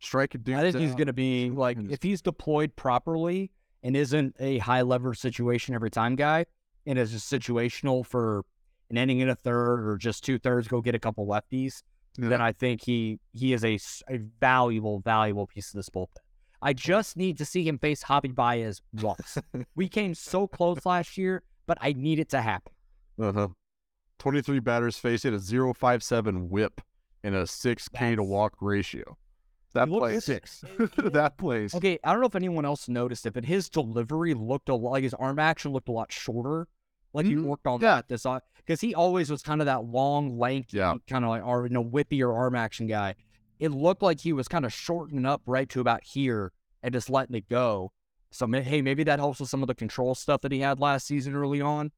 Strike 0.03 0.35
it 0.35 0.43
down. 0.43 0.59
I 0.59 0.71
think 0.71 0.83
he's 0.83 0.95
going 0.95 1.07
to 1.07 1.13
be 1.13 1.49
like, 1.49 1.77
if 1.89 2.03
he's 2.03 2.21
deployed 2.21 2.75
properly 2.75 3.51
and 3.83 3.95
isn't 3.95 4.35
a 4.39 4.57
high 4.57 4.81
lever 4.81 5.13
situation 5.13 5.73
every 5.73 5.89
time 5.89 6.15
guy 6.15 6.45
and 6.85 6.99
is 6.99 7.11
just 7.11 7.31
situational 7.31 8.05
for 8.05 8.43
an 8.89 8.97
inning 8.97 9.21
in 9.21 9.29
a 9.29 9.35
third 9.35 9.87
or 9.87 9.97
just 9.97 10.23
two 10.23 10.37
thirds, 10.37 10.67
go 10.67 10.81
get 10.81 10.93
a 10.93 10.99
couple 10.99 11.25
lefties, 11.25 11.83
then 12.17 12.41
I 12.41 12.51
think 12.51 12.83
he 12.83 13.19
he 13.31 13.53
is 13.53 13.63
a, 13.63 13.79
a 14.09 14.17
valuable, 14.39 14.99
valuable 14.99 15.47
piece 15.47 15.69
of 15.69 15.77
this 15.77 15.89
bullpen. 15.89 16.17
I 16.61 16.73
just 16.73 17.17
need 17.17 17.37
to 17.39 17.45
see 17.45 17.67
him 17.67 17.77
face 17.77 18.03
Javi 18.03 18.33
Baez 18.33 18.81
once. 19.01 19.37
we 19.75 19.87
came 19.89 20.13
so 20.13 20.47
close 20.47 20.85
last 20.85 21.17
year, 21.17 21.43
but 21.65 21.77
I 21.81 21.93
need 21.93 22.19
it 22.19 22.29
to 22.29 22.41
happen. 22.41 22.73
Uh-huh. 23.19 23.47
23 24.19 24.59
batters 24.59 24.97
faced 24.97 25.25
at 25.25 25.33
a 25.33 25.39
057 25.39 26.49
whip 26.49 26.81
and 27.23 27.35
a 27.35 27.43
6K 27.43 28.15
to 28.15 28.23
walk 28.23 28.53
ratio. 28.61 29.17
That 29.73 29.89
Look 29.89 30.01
plays. 30.01 30.29
at 30.29 31.13
that 31.13 31.38
plays. 31.38 31.73
Okay, 31.73 31.97
I 32.03 32.12
don't 32.12 32.21
know 32.21 32.27
if 32.27 32.36
anyone 32.36 32.63
else 32.65 32.88
noticed 32.88 33.25
it, 33.25 33.33
but 33.33 33.45
his 33.45 33.69
delivery 33.69 34.33
looked 34.33 34.69
a 34.69 34.75
lot 34.75 34.91
like 34.91 35.03
his 35.03 35.13
arm 35.15 35.39
action 35.39 35.71
looked 35.71 35.89
a 35.89 35.91
lot 35.91 36.12
shorter. 36.12 36.67
Like 37.13 37.25
he 37.25 37.33
Mhm. 37.36 37.45
worked 37.45 37.67
on 37.67 37.79
Yeah. 37.81 37.95
that 37.95 38.07
this 38.07 38.25
because 38.57 38.81
he 38.81 38.93
always 38.95 39.29
was 39.29 39.41
kind 39.41 39.62
of 39.62 39.65
that 39.65 39.86
long, 39.86 40.38
lanky, 40.38 40.77
Yeah. 40.77 40.95
kind 41.07 41.23
of 41.25 41.29
like 41.29 41.43
or 41.45 41.65
you 41.67 41.73
know 41.73 41.83
whippy 41.83 42.21
or 42.21 42.33
arm 42.33 42.55
action 42.55 42.88
guy. 42.88 43.15
It 43.59 43.69
looked 43.69 44.01
like 44.01 44.19
he 44.21 44.33
was 44.33 44.47
kind 44.47 44.65
of 44.65 44.73
shortening 44.73 45.25
up 45.25 45.41
right 45.45 45.69
to 45.69 45.79
about 45.79 46.03
here 46.03 46.51
and 46.81 46.93
just 46.93 47.09
letting 47.09 47.36
it 47.36 47.47
go. 47.49 47.91
So 48.31 48.47
hey, 48.47 48.81
maybe 48.81 49.03
that 49.03 49.19
helps 49.19 49.39
with 49.39 49.49
some 49.49 49.62
of 49.62 49.67
the 49.67 49.75
control 49.75 50.15
stuff 50.15 50.41
that 50.41 50.51
he 50.51 50.59
had 50.59 50.79
last 50.79 51.05
season 51.07 51.36
early 51.36 51.62
on. 51.62 51.91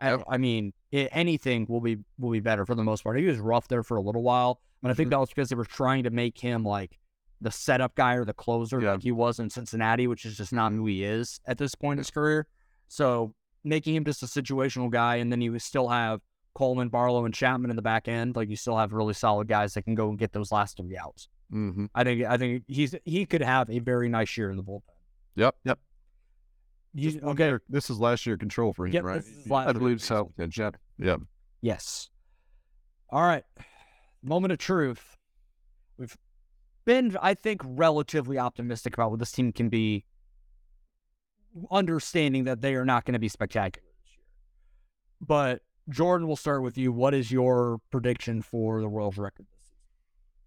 I, 0.00 0.18
I 0.28 0.36
mean, 0.38 0.72
i 0.92 1.08
anything 1.12 1.66
will 1.68 1.80
be 1.80 1.98
will 2.18 2.30
be 2.32 2.40
better 2.40 2.66
for 2.66 2.74
the 2.74 2.84
most 2.84 3.02
part. 3.04 3.18
He 3.18 3.24
was 3.26 3.38
rough 3.38 3.68
there 3.68 3.82
for 3.82 3.96
a 3.96 4.02
little 4.02 4.22
while, 4.22 4.60
but 4.84 4.90
I 4.90 4.94
think 4.94 5.08
that 5.10 5.18
was 5.18 5.30
because 5.30 5.48
they 5.48 5.56
were 5.56 5.64
trying 5.64 6.04
to 6.04 6.10
make 6.10 6.38
him 6.38 6.62
like 6.62 6.98
the 7.40 7.50
setup 7.50 7.94
guy 7.94 8.14
or 8.14 8.24
the 8.24 8.32
closer 8.34 8.80
Yeah. 8.80 8.92
like 8.92 9.02
he 9.02 9.10
was 9.12 9.38
in 9.40 9.48
Cincinnati, 9.50 10.06
which 10.06 10.24
is 10.24 10.36
just 10.36 10.52
not 10.52 10.72
who 10.72 10.84
he 10.86 11.02
is 11.04 11.40
at 11.46 11.58
this 11.58 11.74
point 11.74 11.94
in 11.94 11.98
his 11.98 12.10
career. 12.10 12.46
So 12.88 13.34
making 13.64 13.94
him 13.96 14.04
just 14.04 14.22
a 14.22 14.26
situational 14.26 14.90
guy, 14.90 15.16
and 15.16 15.32
then 15.32 15.40
you 15.40 15.58
still 15.58 15.88
have 15.88 16.20
Coleman, 16.54 16.88
Barlow, 16.90 17.24
and 17.24 17.32
Chapman 17.34 17.70
in 17.70 17.76
the 17.76 17.82
back 17.82 18.08
end. 18.08 18.36
Like 18.36 18.48
you 18.50 18.56
still 18.56 18.76
have 18.76 18.92
really 18.92 19.14
solid 19.14 19.48
guys 19.48 19.72
that 19.74 19.82
can 19.82 19.94
go 19.94 20.10
and 20.10 20.18
get 20.18 20.32
those 20.32 20.52
last 20.52 20.76
three 20.76 20.96
outs. 20.96 21.28
Mm-hmm. 21.52 21.86
I 21.94 22.04
think 22.04 22.24
I 22.24 22.36
think 22.36 22.64
he's 22.68 22.94
he 23.04 23.26
could 23.26 23.42
have 23.42 23.68
a 23.70 23.78
very 23.78 24.08
nice 24.08 24.36
year 24.36 24.50
in 24.50 24.56
the 24.56 24.62
bullpen. 24.62 24.82
Yep. 25.36 25.56
Yep. 25.64 25.78
You, 26.96 27.20
okay. 27.24 27.54
This 27.68 27.90
is 27.90 27.98
last 27.98 28.24
year 28.24 28.36
control 28.36 28.72
for 28.72 28.86
him, 28.86 28.92
Yep, 28.92 29.04
right? 29.04 29.22
I 29.50 29.72
believe 29.72 30.00
so. 30.00 30.32
Yep. 30.38 30.76
Yep. 30.98 31.20
Yes. 31.60 32.08
All 33.10 33.22
right. 33.22 33.42
Moment 34.24 34.52
of 34.52 34.58
truth. 34.58 35.16
We've 35.98 36.16
been, 36.86 37.16
I 37.20 37.34
think, 37.34 37.60
relatively 37.64 38.38
optimistic 38.38 38.94
about 38.94 39.10
what 39.10 39.20
this 39.20 39.30
team 39.30 39.52
can 39.52 39.68
be, 39.68 40.06
understanding 41.70 42.44
that 42.44 42.62
they 42.62 42.74
are 42.74 42.86
not 42.86 43.04
going 43.04 43.12
to 43.12 43.18
be 43.18 43.28
spectacular 43.28 43.86
this 44.02 44.16
year. 44.16 44.24
But 45.20 45.62
Jordan, 45.90 46.26
we'll 46.26 46.36
start 46.36 46.62
with 46.62 46.78
you. 46.78 46.90
What 46.90 47.12
is 47.12 47.30
your 47.30 47.78
prediction 47.90 48.40
for 48.40 48.80
the 48.80 48.88
Royals 48.88 49.18
record? 49.18 49.46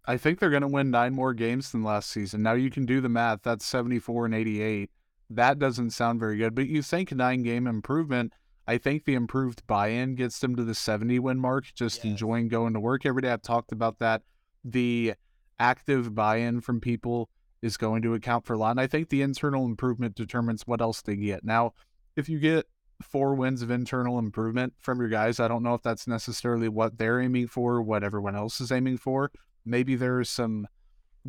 I 0.06 0.18
think 0.18 0.40
they're 0.40 0.50
going 0.50 0.62
to 0.62 0.68
win 0.68 0.90
nine 0.90 1.14
more 1.14 1.34
games 1.34 1.72
than 1.72 1.84
last 1.84 2.10
season. 2.10 2.42
Now 2.42 2.54
you 2.54 2.72
can 2.72 2.86
do 2.86 3.00
the 3.00 3.10
math. 3.10 3.44
That's 3.44 3.66
74 3.66 4.26
and 4.26 4.34
88. 4.34 4.90
That 5.30 5.60
doesn't 5.60 5.92
sound 5.92 6.20
very 6.20 6.38
good, 6.38 6.56
but 6.56 6.68
you 6.68 6.82
think 6.82 7.12
nine 7.12 7.44
game 7.44 7.68
improvement. 7.68 8.34
I 8.68 8.78
think 8.78 9.06
the 9.06 9.14
improved 9.14 9.66
buy 9.68 9.88
in 9.90 10.16
gets 10.16 10.40
them 10.40 10.56
to 10.56 10.64
the 10.64 10.76
70 10.76 11.20
win 11.20 11.40
mark, 11.40 11.66
just 11.74 11.98
Yes. 11.98 12.06
enjoying 12.06 12.48
going 12.50 12.74
to 12.74 12.80
work 12.80 13.06
every 13.06 13.22
day. 13.22 13.32
I've 13.32 13.42
talked 13.42 13.72
about 13.72 14.00
that. 14.00 14.24
The 14.64 15.14
active 15.60 16.14
buy 16.14 16.38
in 16.38 16.62
from 16.62 16.82
people 16.82 17.30
is 17.62 17.78
going 17.78 18.02
to 18.04 18.14
account 18.14 18.46
for 18.46 18.54
a 18.54 18.58
lot. 18.58 18.72
And 18.72 18.80
I 18.80 18.88
think 18.88 19.10
the 19.10 19.22
internal 19.22 19.66
improvement 19.66 20.16
determines 20.16 20.68
what 20.68 20.82
else 20.82 21.02
they 21.02 21.16
get. 21.16 21.44
Now, 21.44 21.74
if 22.16 22.28
you 22.30 22.40
get 22.40 22.68
four 23.02 23.34
wins 23.36 23.62
of 23.62 23.72
internal 23.72 24.20
improvement 24.20 24.74
from 24.80 25.00
your 25.00 25.10
guys, 25.10 25.40
I 25.40 25.48
don't 25.48 25.64
know 25.64 25.74
if 25.74 25.82
that's 25.82 26.08
necessarily 26.08 26.68
what 26.68 26.98
they're 26.98 27.20
aiming 27.22 27.48
for, 27.48 27.82
what 27.82 28.04
everyone 28.04 28.36
else 28.36 28.60
is 28.62 28.72
aiming 28.72 28.98
for 28.98 29.32
maybe 29.68 29.96
there's 29.96 30.30
some 30.30 30.68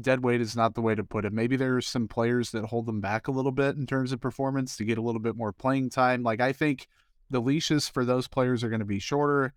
dead 0.00 0.22
weight 0.22 0.40
is 0.40 0.54
not 0.56 0.74
the 0.74 0.80
way 0.80 0.94
to 0.94 1.02
put 1.02 1.24
it. 1.24 1.32
Maybe 1.32 1.56
there's 1.56 1.86
some 1.86 2.06
players 2.06 2.52
that 2.52 2.66
hold 2.66 2.86
them 2.86 3.00
back 3.00 3.26
a 3.26 3.32
little 3.32 3.50
bit 3.50 3.76
in 3.76 3.84
terms 3.84 4.12
of 4.12 4.20
performance 4.20 4.76
to 4.76 4.84
get 4.84 4.96
a 4.96 5.02
little 5.02 5.20
bit 5.20 5.36
more 5.36 5.52
playing 5.52 5.90
time. 5.90 6.22
Like 6.22 6.40
I 6.40 6.52
think 6.52 6.86
the 7.30 7.40
leashes 7.40 7.88
for 7.88 8.04
those 8.04 8.28
players 8.28 8.64
are 8.64 8.68
going 8.68 8.80
to 8.80 8.86
be 8.86 8.98
shorter. 8.98 9.52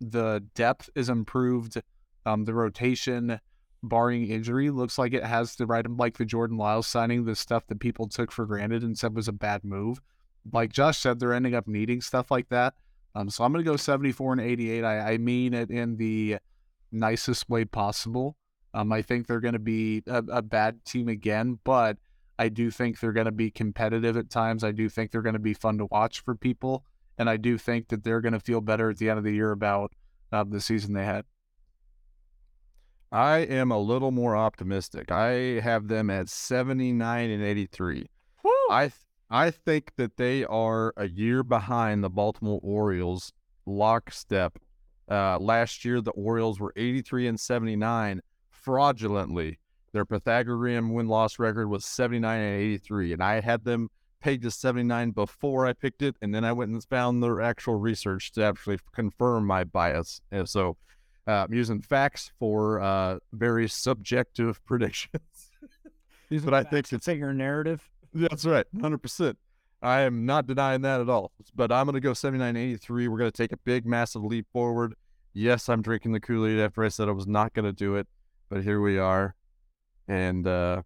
The 0.00 0.44
depth 0.54 0.90
is 0.94 1.08
improved. 1.08 1.80
Um, 2.24 2.44
the 2.44 2.54
rotation, 2.54 3.40
barring 3.82 4.28
injury, 4.28 4.70
looks 4.70 4.98
like 4.98 5.12
it 5.12 5.24
has 5.24 5.56
the 5.56 5.66
right, 5.66 5.88
like 5.88 6.18
the 6.18 6.24
Jordan 6.24 6.56
Lyles 6.56 6.86
signing, 6.86 7.24
the 7.24 7.36
stuff 7.36 7.66
that 7.68 7.80
people 7.80 8.08
took 8.08 8.30
for 8.32 8.46
granted 8.46 8.82
and 8.82 8.98
said 8.98 9.14
was 9.14 9.28
a 9.28 9.32
bad 9.32 9.64
move. 9.64 10.00
Like 10.52 10.72
Josh 10.72 10.98
said, 10.98 11.18
they're 11.18 11.32
ending 11.32 11.54
up 11.54 11.66
needing 11.66 12.00
stuff 12.00 12.30
like 12.30 12.48
that. 12.50 12.74
Um, 13.14 13.30
so 13.30 13.44
I'm 13.44 13.52
going 13.52 13.64
to 13.64 13.70
go 13.70 13.76
74 13.76 14.32
and 14.32 14.40
88. 14.40 14.84
I, 14.84 15.12
I 15.12 15.18
mean 15.18 15.54
it 15.54 15.70
in 15.70 15.96
the 15.96 16.38
nicest 16.92 17.48
way 17.48 17.64
possible. 17.64 18.36
Um, 18.74 18.92
I 18.92 19.02
think 19.02 19.26
they're 19.26 19.40
going 19.40 19.54
to 19.54 19.58
be 19.58 20.02
a, 20.06 20.22
a 20.30 20.42
bad 20.42 20.84
team 20.84 21.08
again, 21.08 21.58
but 21.64 21.96
I 22.38 22.50
do 22.50 22.70
think 22.70 23.00
they're 23.00 23.12
going 23.12 23.26
to 23.26 23.32
be 23.32 23.50
competitive 23.50 24.16
at 24.16 24.28
times. 24.28 24.62
I 24.62 24.72
do 24.72 24.88
think 24.88 25.10
they're 25.10 25.22
going 25.22 25.32
to 25.32 25.38
be 25.38 25.54
fun 25.54 25.78
to 25.78 25.86
watch 25.86 26.20
for 26.20 26.34
people, 26.34 26.84
and 27.18 27.30
I 27.30 27.36
do 27.36 27.58
think 27.58 27.88
that 27.88 28.04
they're 28.04 28.20
going 28.20 28.32
to 28.32 28.40
feel 28.40 28.60
better 28.60 28.90
at 28.90 28.98
the 28.98 29.08
end 29.08 29.18
of 29.18 29.24
the 29.24 29.34
year 29.34 29.52
about 29.52 29.92
of 30.32 30.50
the 30.50 30.60
season 30.60 30.94
they 30.94 31.04
had. 31.04 31.24
I 33.12 33.38
am 33.38 33.70
a 33.70 33.78
little 33.78 34.10
more 34.10 34.36
optimistic. 34.36 35.10
I 35.10 35.60
have 35.60 35.88
them 35.88 36.10
at 36.10 36.28
79 36.28 37.30
and 37.30 37.42
83. 37.42 38.06
I 38.70 38.82
th- 38.82 38.92
I 39.30 39.50
think 39.50 39.92
that 39.96 40.16
they 40.16 40.44
are 40.44 40.92
a 40.96 41.08
year 41.08 41.42
behind 41.42 42.04
the 42.04 42.10
Baltimore 42.10 42.60
Orioles 42.62 43.32
lockstep. 43.64 44.58
Uh, 45.10 45.38
last 45.38 45.84
year, 45.84 46.00
the 46.00 46.12
Orioles 46.12 46.60
were 46.60 46.72
83 46.76 47.28
and 47.28 47.40
79 47.40 48.20
fraudulently. 48.50 49.58
Their 49.92 50.04
Pythagorean 50.04 50.90
win 50.90 51.08
loss 51.08 51.38
record 51.38 51.68
was 51.68 51.84
79 51.84 52.40
and 52.40 52.60
83. 52.60 53.14
And 53.14 53.22
I 53.22 53.40
had 53.40 53.64
them 53.64 53.88
to 54.26 54.50
79 54.50 55.12
before 55.12 55.66
I 55.66 55.72
picked 55.72 56.02
it. 56.02 56.16
And 56.20 56.34
then 56.34 56.44
I 56.44 56.52
went 56.52 56.72
and 56.72 56.82
found 56.84 57.22
their 57.22 57.40
actual 57.40 57.76
research 57.76 58.32
to 58.32 58.44
actually 58.44 58.78
confirm 58.92 59.46
my 59.46 59.64
bias. 59.64 60.20
And 60.32 60.48
so 60.48 60.76
uh, 61.28 61.44
I'm 61.44 61.54
using 61.54 61.80
facts 61.80 62.32
for 62.38 62.80
uh, 62.80 63.18
very 63.32 63.68
subjective 63.68 64.64
predictions. 64.66 65.22
These 66.28 66.42
are 66.42 66.46
but 66.46 66.54
I 66.54 66.64
think 66.64 66.92
it's 66.92 67.06
your 67.06 67.32
narrative. 67.32 67.88
That's 68.12 68.44
right, 68.44 68.66
100%. 68.74 69.36
I 69.82 70.00
am 70.00 70.26
not 70.26 70.46
denying 70.46 70.80
that 70.82 71.00
at 71.00 71.08
all. 71.08 71.32
But 71.54 71.70
I'm 71.70 71.86
going 71.86 71.94
to 71.94 72.00
go 72.00 72.12
79.83. 72.12 72.88
We're 73.08 73.18
going 73.18 73.30
to 73.30 73.36
take 73.36 73.52
a 73.52 73.58
big, 73.58 73.86
massive 73.86 74.24
leap 74.24 74.46
forward. 74.52 74.94
Yes, 75.34 75.68
I'm 75.68 75.82
drinking 75.82 76.12
the 76.12 76.20
Kool 76.20 76.46
Aid 76.46 76.58
after 76.58 76.82
I 76.82 76.88
said 76.88 77.08
I 77.08 77.12
was 77.12 77.26
not 77.26 77.52
going 77.52 77.66
to 77.66 77.72
do 77.72 77.96
it, 77.96 78.08
but 78.48 78.62
here 78.62 78.80
we 78.80 78.98
are. 78.98 79.34
And 80.08 80.46
uh, 80.46 80.82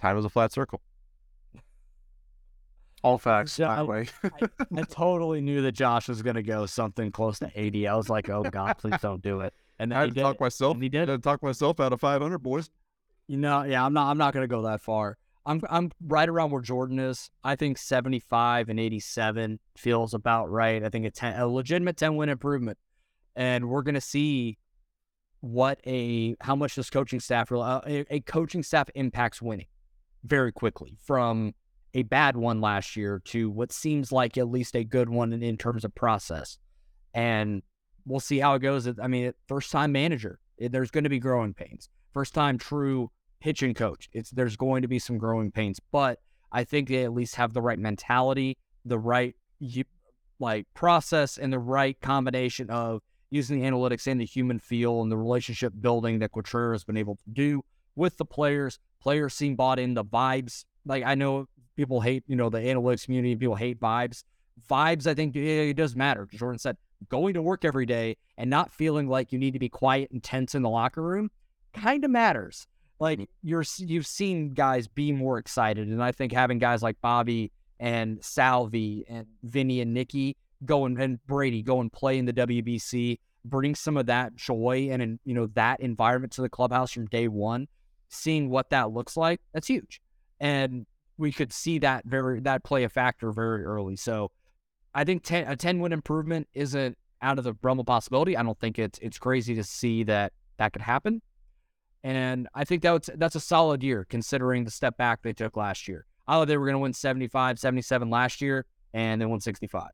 time 0.00 0.18
is 0.18 0.24
a 0.24 0.28
flat 0.28 0.52
circle. 0.52 0.80
All 3.06 3.18
facts, 3.18 3.58
by 3.58 3.64
I- 3.66 3.76
the 3.78 3.84
way. 3.84 4.08
I 4.76 4.82
totally 4.90 5.40
knew 5.40 5.62
that 5.62 5.72
Josh 5.72 6.08
was 6.08 6.22
going 6.22 6.34
to 6.36 6.42
go 6.42 6.66
something 6.66 7.12
close 7.12 7.38
to 7.38 7.50
80. 7.54 7.86
I 7.86 7.94
was 7.94 8.08
like, 8.08 8.28
oh, 8.28 8.42
God, 8.42 8.76
please 8.78 9.00
don't 9.00 9.22
do 9.22 9.40
it. 9.40 9.54
And 9.78 9.92
then 9.92 9.98
I 9.98 10.02
he 10.02 10.06
had 10.08 10.14
to 10.14 10.14
did. 10.14 10.22
talk 10.22 10.34
it. 10.36 10.40
myself. 10.40 10.74
And 10.74 10.82
he 10.82 10.88
I 10.88 10.90
did. 10.90 11.08
had 11.08 11.16
to 11.16 11.18
talk 11.22 11.42
myself 11.42 11.78
out 11.78 11.92
of 11.92 12.00
500, 12.00 12.38
boys. 12.38 12.70
You 13.28 13.36
know, 13.36 13.62
yeah, 13.62 13.84
I'm 13.84 13.92
not. 13.92 14.10
I'm 14.10 14.18
not 14.18 14.32
going 14.34 14.42
to 14.44 14.48
go 14.48 14.62
that 14.62 14.80
far. 14.80 15.18
I'm. 15.44 15.60
I'm 15.70 15.90
right 16.04 16.28
around 16.28 16.50
where 16.50 16.62
Jordan 16.62 16.98
is. 16.98 17.30
I 17.44 17.54
think 17.56 17.76
75 17.78 18.68
and 18.68 18.80
87 18.80 19.58
feels 19.76 20.12
about 20.14 20.50
right. 20.50 20.82
I 20.82 20.88
think 20.88 21.06
a 21.06 21.10
10, 21.10 21.38
a 21.38 21.46
legitimate 21.46 21.96
10 21.96 22.16
win 22.16 22.28
improvement, 22.28 22.78
and 23.36 23.68
we're 23.68 23.82
going 23.82 23.94
to 23.96 24.00
see 24.00 24.58
what 25.40 25.80
a 25.86 26.36
how 26.40 26.56
much 26.56 26.74
this 26.76 26.88
coaching 26.90 27.20
staff 27.20 27.50
will- 27.50 27.62
uh, 27.62 27.80
a, 27.86 28.04
a 28.14 28.20
coaching 28.20 28.62
staff 28.62 28.88
impacts 28.94 29.40
winning 29.42 29.66
very 30.24 30.50
quickly 30.52 30.96
from 31.04 31.54
a 31.96 32.02
bad 32.02 32.36
one 32.36 32.60
last 32.60 32.94
year 32.94 33.22
to 33.24 33.50
what 33.50 33.72
seems 33.72 34.12
like 34.12 34.36
at 34.36 34.48
least 34.50 34.76
a 34.76 34.84
good 34.84 35.08
one 35.08 35.32
in, 35.32 35.42
in 35.42 35.56
terms 35.56 35.82
of 35.82 35.94
process, 35.94 36.58
and 37.14 37.62
we'll 38.04 38.20
see 38.20 38.38
how 38.38 38.54
it 38.54 38.60
goes. 38.60 38.86
I 39.02 39.08
mean, 39.08 39.32
first 39.48 39.72
time 39.72 39.92
manager, 39.92 40.38
there's 40.58 40.90
going 40.90 41.04
to 41.04 41.10
be 41.10 41.18
growing 41.18 41.54
pains. 41.54 41.88
First 42.12 42.34
time 42.34 42.58
true 42.58 43.10
pitching 43.40 43.72
coach, 43.72 44.10
it's 44.12 44.30
there's 44.30 44.56
going 44.56 44.82
to 44.82 44.88
be 44.88 44.98
some 44.98 45.16
growing 45.16 45.50
pains, 45.50 45.80
but 45.90 46.20
I 46.52 46.64
think 46.64 46.88
they 46.88 47.04
at 47.04 47.14
least 47.14 47.34
have 47.36 47.54
the 47.54 47.62
right 47.62 47.78
mentality, 47.78 48.58
the 48.84 48.98
right 48.98 49.34
you, 49.58 49.84
like 50.38 50.66
process, 50.74 51.38
and 51.38 51.50
the 51.50 51.58
right 51.58 51.98
combination 52.02 52.68
of 52.68 53.00
using 53.30 53.58
the 53.58 53.66
analytics 53.66 54.06
and 54.06 54.20
the 54.20 54.26
human 54.26 54.58
feel 54.58 55.00
and 55.00 55.10
the 55.10 55.16
relationship 55.16 55.72
building 55.80 56.18
that 56.18 56.32
Quatraro 56.32 56.72
has 56.72 56.84
been 56.84 56.98
able 56.98 57.16
to 57.16 57.30
do 57.32 57.62
with 57.94 58.18
the 58.18 58.26
players. 58.26 58.78
Players 59.00 59.32
seem 59.32 59.56
bought 59.56 59.78
in. 59.78 59.94
The 59.94 60.04
vibes, 60.04 60.64
like 60.84 61.04
I 61.04 61.14
know 61.14 61.46
people 61.76 62.00
hate, 62.00 62.24
you 62.26 62.36
know, 62.36 62.48
the 62.48 62.58
analytics 62.58 63.04
community. 63.04 63.36
People 63.36 63.56
hate 63.56 63.78
vibes. 63.80 64.24
Vibes, 64.68 65.06
I 65.06 65.14
think 65.14 65.34
yeah, 65.34 65.42
it 65.42 65.76
does 65.76 65.94
matter. 65.94 66.26
Jordan 66.32 66.58
said 66.58 66.76
going 67.08 67.34
to 67.34 67.42
work 67.42 67.64
every 67.64 67.86
day 67.86 68.16
and 68.38 68.48
not 68.48 68.72
feeling 68.72 69.06
like 69.06 69.32
you 69.32 69.38
need 69.38 69.52
to 69.52 69.58
be 69.58 69.68
quiet 69.68 70.10
and 70.10 70.22
tense 70.22 70.54
in 70.54 70.62
the 70.62 70.70
locker 70.70 71.02
room 71.02 71.30
kind 71.74 72.04
of 72.04 72.10
matters. 72.10 72.66
Like 72.98 73.18
mm. 73.18 73.28
you're 73.42 73.64
you've 73.78 74.06
seen 74.06 74.54
guys 74.54 74.88
be 74.88 75.12
more 75.12 75.38
excited, 75.38 75.88
and 75.88 76.02
I 76.02 76.12
think 76.12 76.32
having 76.32 76.58
guys 76.58 76.82
like 76.82 76.96
Bobby 77.00 77.52
and 77.78 78.22
Salvy 78.24 79.04
and 79.08 79.26
Vinny 79.42 79.80
and 79.80 79.92
Nikki 79.92 80.36
go 80.64 80.86
and, 80.86 80.98
and 81.00 81.24
Brady 81.26 81.62
go 81.62 81.80
and 81.80 81.92
play 81.92 82.18
in 82.18 82.24
the 82.24 82.32
WBC, 82.32 83.18
bring 83.44 83.74
some 83.74 83.98
of 83.98 84.06
that 84.06 84.34
joy 84.34 84.88
and, 84.90 85.02
and 85.02 85.18
you 85.24 85.34
know 85.34 85.46
that 85.48 85.80
environment 85.80 86.32
to 86.34 86.42
the 86.42 86.48
clubhouse 86.48 86.92
from 86.92 87.06
day 87.06 87.28
one. 87.28 87.68
Seeing 88.08 88.48
what 88.48 88.70
that 88.70 88.92
looks 88.92 89.16
like, 89.16 89.40
that's 89.52 89.66
huge, 89.66 90.00
and 90.40 90.86
we 91.18 91.32
could 91.32 91.52
see 91.52 91.78
that 91.78 92.04
very 92.04 92.40
that 92.40 92.64
play 92.64 92.84
a 92.84 92.88
factor 92.88 93.32
very 93.32 93.64
early. 93.64 93.96
So 93.96 94.30
I 94.94 95.04
think 95.04 95.22
10, 95.24 95.46
a 95.46 95.56
10 95.56 95.80
win 95.80 95.92
improvement 95.92 96.48
isn't 96.54 96.96
out 97.22 97.38
of 97.38 97.44
the 97.44 97.54
realm 97.62 97.80
of 97.80 97.86
possibility. 97.86 98.36
I 98.36 98.42
don't 98.42 98.58
think 98.58 98.78
it's 98.78 98.98
it's 99.00 99.18
crazy 99.18 99.54
to 99.54 99.64
see 99.64 100.04
that 100.04 100.32
that 100.58 100.72
could 100.72 100.82
happen. 100.82 101.22
And 102.02 102.48
I 102.54 102.64
think 102.64 102.82
that's 102.82 103.10
that's 103.16 103.34
a 103.34 103.40
solid 103.40 103.82
year 103.82 104.06
considering 104.08 104.64
the 104.64 104.70
step 104.70 104.96
back 104.96 105.22
they 105.22 105.32
took 105.32 105.56
last 105.56 105.88
year. 105.88 106.06
I 106.28 106.34
thought 106.34 106.48
they 106.48 106.56
were 106.56 106.66
going 106.66 106.74
to 106.74 106.80
win 106.80 106.92
75, 106.92 107.58
77 107.58 108.10
last 108.10 108.40
year 108.40 108.66
and 108.92 109.20
they 109.20 109.26
won 109.26 109.40
65. 109.40 109.88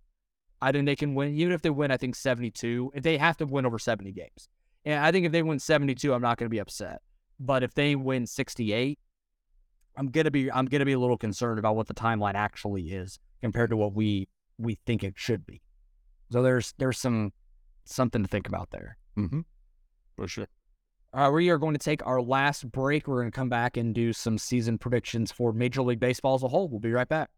I 0.61 0.73
think 0.73 0.87
they 0.87 0.97
can 0.97 1.15
win 1.15 1.35
even 1.35 1.53
if 1.53 1.63
they 1.63 1.71
win 1.71 1.91
I 1.91 1.97
think 1.97 2.15
72. 2.15 2.93
If 2.95 3.03
they 3.03 3.19
have 3.19 3.37
to 3.39 3.47
win 3.47 3.67
over 3.67 3.79
70 3.79 4.13
games. 4.13 4.49
And 4.85 5.05
I 5.05 5.13
think 5.13 5.27
if 5.27 5.33
they 5.33 5.43
win 5.43 5.61
72, 5.61 6.13
I'm 6.13 6.23
not 6.23 6.39
going 6.39 6.47
to 6.47 6.55
be 6.55 6.59
upset. 6.59 7.03
But 7.39 7.63
if 7.63 7.75
they 7.75 7.95
win 7.97 8.27
68, 8.27 8.99
I'm 9.97 10.11
going 10.11 10.25
to 10.25 10.31
be 10.31 10.51
I'm 10.51 10.67
going 10.67 10.81
to 10.81 10.87
be 10.87 10.93
a 10.93 10.99
little 10.99 11.19
concerned 11.19 11.59
about 11.59 11.77
what 11.77 11.87
the 11.87 11.95
timeline 11.95 12.35
actually 12.35 12.93
is 12.93 13.19
compared 13.41 13.71
to 13.71 13.77
what 13.77 13.95
we 13.95 14.29
we 14.59 14.79
think 14.87 15.05
it 15.05 15.15
should 15.17 15.47
be. 15.47 15.61
So 16.31 16.43
there's 16.43 16.75
there's 16.79 16.99
some 16.99 17.33
something 17.85 18.23
to 18.23 18.29
think 18.29 18.49
about 18.49 18.71
there. 18.71 18.97
Mm-hmm. 19.19 19.41
For 20.17 20.29
sure. 20.29 20.47
Uh, 21.15 21.31
we 21.33 21.51
are 21.51 21.59
going 21.59 21.75
to 21.75 21.79
take 21.79 22.07
our 22.07 22.23
last 22.23 22.71
break. 22.73 23.07
We're 23.07 23.21
going 23.21 23.31
to 23.31 23.37
come 23.37 23.51
back 23.51 23.77
and 23.77 23.95
do 23.95 24.15
some 24.15 24.39
season 24.39 24.79
predictions 24.79 25.31
for 25.31 25.53
Major 25.53 25.83
League 25.83 26.01
Baseball 26.01 26.37
as 26.37 26.43
a 26.43 26.49
whole. 26.49 26.69
We'll 26.69 26.81
be 26.81 26.93
right 26.93 27.09
back. 27.09 27.29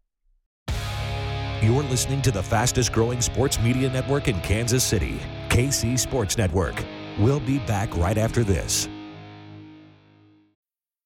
You're 1.61 1.83
listening 1.83 2.21
to 2.21 2.31
the 2.31 2.43
fastest 2.43 2.93
growing 2.93 3.19
sports 3.21 3.59
media 3.59 3.89
network 3.89 4.27
in 4.29 4.39
Kansas 4.41 4.83
City, 4.83 5.19
KC 5.49 5.99
Sports 5.99 6.37
Network. 6.37 6.75
We'll 7.19 7.39
be 7.41 7.59
back 7.59 7.95
right 7.97 8.17
after 8.17 8.43
this. 8.43 8.87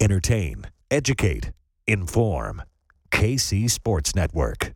Entertain, 0.00 0.64
educate, 0.92 1.50
inform. 1.88 2.62
KC 3.10 3.68
Sports 3.68 4.14
Network. 4.14 4.72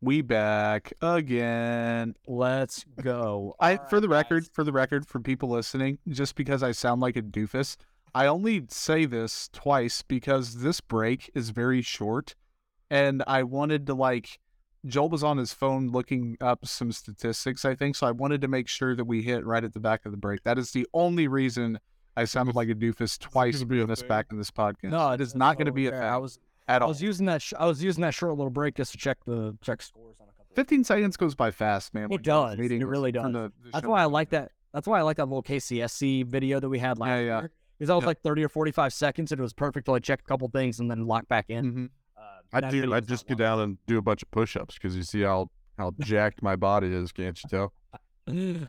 We 0.00 0.22
back 0.22 0.94
again. 1.02 2.14
Let's 2.26 2.86
go. 3.02 3.56
I, 3.60 3.76
for 3.90 4.00
the 4.00 4.08
record, 4.08 4.48
for 4.54 4.64
the 4.64 4.72
record, 4.72 5.06
for 5.06 5.20
people 5.20 5.50
listening, 5.50 5.98
just 6.08 6.34
because 6.34 6.62
I 6.62 6.72
sound 6.72 7.02
like 7.02 7.16
a 7.16 7.22
doofus, 7.22 7.76
I 8.14 8.26
only 8.26 8.64
say 8.70 9.04
this 9.04 9.50
twice 9.52 10.00
because 10.00 10.60
this 10.60 10.80
break 10.80 11.30
is 11.34 11.50
very 11.50 11.82
short, 11.82 12.34
and 12.90 13.22
I 13.26 13.42
wanted 13.42 13.86
to 13.88 13.94
like. 13.94 14.38
Joel 14.86 15.10
was 15.10 15.22
on 15.22 15.36
his 15.36 15.52
phone 15.52 15.88
looking 15.88 16.38
up 16.40 16.64
some 16.64 16.90
statistics, 16.90 17.66
I 17.66 17.74
think, 17.74 17.96
so 17.96 18.06
I 18.06 18.12
wanted 18.12 18.40
to 18.40 18.48
make 18.48 18.68
sure 18.68 18.96
that 18.96 19.04
we 19.04 19.20
hit 19.20 19.44
right 19.44 19.64
at 19.64 19.74
the 19.74 19.80
back 19.80 20.06
of 20.06 20.12
the 20.12 20.16
break. 20.16 20.42
That 20.44 20.56
is 20.56 20.70
the 20.70 20.86
only 20.94 21.28
reason 21.28 21.80
I 22.20 22.24
sounded 22.24 22.54
like 22.56 22.68
a 22.68 22.74
doofus 22.74 23.18
twice 23.18 23.56
gonna 23.62 23.66
be 23.66 23.84
this 23.84 24.02
back 24.02 24.26
in 24.30 24.38
this 24.38 24.50
podcast. 24.50 24.90
No, 24.90 25.10
it 25.12 25.20
is 25.20 25.34
not 25.34 25.56
going 25.56 25.66
to 25.66 25.72
be 25.72 25.86
a 25.86 25.90
fair. 25.90 26.00
thing 26.00 26.08
I 26.08 26.16
was 26.18 26.38
at 26.68 26.82
I 26.82 26.84
all. 26.84 26.88
was 26.88 27.00
using 27.02 27.26
that 27.26 27.40
sh- 27.42 27.54
I 27.58 27.66
was 27.66 27.82
using 27.82 28.02
that 28.02 28.14
short 28.14 28.36
little 28.36 28.50
break 28.50 28.74
just 28.76 28.92
to 28.92 28.98
check 28.98 29.18
the 29.26 29.56
check 29.62 29.80
scores 29.82 30.16
on 30.20 30.26
a 30.28 30.32
couple. 30.32 30.54
15 30.54 30.84
seconds 30.84 31.16
goes 31.16 31.34
by 31.34 31.50
fast, 31.50 31.94
man. 31.94 32.04
It 32.04 32.10
when 32.10 32.12
you're 32.12 32.18
does. 32.56 32.58
It 32.58 32.84
really 32.86 33.12
does. 33.12 33.32
the- 33.32 33.52
the 33.62 33.70
That's 33.72 33.86
why 33.86 34.02
I 34.02 34.06
like 34.06 34.30
that. 34.30 34.52
That's 34.74 34.86
why 34.86 34.98
I 34.98 35.02
like 35.02 35.16
that 35.16 35.24
little 35.26 35.42
KCSC 35.42 36.26
video 36.26 36.60
that 36.60 36.68
we 36.68 36.78
had 36.78 36.98
last 36.98 37.08
Yeah, 37.08 37.18
yeah. 37.20 37.40
year. 37.40 37.50
Because 37.78 37.88
that 37.88 37.94
was 37.94 38.02
Yeah. 38.02 38.08
like 38.08 38.20
30 38.22 38.44
or 38.44 38.48
45 38.48 38.92
seconds 38.92 39.32
and 39.32 39.38
it 39.38 39.42
was 39.42 39.52
perfect 39.52 39.86
to 39.86 39.92
like 39.92 40.02
check 40.02 40.20
a 40.20 40.24
couple 40.24 40.48
things 40.48 40.80
and 40.80 40.90
then 40.90 41.06
lock 41.06 41.28
back 41.28 41.46
in. 41.48 41.72
Mhm. 41.72 41.90
Uh, 42.16 42.20
I 42.52 42.60
that 42.60 42.70
do. 42.72 42.78
I 42.78 42.80
was 42.86 42.90
not 42.90 43.06
just 43.06 43.26
get 43.28 43.38
long. 43.38 43.58
down 43.58 43.60
and 43.60 43.78
do 43.86 43.96
a 43.98 44.02
bunch 44.02 44.22
of 44.22 44.30
push-ups 44.32 44.74
because 44.74 44.96
you 44.96 45.04
see 45.04 45.22
how 45.22 45.50
how 45.78 45.92
jacked 46.00 46.42
my 46.42 46.56
body 46.56 46.92
is. 46.92 47.12
Can't 47.12 47.40
you 47.42 47.48
tell? 47.48 47.72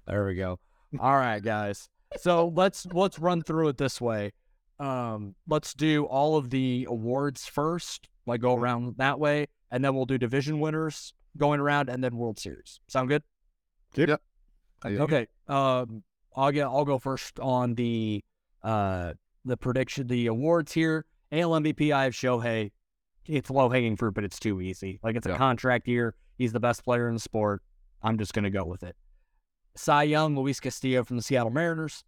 there 0.07 0.25
we 0.25 0.35
go. 0.35 0.59
All 0.99 1.15
right, 1.17 1.41
guys. 1.43 1.89
So 2.18 2.47
let's 2.55 2.86
let's 2.88 3.20
run 3.20 3.41
through 3.43 3.70
it 3.70 3.78
this 3.78 4.01
way. 4.01 4.32
Um, 4.80 5.36
let's 5.47 5.74
do 5.74 6.05
all 6.05 6.38
of 6.38 6.49
the 6.49 6.88
awards 6.89 7.45
first, 7.45 8.07
like 8.26 8.41
go 8.41 8.55
around 8.55 8.95
that 8.97 9.20
way, 9.20 9.47
and 9.72 9.84
then 9.84 9.93
we'll 9.95 10.05
do 10.05 10.18
division 10.18 10.60
winners 10.60 11.14
going 11.38 11.60
around, 11.60 11.89
and 11.89 12.03
then 12.03 12.16
World 12.16 12.39
Series. 12.39 12.80
Sound 12.88 13.10
good? 13.10 13.24
Yep. 14.10 14.22
Okay. 15.03 15.28
Um, 15.47 16.03
I'll 16.36 16.51
get. 16.51 16.66
I'll 16.66 16.86
go 16.86 16.97
first 16.99 17.39
on 17.39 17.76
the 17.76 18.24
uh 18.64 19.14
the 19.45 19.57
prediction, 19.57 20.07
the 20.07 20.28
awards 20.28 20.72
here. 20.74 21.05
AL 21.32 21.51
MVP. 21.51 21.91
I 21.91 22.05
have 22.05 22.14
Shohei. 22.14 22.72
It's 23.26 23.49
low 23.51 23.70
hanging 23.70 23.95
fruit, 23.95 24.16
but 24.16 24.24
it's 24.24 24.39
too 24.39 24.62
easy. 24.62 24.99
Like 25.03 25.16
it's 25.16 25.28
a 25.28 25.32
Yeah. 25.32 25.38
contract 25.38 25.88
year. 25.88 26.16
He's 26.38 26.53
the 26.53 26.60
best 26.60 26.84
player 26.84 27.07
in 27.07 27.14
the 27.14 27.20
sport. 27.20 27.62
I'm 28.01 28.18
just 28.18 28.34
gonna 28.34 28.49
go 28.49 28.66
with 28.66 28.82
it. 28.84 28.95
Cy 29.80 30.03
Young, 30.03 30.36
Luis 30.36 30.59
Castillo 30.59 31.03
from 31.03 31.15
the 31.15 31.23
Seattle 31.23 31.51
Mariners. 31.51 32.03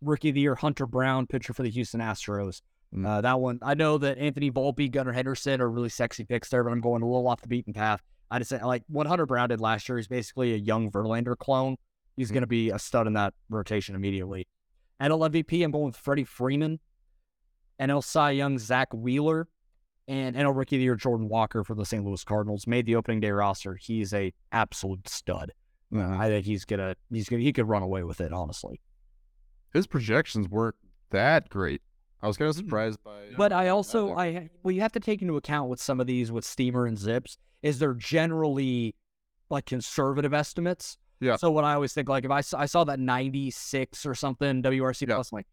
Rookie 0.00 0.28
of 0.30 0.34
the 0.36 0.40
Year, 0.40 0.54
Hunter 0.54 0.86
Brown, 0.86 1.26
pitcher 1.26 1.52
for 1.52 1.62
the 1.62 1.70
Houston 1.70 2.00
Astros. 2.00 2.62
Mm. 2.94 3.06
Uh, 3.06 3.20
that 3.20 3.40
one, 3.40 3.58
I 3.62 3.74
know 3.74 3.98
that 3.98 4.18
Anthony 4.18 4.50
Volpe, 4.50 4.90
Gunnar 4.90 5.12
Henderson 5.12 5.60
are 5.60 5.70
really 5.70 5.88
sexy 5.88 6.24
picks 6.24 6.48
there, 6.48 6.62
but 6.62 6.70
I'm 6.72 6.80
going 6.80 7.02
a 7.02 7.06
little 7.06 7.26
off 7.26 7.40
the 7.40 7.48
beaten 7.48 7.72
path. 7.72 8.00
I 8.30 8.38
just 8.38 8.52
like 8.52 8.82
what 8.88 9.06
Hunter 9.06 9.26
Brown 9.26 9.48
did 9.48 9.60
last 9.60 9.88
year, 9.88 9.98
he's 9.98 10.08
basically 10.08 10.54
a 10.54 10.58
young 10.58 10.90
Verlander 10.90 11.36
clone. 11.36 11.76
He's 12.16 12.30
Mm. 12.30 12.34
going 12.34 12.42
to 12.42 12.46
be 12.48 12.70
a 12.70 12.78
stud 12.78 13.06
in 13.06 13.12
that 13.14 13.34
rotation 13.50 13.94
immediately. 13.94 14.46
NL 15.00 15.28
MVP, 15.30 15.64
I'm 15.64 15.70
going 15.72 15.86
with 15.86 15.96
Freddie 15.96 16.24
Freeman. 16.24 16.78
NL 17.80 18.02
Cy 18.02 18.30
Young, 18.32 18.58
Zack 18.58 18.92
Wheeler. 18.94 19.48
And 20.08 20.36
NL 20.36 20.54
Rookie 20.56 20.76
of 20.76 20.80
the 20.80 20.84
Year, 20.84 20.96
Jordan 20.96 21.28
Walker 21.28 21.64
for 21.64 21.74
the 21.74 21.84
St. 21.86 22.04
Louis 22.04 22.22
Cardinals. 22.24 22.66
Made 22.66 22.86
the 22.86 22.96
opening 22.96 23.20
day 23.20 23.30
roster. 23.30 23.74
He's 23.74 24.12
a 24.12 24.32
absolute 24.50 25.08
stud. 25.08 25.52
Uh, 25.94 26.16
I 26.18 26.28
think 26.28 26.46
he's 26.46 26.64
gonna 26.64 26.96
he's 27.10 27.28
gonna 27.28 27.42
he 27.42 27.52
could 27.52 27.68
run 27.68 27.82
away 27.82 28.02
with 28.02 28.20
it, 28.20 28.32
honestly. 28.32 28.80
His 29.72 29.86
projections 29.86 30.48
weren't 30.48 30.76
that 31.10 31.48
great. 31.48 31.82
I 32.22 32.26
was 32.28 32.36
kind 32.36 32.48
of 32.48 32.54
surprised 32.54 33.02
by. 33.04 33.24
But 33.36 33.52
I 33.52 33.68
also 33.68 34.14
I 34.16 34.50
well 34.62 34.72
you 34.72 34.80
have 34.80 34.92
to 34.92 35.00
take 35.00 35.22
into 35.22 35.36
account 35.36 35.68
with 35.68 35.80
some 35.80 36.00
of 36.00 36.06
these 36.06 36.30
with 36.32 36.44
Steamer 36.44 36.86
and 36.86 36.96
ZiPS 36.96 37.36
is 37.62 37.78
they're 37.78 37.94
generally 37.94 38.94
like 39.50 39.66
conservative 39.66 40.32
estimates. 40.32 40.96
Yeah. 41.20 41.36
So 41.36 41.50
what 41.50 41.64
I 41.64 41.74
always 41.74 41.92
think 41.92 42.08
like 42.08 42.24
if 42.24 42.30
I 42.30 42.40
saw, 42.40 42.58
I 42.58 42.66
saw 42.66 42.84
that 42.84 42.98
96 42.98 44.06
or 44.06 44.14
something 44.14 44.62
WRC 44.62 45.02
Yeah. 45.08 45.14
plus 45.16 45.30
I'm 45.32 45.36
like 45.36 45.46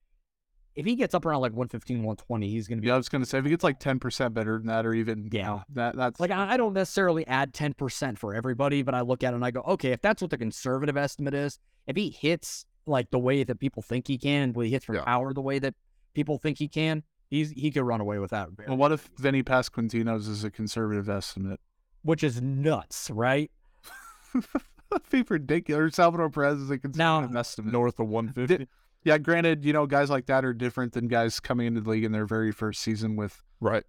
if 0.75 0.85
he 0.85 0.95
gets 0.95 1.13
up 1.13 1.25
around 1.25 1.41
like 1.41 1.51
115 1.51 1.97
120 2.03 2.47
he's 2.49 2.67
going 2.67 2.77
to 2.77 2.81
be 2.81 2.87
Yeah, 2.87 2.93
I 2.93 2.97
was 2.97 3.09
gonna 3.09 3.25
say 3.25 3.37
if 3.39 3.43
he 3.43 3.49
gets 3.49 3.63
like 3.63 3.79
10% 3.79 4.33
better 4.33 4.57
than 4.57 4.67
that, 4.67 4.85
or 4.85 4.93
even 4.93 5.23
you 5.25 5.29
Yeah. 5.33 5.45
know, 5.47 5.63
that 5.73 5.95
that's 5.95 6.19
like 6.19 6.31
I 6.31 6.53
I 6.53 6.57
don't 6.57 6.73
necessarily 6.73 7.25
add 7.27 7.53
10% 7.53 8.17
for 8.17 8.33
everybody, 8.33 8.81
but 8.83 8.93
I 8.95 9.01
look 9.01 9.23
at 9.23 9.33
it 9.33 9.35
and 9.35 9.43
I 9.45 9.51
go, 9.51 9.61
okay, 9.61 9.91
if 9.91 10.01
that's 10.01 10.21
what 10.21 10.31
the 10.31 10.37
conservative 10.37 10.95
estimate 10.97 11.33
is, 11.33 11.59
if 11.87 11.95
he 11.95 12.09
hits 12.09 12.65
like 12.85 13.09
the 13.11 13.19
way 13.19 13.43
that 13.43 13.59
people 13.59 13.83
think 13.83 14.07
he 14.07 14.17
can, 14.17 14.49
and 14.55 14.63
he 14.63 14.69
hits 14.71 14.85
for 14.85 14.95
Yeah. 14.95 15.03
power 15.03 15.33
the 15.33 15.41
way 15.41 15.59
that 15.59 15.75
people 16.13 16.37
think 16.37 16.57
he 16.57 16.67
can, 16.67 17.03
he's 17.29 17.51
he 17.51 17.71
could 17.71 17.83
run 17.83 18.01
away 18.01 18.19
with 18.19 18.31
that. 18.31 18.49
very 18.51 18.67
Well, 18.69 18.77
what 18.77 18.91
if 18.91 19.09
Vinny 19.17 19.43
Pasquantino's 19.43 20.27
is 20.27 20.43
a 20.43 20.51
conservative 20.51 21.09
estimate? 21.09 21.59
which 22.01 22.23
is 22.23 22.41
nuts, 22.41 23.09
right? 23.11 23.51
That'd 24.33 25.09
be 25.11 25.23
ridiculous. 25.27 25.95
Salvador 25.95 26.29
Perez 26.29 26.59
is 26.59 26.69
a 26.69 26.77
conservative 26.77 27.35
estimate. 27.35 27.73
north 27.73 27.99
of 27.99 28.07
150. 28.07 28.57
Di- 28.65 28.69
Yeah, 29.03 29.17
granted, 29.17 29.63
you 29.63 29.71
know, 29.73 29.85
guys 29.87 30.09
like 30.09 30.25
that 30.25 30.43
are 30.43 30.53
different 30.53 30.93
than 30.93 31.07
guys 31.07 31.39
coming 31.39 31.67
into 31.67 31.81
the 31.81 31.89
league 31.89 32.03
in 32.03 32.11
their 32.11 32.25
very 32.25 32.51
first 32.51 32.81
season 32.81 33.15
with, 33.15 33.41
Right. 33.61 33.83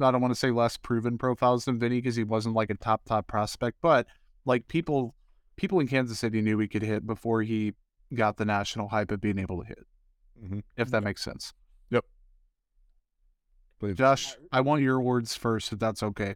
I 0.00 0.10
don't 0.10 0.20
want 0.20 0.32
to 0.32 0.38
say 0.38 0.50
less 0.50 0.76
proven 0.76 1.18
profiles 1.18 1.64
than 1.66 1.78
Vinny 1.78 1.98
because 2.00 2.16
he 2.16 2.24
wasn't 2.24 2.54
like 2.56 2.70
a 2.70 2.74
top, 2.74 3.04
top 3.04 3.26
prospect, 3.28 3.78
but 3.80 4.06
like 4.44 4.66
people, 4.68 5.14
people 5.56 5.78
in 5.80 5.86
Kansas 5.88 6.18
City 6.18 6.40
knew 6.40 6.58
he 6.58 6.66
could 6.68 6.82
hit 6.82 7.06
before 7.06 7.42
he 7.42 7.74
got 8.12 8.36
the 8.36 8.44
national 8.44 8.88
hype 8.88 9.10
of 9.10 9.20
being 9.20 9.38
able 9.38 9.60
to 9.62 9.66
hit, 9.68 9.86
Mhm. 10.42 10.62
if 10.76 10.90
that 10.90 11.02
makes 11.04 11.22
sense. 11.22 11.52
Yep. 11.90 12.04
Believe- 13.80 13.96
Josh, 13.96 14.36
I 14.52 14.60
want 14.60 14.82
your 14.82 15.00
words 15.00 15.36
first, 15.36 15.72
if 15.72 15.78
that's 15.78 16.02
okay. 16.02 16.34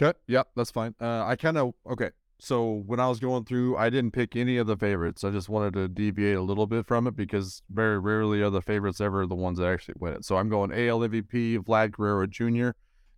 Okay. 0.00 0.16
Yep, 0.26 0.50
that's 0.54 0.70
fine. 0.70 0.94
Uh, 1.00 1.24
I 1.24 1.34
kind 1.36 1.56
of 1.58 1.74
okay. 1.86 2.10
So 2.40 2.84
when 2.86 3.00
I 3.00 3.08
was 3.08 3.18
going 3.18 3.44
through, 3.44 3.76
I 3.76 3.90
didn't 3.90 4.12
pick 4.12 4.36
any 4.36 4.58
of 4.58 4.68
the 4.68 4.76
favorites. 4.76 5.24
I 5.24 5.30
just 5.30 5.48
wanted 5.48 5.72
to 5.74 5.88
deviate 5.88 6.36
a 6.36 6.42
little 6.42 6.66
bit 6.66 6.86
from 6.86 7.08
it 7.08 7.16
because 7.16 7.62
very 7.70 7.98
rarely 7.98 8.42
are 8.42 8.50
the 8.50 8.62
favorites 8.62 9.00
ever 9.00 9.26
the 9.26 9.34
ones 9.34 9.58
that 9.58 9.66
actually 9.66 9.96
win 9.98 10.14
it. 10.14 10.24
So 10.24 10.36
I'm 10.36 10.48
going 10.48 10.70
AL 10.70 11.00
MVP 11.00 11.58
Vlad 11.58 11.92
Guerrero 11.92 12.26
Jr. 12.26 12.70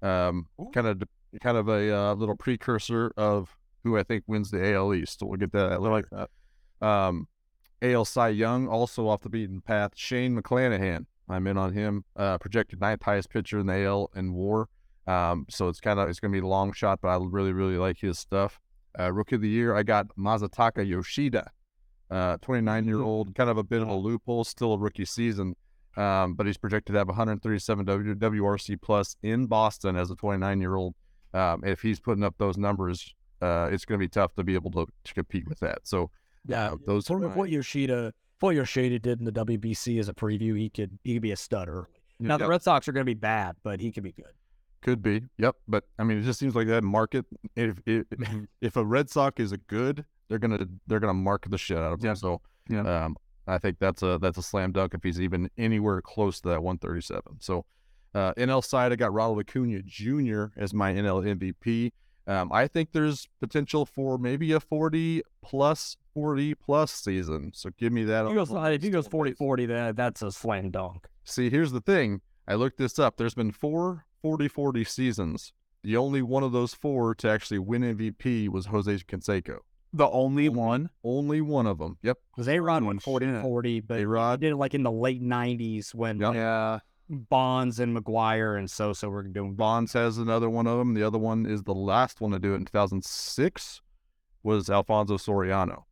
Um, 0.03 0.47
kind 0.73 0.87
of 0.87 1.03
kind 1.43 1.59
of 1.59 1.69
a 1.69 1.95
uh, 1.95 2.15
little 2.15 2.37
precursor 2.37 3.13
of 3.17 3.55
who 3.85 3.99
I 3.99 4.03
think 4.03 4.25
wins 4.27 4.51
the 4.51 4.73
AL 4.73 4.95
East. 4.95 5.21
So 5.21 5.27
we'll 5.27 5.39
get 5.39 5.53
that. 5.53 5.73
I 5.73 5.77
like 5.77 6.07
that. 6.11 6.31
Um, 6.87 7.29
AL 7.83 8.07
Cy 8.07 8.29
Young 8.31 8.69
also 8.69 9.07
off 9.07 9.21
the 9.21 9.29
beaten 9.29 9.61
path. 9.61 9.93
Shane 9.95 10.41
McClanahan. 10.41 11.05
I'm 11.29 11.47
in 11.47 11.59
on 11.59 11.75
him. 11.75 12.05
Uh, 12.17 12.39
projected 12.39 12.81
ninth 12.81 13.03
highest 13.03 13.31
pitcher 13.31 13.59
in 13.59 13.67
the 13.67 13.85
AL 13.85 14.11
in 14.17 14.33
WAR. 14.33 14.69
Um, 15.07 15.47
so 15.49 15.69
it's 15.69 15.81
kind 15.81 16.01
of 16.01 16.09
it's 16.09 16.21
gonna 16.21 16.33
be 16.33 16.41
a 16.41 16.47
long 16.47 16.73
shot, 16.73 17.01
but 17.03 17.09
I 17.09 17.19
really 17.23 17.53
really 17.53 17.77
like 17.77 17.99
his 17.99 18.19
stuff. 18.19 18.59
Uh, 18.99 19.13
rookie 19.13 19.37
of 19.37 19.41
the 19.41 19.49
year, 19.49 19.75
I 19.77 19.83
got 19.83 20.09
Masataka 20.17 20.87
Yoshida, 20.87 21.51
uh, 22.11 22.37
29 22.39 22.87
year 22.87 23.03
old, 23.03 23.35
kind 23.35 23.49
of 23.49 23.57
a 23.57 23.63
bit 23.63 23.83
of 23.83 23.89
a 23.89 23.95
loophole, 23.95 24.45
still 24.45 24.75
a 24.75 24.79
rookie 24.79 25.05
season, 25.05 25.55
um, 25.97 26.35
but 26.35 26.47
he's 26.47 26.59
projected 26.59 26.95
to 26.95 26.99
have 26.99 27.09
137 27.09 27.85
w- 27.85 28.15
WRC 28.15 28.81
plus 28.81 29.17
in 29.23 29.47
Boston 29.47 29.97
as 29.97 30.11
a 30.11 30.17
29 30.17 30.61
year 30.61 30.75
old. 30.75 30.95
Um, 31.33 31.63
if 31.65 31.81
he's 31.81 32.01
putting 32.01 32.25
up 32.25 32.35
those 32.39 32.57
numbers, 32.59 33.15
uh, 33.41 33.69
it's 33.71 33.85
going 33.85 33.99
to 33.99 34.05
be 34.05 34.09
tough 34.09 34.35
to 34.35 34.45
be 34.45 34.55
able 34.55 34.73
to, 34.73 34.87
to 35.05 35.15
compete 35.15 35.49
with 35.49 35.61
that. 35.61 35.79
So 35.85 36.11
Yeah, 36.47 36.73
uh, 36.73 36.77
those 36.87 37.07
for 37.07 37.25
are 37.25 37.29
what 37.29 37.51
Yoshida, 37.51 38.13
what 38.41 38.57
Yoshida 38.57 38.99
did 38.99 39.21
in 39.21 39.25
the 39.25 39.33
WBC 39.33 40.01
as 40.01 40.09
a 40.09 40.15
preview, 40.15 40.59
he 40.59 40.69
could 40.69 40.99
he 41.05 41.15
could 41.15 41.23
be 41.23 41.31
a 41.33 41.37
stud 41.37 41.69
early. 41.69 41.87
Now 42.19 42.37
the 42.37 42.49
Red 42.49 42.63
Sox 42.63 42.87
are 42.89 42.93
going 42.93 43.03
to 43.03 43.11
be 43.11 43.15
bad, 43.15 43.57
but 43.63 43.81
he 43.81 43.93
could 43.93 44.03
be 44.03 44.13
good. 44.13 44.33
Could 44.83 45.03
be. 45.03 45.23
Yep. 45.39 45.57
But 45.69 45.85
I 45.99 46.05
mean, 46.05 46.19
it 46.19 46.23
just 46.23 46.39
seems 46.39 46.55
like 46.55 46.67
that 46.69 46.83
market. 46.85 47.27
If 47.57 47.79
if, 47.87 48.05
if 48.61 48.77
a 48.77 48.85
Red 48.85 49.11
Sox 49.11 49.41
is 49.41 49.53
a 49.53 49.59
good, 49.59 50.05
they're 50.29 50.39
gonna 50.39 50.67
they're 50.87 51.01
gonna 51.01 51.15
market 51.15 51.51
the 51.51 51.59
shit 51.59 51.77
out 51.79 51.93
of 51.93 52.01
him. 52.01 52.07
Yeah. 52.07 52.15
So 52.15 52.41
Yeah. 52.69 53.05
um, 53.05 53.17
I 53.47 53.59
think 53.59 53.79
that's 53.79 54.03
a 54.03 54.19
that's 54.21 54.39
a 54.39 54.43
slam 54.43 54.73
dunk 54.73 54.95
if 54.95 55.03
he's 55.03 55.21
even 55.21 55.51
anywhere 55.59 56.01
close 56.01 56.41
to 56.43 56.49
that 56.51 56.63
137. 56.63 57.41
So 57.41 57.65
uh, 58.15 58.33
NL 58.35 58.65
side, 58.65 58.93
I 58.93 58.97
got 58.97 59.13
Ronald 59.13 59.39
Acuna 59.41 59.83
Jr. 59.83 60.47
as 60.57 60.73
my 60.75 60.93
NL 60.93 61.23
MVP. 61.39 61.93
Um, 62.27 62.51
I 62.53 62.69
think 62.69 62.93
there's 62.93 63.29
potential 63.41 63.85
for 63.87 64.19
maybe 64.19 64.53
a 64.53 64.61
40 64.61 65.23
plus 65.43 65.97
40 66.15 66.55
plus 66.55 66.93
season. 66.93 67.51
So 67.55 67.71
give 67.79 67.93
me 67.93 68.05
that. 68.05 68.25
If 68.25 68.29
he 68.31 68.35
goes, 68.35 68.51
if 68.53 68.83
he 68.83 68.91
goes 68.91 69.09
40-40, 69.09 69.67
then 69.69 69.95
that's 69.95 70.23
a 70.23 70.31
slam 70.31 70.71
dunk. 70.71 71.07
See, 71.25 71.51
here's 71.51 71.73
the 71.73 71.81
thing. 71.81 72.21
I 72.51 72.55
looked 72.55 72.79
this 72.79 72.99
up. 72.99 73.17
There's 73.17 73.35
been 73.35 73.53
four 73.53 74.07
40 74.23 74.49
40 74.49 74.85
seasons. 74.85 75.53
The 75.83 75.97
only 75.97 76.21
one 76.21 76.43
of 76.43 76.53
those 76.53 76.75
four 76.75 77.15
to 77.17 77.29
actually 77.31 77.59
win 77.61 77.83
MVP 77.83 78.49
was 78.49 78.67
Jose 78.67 78.95
Canseco. 79.09 79.59
The 79.93 80.09
only 80.09 80.49
one. 80.49 80.91
Only 81.03 81.41
one 81.41 81.67
of 81.67 81.79
them. 81.79 81.99
Yep. 82.03 82.19
Because 82.33 82.49
A 82.49 82.61
Rod 82.61 82.83
went 82.85 83.03
Holy 83.03 83.25
40 83.25 83.27
shit. 83.27 83.43
40, 83.43 83.81
but 83.81 83.97
he 83.99 84.03
A-Rod. 84.05 84.41
did 84.41 84.53
it 84.53 84.57
like 84.57 84.75
in 84.75 84.83
the 84.83 84.91
late 84.93 85.23
90s 85.23 85.95
when 85.95 86.19
Yep. 86.19 86.29
like, 86.29 86.37
Yeah. 86.37 86.79
Bonds 87.09 87.81
and 87.81 87.97
McGwire 87.97 88.57
and 88.57 88.71
Sosa 88.71 89.09
were 89.11 89.23
doing 89.25 89.55
Bonds 89.57 89.93
has 89.95 90.19
another 90.19 90.49
one 90.49 90.67
of 90.69 90.79
them. 90.79 90.95
The 90.95 91.03
other 91.03 91.19
one 91.19 91.45
is 91.47 91.63
the 91.65 91.75
last 91.75 92.21
one 92.21 92.31
to 92.33 92.39
do 92.39 92.53
it 92.53 92.57
in 92.57 92.65
2006 92.67 93.81
was 94.43 94.71
Alfonso 94.71 95.17
Soriano. 95.17 95.85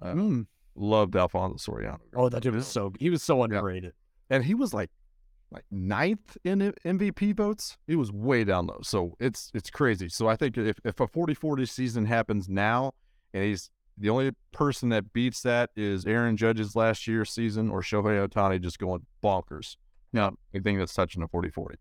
Uh, 0.00 0.12
Mm. 0.14 0.46
Loved 0.74 1.16
Alfonso 1.16 1.56
Soriano. 1.72 2.00
Oh, 2.14 2.28
that 2.28 2.42
dude 2.42 2.54
was 2.54 2.66
so 2.66 2.92
he 3.00 3.08
was 3.10 3.22
so 3.22 3.38
Yeah. 3.38 3.44
underrated. 3.44 3.94
And 4.30 4.44
he 4.44 4.54
was 4.54 4.74
like 4.74 4.90
like 5.50 5.64
ninth 5.70 6.36
in 6.44 6.72
MVP 6.84 7.34
votes. 7.36 7.78
He 7.86 7.96
was 7.96 8.12
way 8.12 8.44
down 8.44 8.66
low. 8.66 8.80
So 8.82 9.16
it's 9.18 9.50
it's 9.54 9.70
crazy. 9.70 10.08
So 10.08 10.28
I 10.28 10.36
think 10.36 10.58
if, 10.58 10.78
if 10.84 11.00
a 11.00 11.06
40-40 11.06 11.68
season 11.68 12.04
happens 12.04 12.48
now 12.48 12.92
and 13.32 13.44
he's 13.44 13.70
the 13.96 14.10
only 14.10 14.32
person 14.52 14.90
that 14.90 15.12
beats 15.12 15.42
that 15.42 15.70
is 15.74 16.06
Aaron 16.06 16.36
Judge's 16.36 16.76
last 16.76 17.06
year 17.06 17.24
season 17.24 17.70
or 17.70 17.82
Shohei 17.82 18.26
Ohtani 18.26 18.60
just 18.60 18.78
going 18.78 19.04
bonkers. 19.22 19.76
Now, 20.12 20.34
I 20.54 20.60
think 20.60 20.78
that's 20.78 20.94
touching 20.94 21.22
a 21.22 21.28
40-40. 21.28 21.74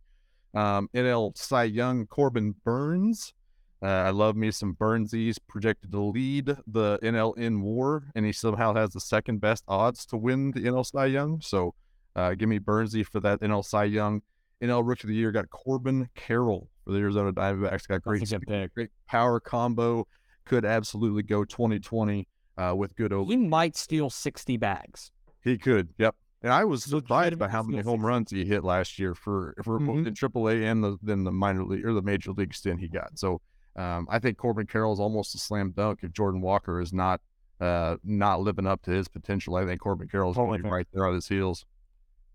Um, 0.53 0.89
NL 0.95 1.37
Cy 1.37 1.65
Young, 1.65 2.07
Corbin 2.07 2.55
Burnes. 2.63 3.33
Uh, 3.81 3.85
I 3.85 4.09
love 4.09 4.35
me 4.35 4.49
some 4.49 4.73
Burnsies 4.73 5.37
projected 5.47 5.91
to 5.91 5.99
lead 5.99 6.57
the 6.65 6.97
NL 7.03 7.37
in 7.37 7.61
WAR, 7.61 8.05
and 8.15 8.25
he 8.25 8.31
somehow 8.31 8.73
has 8.73 8.89
the 8.89 8.99
second 8.99 9.39
best 9.39 9.63
odds 9.67 10.03
to 10.07 10.17
win 10.17 10.51
the 10.51 10.61
NL 10.61 10.83
Cy 10.83 11.05
Young. 11.05 11.41
So 11.41 11.75
uh, 12.17 12.33
give 12.33 12.49
me 12.49 12.59
Burnsy 12.59 13.05
for 13.05 13.19
that 13.21 13.39
NL 13.41 13.63
Cy 13.63 13.85
Young. 13.85 14.21
NL 14.61 14.81
Rookie 14.85 15.03
of 15.03 15.09
the 15.09 15.15
Year 15.15 15.31
got 15.31 15.49
Corbin 15.51 16.09
Carroll 16.15 16.67
for 16.83 16.91
the 16.91 16.97
Arizona 16.99 17.31
Diamondbacks. 17.31 17.87
Got 17.87 18.01
great, 18.01 18.73
great 18.73 18.89
power 19.07 19.39
combo, 19.39 20.07
could 20.45 20.65
absolutely 20.65 21.21
go 21.23 21.43
2020 21.45 22.27
uh, 22.57 22.73
with 22.75 22.95
good 22.95 23.13
over. 23.13 23.29
He 23.31 23.37
might 23.37 23.75
steal 23.75 24.09
60 24.09 24.57
bags. 24.57 25.11
He 25.43 25.57
could. 25.57 25.89
Yep. 25.99 26.15
And 26.43 26.51
I 26.51 26.65
was 26.65 26.83
surprised 26.83 27.37
by 27.39 27.47
how 27.49 27.61
many 27.63 27.83
home 27.83 27.99
60. 27.99 28.05
runs 28.07 28.31
he 28.31 28.45
hit 28.45 28.63
last 28.63 28.97
year 28.99 29.13
for 29.15 29.53
for 29.63 29.79
both 29.79 29.97
Mhm. 29.97 30.07
in 30.07 30.13
AAA 30.13 30.63
and 30.71 30.83
the 30.83 30.97
then 31.01 31.23
the 31.23 31.31
minor 31.31 31.63
league 31.63 31.85
or 31.85 31.93
the 31.93 32.01
major 32.01 32.31
league 32.31 32.53
stint 32.53 32.79
he 32.79 32.87
got. 32.87 33.17
So 33.17 33.41
um, 33.75 34.07
I 34.09 34.17
think 34.19 34.37
Corbin 34.37 34.65
Carroll 34.67 34.93
is 34.93 34.99
almost 34.99 35.35
a 35.35 35.37
slam 35.39 35.71
dunk 35.71 35.99
if 36.03 36.11
Jordan 36.13 36.41
Walker 36.41 36.79
is 36.81 36.93
not 36.93 37.21
uh, 37.59 37.97
not 38.03 38.41
living 38.41 38.67
up 38.67 38.81
to 38.83 38.91
his 38.91 39.07
potential. 39.07 39.55
I 39.55 39.65
think 39.65 39.81
Corbin 39.81 40.07
Carroll 40.07 40.31
is 40.31 40.35
Totally 40.37 40.57
to 40.59 40.63
be 40.63 40.69
fair. 40.69 40.77
right 40.77 40.87
there 40.93 41.05
on 41.07 41.15
his 41.15 41.27
heels. 41.27 41.65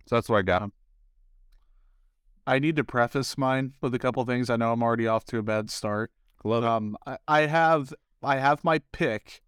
So 0.07 0.17
that's 0.17 0.29
why 0.29 0.39
I 0.39 0.43
got 0.43 0.63
him. 0.63 0.73
I 2.47 2.59
need 2.59 2.77
to 2.77 2.85
preface 2.85 3.39
mine 3.39 3.75
with 3.81 3.95
a 3.95 3.99
couple 3.99 4.25
things. 4.25 4.51
I 4.51 4.57
know 4.57 4.73
I'm 4.73 4.83
already 4.83 5.07
off 5.07 5.25
to 5.27 5.39
a 5.39 5.43
bad 5.43 5.71
start. 5.71 6.11
Love. 6.45 6.65
Um, 6.65 6.97
I, 7.07 7.19
I 7.29 7.41
have 7.43 7.95
I 8.23 8.37
have 8.37 8.65
my 8.65 8.81
pick, 8.91 9.43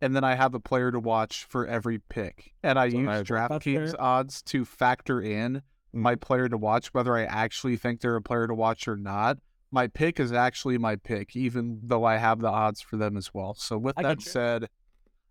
and 0.00 0.16
then 0.16 0.24
I 0.24 0.34
have 0.34 0.54
a 0.54 0.60
player 0.60 0.90
to 0.90 0.98
watch 0.98 1.44
for 1.44 1.66
every 1.66 1.98
pick, 1.98 2.54
and 2.62 2.78
I 2.78 2.88
So 2.88 2.98
use 2.98 3.08
I- 3.08 3.22
DraftKings 3.22 3.94
odds 3.98 4.42
to 4.44 4.64
factor 4.64 5.20
in 5.20 5.62
my 5.92 6.14
player 6.14 6.48
to 6.48 6.56
watch, 6.56 6.92
whether 6.94 7.16
I 7.16 7.24
actually 7.24 7.76
think 7.76 8.00
they're 8.00 8.16
a 8.16 8.22
player 8.22 8.46
to 8.46 8.54
watch 8.54 8.88
or 8.88 8.96
not. 8.96 9.38
My 9.70 9.86
pick 9.86 10.18
is 10.18 10.32
actually 10.32 10.78
my 10.78 10.96
pick, 10.96 11.36
even 11.36 11.80
though 11.82 12.04
I 12.04 12.16
have 12.16 12.40
the 12.40 12.48
odds 12.48 12.80
for 12.80 12.96
them 12.96 13.18
as 13.18 13.34
well. 13.34 13.52
So 13.54 13.76
with 13.76 13.98
I 13.98 14.02
that 14.02 14.22
said, 14.22 14.68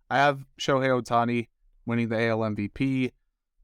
I 0.08 0.18
have 0.18 0.44
Shohei 0.60 1.02
Ohtani 1.02 1.48
winning 1.84 2.08
the 2.08 2.28
AL 2.28 2.38
MVP. 2.40 3.10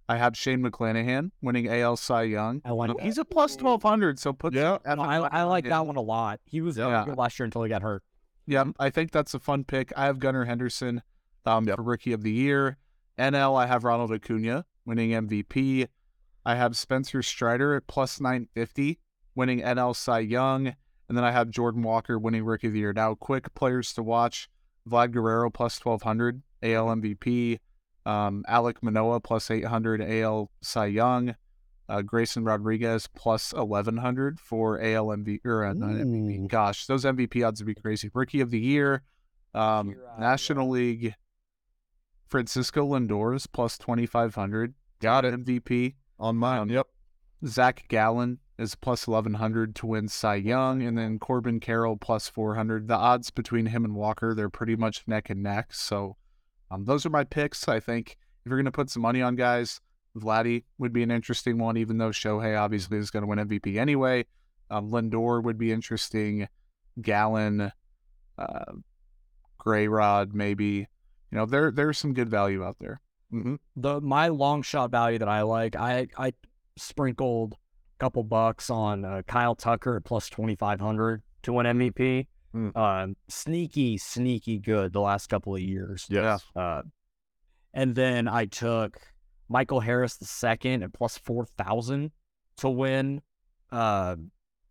I 0.09 0.17
have 0.17 0.37
Shane 0.37 0.63
McClanahan 0.63 1.31
winning 1.41 1.67
AL 1.69 1.97
Cy 1.97 2.23
Young. 2.25 2.61
I 2.65 2.71
like 2.73 3.01
He's 3.01 3.17
a 3.19 3.25
plus 3.25 3.57
twelve 3.57 3.83
hundred, 3.83 4.19
so 4.19 4.33
put 4.33 4.53
Yeah. 4.55 4.79
and 4.85 5.01
I, 5.01 5.17
I 5.17 5.43
like 5.45 5.65
that 5.65 5.87
one 5.87 5.97
a 5.97 6.01
lot. 6.03 6.41
He 6.45 6.61
was 6.61 6.77
Yeah. 6.77 7.05
good 7.07 7.17
last 7.17 7.39
year 7.39 7.45
until 7.45 7.63
he 7.63 7.69
got 7.71 7.83
hurt. 7.83 8.03
Yeah, 8.47 8.65
I 8.79 8.91
think 8.91 9.11
that's 9.13 9.33
a 9.33 9.39
fun 9.39 9.65
pick. 9.65 9.93
I 9.97 10.05
have 10.05 10.19
Gunnar 10.19 10.45
Henderson 10.45 11.03
um, 11.47 11.67
Yep. 11.67 11.77
for 11.77 11.83
Rookie 11.83 12.13
of 12.13 12.23
the 12.23 12.33
Year. 12.33 12.77
NL, 13.19 13.57
I 13.57 13.67
have 13.67 13.85
Ronald 13.85 14.13
Acuna 14.13 14.67
winning 14.85 15.11
MVP. 15.11 15.87
I 16.45 16.55
have 16.57 16.77
Spencer 16.77 17.23
Strider 17.23 17.75
at 17.75 17.87
plus 17.87 18.21
950 18.21 18.99
winning 19.35 19.61
NL 19.63 19.95
Cy 19.97 20.19
Young. 20.21 20.75
And 21.09 21.17
then 21.19 21.25
I 21.25 21.31
have 21.33 21.49
Jordan 21.51 21.83
Walker 21.83 22.19
winning 22.19 22.45
Rookie 22.45 22.67
of 22.67 22.73
the 22.75 22.81
Year. 22.81 22.93
Now, 22.93 23.15
quick 23.15 23.55
players 23.55 23.93
to 23.95 24.03
watch 24.03 24.49
Vlad 24.89 25.13
Guerrero 25.13 25.49
plus 25.51 25.79
1200 25.83 26.43
AL 26.63 26.87
MVP. 26.97 27.59
Um, 28.07 28.45
Alek 28.49 28.77
Manoah 28.83 29.21
plus 29.21 29.51
800 29.51 30.03
AL 30.03 30.51
Cy 30.63 30.87
Young. 30.87 31.35
Uh, 31.87 32.01
Grayson 32.01 32.45
Rodriguez 32.45 33.09
plus 33.15 33.53
1100 33.53 34.41
for 34.41 34.81
AL 34.81 35.07
MVP 35.09 35.41
or 35.45 35.67
uh, 35.67 35.75
MVP. 35.75 36.49
Gosh, 36.49 36.87
those 36.87 37.05
MVP 37.05 37.47
odds 37.47 37.61
would 37.61 37.67
be 37.67 37.81
crazy. 37.81 38.11
Rookie 38.15 38.41
of 38.41 38.51
the 38.51 38.59
Year, 38.59 39.03
um, 39.53 39.95
National 40.19 40.71
League, 40.71 41.15
Francisco 42.27 42.87
Lindor 42.87 43.37
is 43.37 43.47
plus 43.47 43.77
2500. 43.79 44.75
Got 45.01 45.25
it. 45.25 45.35
MVP. 45.35 45.95
On 46.19 46.37
mine. 46.37 46.69
Yep. 46.69 46.87
Zac 47.47 47.85
Gallen 47.89 48.39
is 48.59 48.75
plus 48.75 49.07
1100 49.07 49.75
to 49.77 49.87
win 49.87 50.09
Cy 50.09 50.37
Young, 50.37 50.83
and 50.83 50.97
then 50.97 51.19
Corbin 51.19 51.61
Carroll 51.61 51.97
plus 51.97 52.29
400. 52.29 52.89
The 52.89 52.95
odds 52.95 53.31
between 53.31 53.67
him 53.67 53.85
and 53.85 53.95
Walker, 53.95 54.35
they're 54.35 54.49
pretty 54.49 54.77
much 54.77 55.05
neck 55.07 55.29
and 55.29 55.43
neck. 55.43 55.75
So 55.75 56.17
um, 56.75 56.85
those 56.85 57.07
are 57.07 57.11
my 57.11 57.25
picks. 57.25 57.69
I 57.69 57.81
think 57.81 58.17
if 58.45 58.51
you're 58.51 58.59
going 58.59 58.65
to 58.65 58.73
put 58.73 58.91
some 58.91 59.03
money 59.03 59.23
on 59.23 59.37
guys, 59.37 59.81
Vladdy 60.17 60.65
would 60.79 60.93
be 60.93 61.03
an 61.03 61.11
interesting 61.11 61.59
one, 61.59 61.77
even 61.77 61.99
though 61.99 62.11
Shohei 62.11 62.59
obviously 62.59 62.99
is 62.99 63.11
going 63.11 63.23
to 63.23 63.27
win 63.29 63.39
MVP 63.39 63.79
anyway. 63.79 64.25
Um, 64.71 64.91
Lindor 64.91 65.43
would 65.43 65.59
be 65.59 65.73
interesting. 65.73 66.49
Gallen, 67.01 67.73
uh, 68.39 68.73
Gray 69.59 69.89
Rod, 69.89 70.35
maybe. 70.35 70.87
You 71.31 71.39
know, 71.39 71.47
there 71.47 71.71
there's 71.71 71.99
some 71.99 72.15
good 72.15 72.29
value 72.29 72.65
out 72.65 72.77
there. 72.81 73.01
Mm-hmm. 73.33 73.57
The 73.77 74.01
my 74.01 74.29
long 74.29 74.63
shot 74.63 74.91
value 74.91 75.19
that 75.19 75.29
I 75.29 75.43
like, 75.43 75.75
I 75.77 76.07
I 76.17 76.33
sprinkled 76.77 77.55
a 77.55 77.99
couple 77.99 78.23
bucks 78.23 78.71
on 78.71 79.05
uh, 79.05 79.23
Kyle 79.27 79.57
Tucker 79.57 79.97
at 79.97 80.05
plus 80.05 80.29
twenty 80.29 80.55
five 80.55 80.81
hundred 80.81 81.23
to 81.43 81.53
win 81.53 81.67
MVP. 81.67 82.27
Mm. 82.55 82.77
Um, 82.77 83.17
sneaky, 83.29 83.99
sneaky 83.99 84.59
good 84.59 84.93
the 84.93 85.01
last 85.01 85.27
couple 85.29 85.55
of 85.55 85.61
years. 85.61 86.07
Yes. 86.09 86.45
Uh, 86.55 86.83
and 87.73 87.95
then 87.95 88.29
I 88.29 88.45
took 88.47 89.01
Michael 89.49 89.81
Harris 89.81 90.17
the 90.17 90.25
second 90.27 90.83
at 90.85 90.93
plus 90.93 91.19
four 91.19 91.47
thousand 91.59 92.13
to 92.59 92.71
win, 92.71 93.23
uh, 93.73 94.17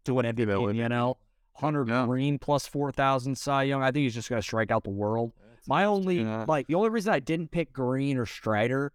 to 0.05 0.13
win 0.13 0.25
MVP 0.25 0.69
in 0.69 0.77
the 0.77 0.83
NL. 0.83 1.15
Hunter 1.57 1.85
Yeah. 1.87 2.05
Greene 2.05 2.39
plus 2.39 2.65
four 2.67 2.91
thousand 2.91 3.37
Cy 3.37 3.63
Young. 3.63 3.83
I 3.83 3.87
think 3.91 4.03
he's 4.03 4.13
just 4.15 4.29
gonna 4.29 4.41
strike 4.41 4.71
out 4.71 4.83
the 4.85 4.89
world. 4.89 5.33
My 5.67 5.85
only 5.85 6.21
Yeah. 6.21 6.45
like 6.47 6.67
the 6.67 6.75
only 6.75 6.89
reason 6.89 7.13
I 7.13 7.19
didn't 7.19 7.51
pick 7.51 7.71
Greene 7.73 8.17
or 8.17 8.25
Strider 8.25 8.91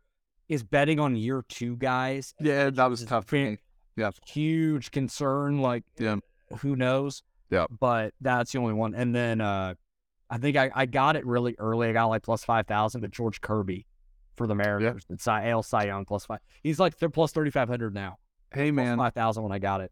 is 0.49 0.63
betting 0.65 0.99
on 0.99 1.15
year 1.15 1.45
two 1.49 1.77
guys. 1.77 2.35
Yeah, 2.41 2.71
that 2.71 2.87
was 2.87 3.05
tough. 3.05 3.25
for 3.27 3.37
fan- 3.37 3.51
me. 3.53 3.59
Yeah. 3.97 4.11
Huge 4.27 4.91
concern. 4.91 5.61
Like, 5.61 5.85
Yeah. 5.99 6.17
who 6.61 6.75
knows? 6.77 7.23
Yeah. 7.51 7.67
But 7.81 8.15
that's 8.21 8.53
the 8.53 8.59
only 8.59 8.75
one. 8.75 8.95
And 8.95 9.15
then 9.15 9.41
uh 9.41 9.75
I 10.31 10.39
think 10.39 10.57
I, 10.57 10.71
I 10.75 10.87
got 10.87 11.17
it 11.17 11.25
really 11.25 11.55
early. 11.59 11.89
I 11.89 11.93
got 11.93 12.07
like 12.07 12.27
5,000 12.27 13.01
to 13.01 13.09
George 13.09 13.41
Kirby 13.41 13.87
for 14.39 14.47
the 14.47 14.55
Mariners. 14.55 15.05
It's 15.11 15.25
Cy 15.25 15.51
AL 15.51 15.63
Cy 15.65 15.85
Young 15.87 16.07
plus 16.07 16.25
five. 16.25 16.39
He's 16.63 16.79
like 16.79 16.97
they're 16.99 17.11
plus 17.11 17.33
thirty 17.33 17.51
five 17.51 17.69
hundred 17.69 17.93
now. 17.93 18.17
Hey 18.55 18.71
man, 18.71 18.97
five 18.97 19.13
thousand 19.13 19.43
when 19.43 19.53
I 19.53 19.59
got 19.59 19.83
it. 19.83 19.91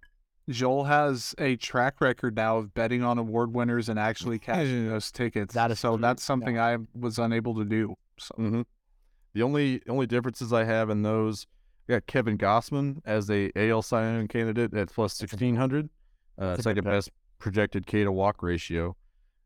Joel 0.49 0.85
has 0.85 1.35
a 1.39 1.57
track 1.57 2.01
record 2.01 2.37
now 2.37 2.59
of 2.59 2.73
betting 2.73 3.03
on 3.03 3.19
award 3.19 3.53
winners 3.53 3.89
and 3.89 3.99
actually 3.99 4.39
cashing 4.39 4.89
those 4.89 5.11
tickets. 5.11 5.55
That 5.55 5.73
is 5.73 5.81
so 5.81 5.97
true. 5.97 6.03
that's 6.03 6.23
something 6.23 6.59
I 6.59 6.79
was 6.95 7.19
unable 7.19 7.55
to 7.57 7.65
do. 7.65 7.95
So 8.19 8.35
Mm-hmm. 8.39 8.63
The 9.35 9.43
only 9.43 9.83
only 9.87 10.07
differences 10.07 10.53
I 10.53 10.65
have 10.65 10.89
in 10.89 11.03
those, 11.03 11.47
I 11.89 11.95
got 11.95 12.07
Kevin 12.07 12.39
Gausman 12.39 13.03
as 13.05 13.29
a 13.31 13.51
AL 13.55 13.83
Cy 13.83 14.03
Young 14.03 14.29
candidate 14.29 14.73
at 14.73 14.91
plus 14.91 15.13
sixteen 15.13 15.57
hundred, 15.57 15.91
uh, 16.39 16.51
That's 16.51 16.61
a 16.61 16.63
second 16.63 16.85
best 16.85 17.11
projected 17.39 17.87
K 17.87 18.05
to 18.05 18.13
walk 18.13 18.43
ratio. 18.43 18.97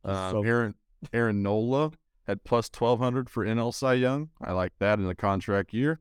Um, 0.05 0.31
so- 0.31 0.43
Aaron 0.45 0.75
Aaron 1.13 1.43
Nola 1.43 1.93
at 2.29 2.45
plus 2.45 2.69
twelve 2.69 3.01
hundred 3.01 3.29
for 3.31 3.45
NL 3.45 3.73
Cy 3.75 3.95
Young. 3.95 4.31
I 4.43 4.53
like 4.53 4.73
that 4.79 4.99
in 4.99 5.07
the 5.07 5.15
contract 5.15 5.73
year. 5.73 6.01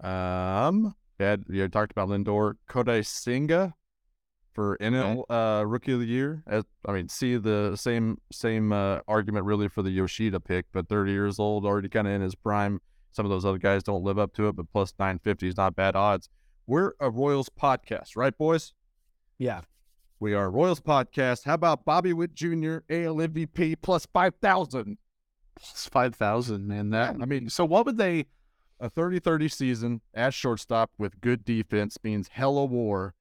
Um, 0.00 0.94
had 1.18 1.44
you 1.48 1.66
talked 1.68 1.90
about 1.92 2.08
Lindor, 2.08 2.54
Kodai 2.68 3.04
Senga 3.04 3.74
for 4.52 4.76
NL 4.80 5.24
uh, 5.30 5.64
Rookie 5.66 5.92
of 5.92 6.00
the 6.00 6.06
Year. 6.06 6.42
As 6.46 6.64
I 6.86 6.92
mean, 6.92 7.08
see 7.08 7.36
the 7.36 7.76
same 7.76 8.18
same 8.32 8.72
uh, 8.72 9.00
argument 9.08 9.44
really 9.46 9.68
for 9.68 9.82
the 9.82 9.90
Yoshida 9.90 10.40
pick, 10.40 10.66
but 10.72 10.88
30 10.88 11.12
years 11.12 11.38
old, 11.38 11.64
already 11.64 11.88
kind 11.88 12.06
of 12.06 12.12
in 12.12 12.20
his 12.22 12.34
prime. 12.34 12.80
Some 13.12 13.24
of 13.26 13.30
those 13.30 13.44
other 13.44 13.58
guys 13.58 13.82
don't 13.82 14.04
live 14.04 14.18
up 14.18 14.32
to 14.34 14.48
it, 14.48 14.56
but 14.56 14.66
plus 14.72 14.92
950 14.98 15.48
is 15.48 15.56
not 15.56 15.74
bad 15.74 15.96
odds. 15.96 16.28
We're 16.66 16.92
a 17.00 17.10
Royals 17.10 17.48
podcast, 17.48 18.16
right, 18.16 18.36
boys? 18.36 18.74
Yeah. 19.38 19.62
We 20.20 20.34
are 20.34 20.50
Royals 20.50 20.80
podcast. 20.80 21.44
How 21.44 21.54
about 21.54 21.84
Bobby 21.84 22.12
Witt 22.12 22.34
Jr., 22.34 22.78
AL 22.90 23.16
MVP 23.16 23.76
plus 23.82 24.06
5,000? 24.12 24.98
plus 25.56 25.88
five 25.90 26.14
thousand, 26.14 26.68
man. 26.68 26.90
That 26.90 27.16
I 27.20 27.24
mean, 27.24 27.48
so 27.50 27.64
what 27.64 27.84
would 27.86 27.98
they? 27.98 28.26
A 28.80 28.88
30 28.88 29.18
30 29.18 29.48
season 29.48 30.00
at 30.14 30.32
shortstop 30.32 30.92
with 30.98 31.20
good 31.20 31.44
defense 31.44 31.98
means 32.04 32.28
hell 32.28 32.54
hella 32.54 32.64
war. 32.66 33.14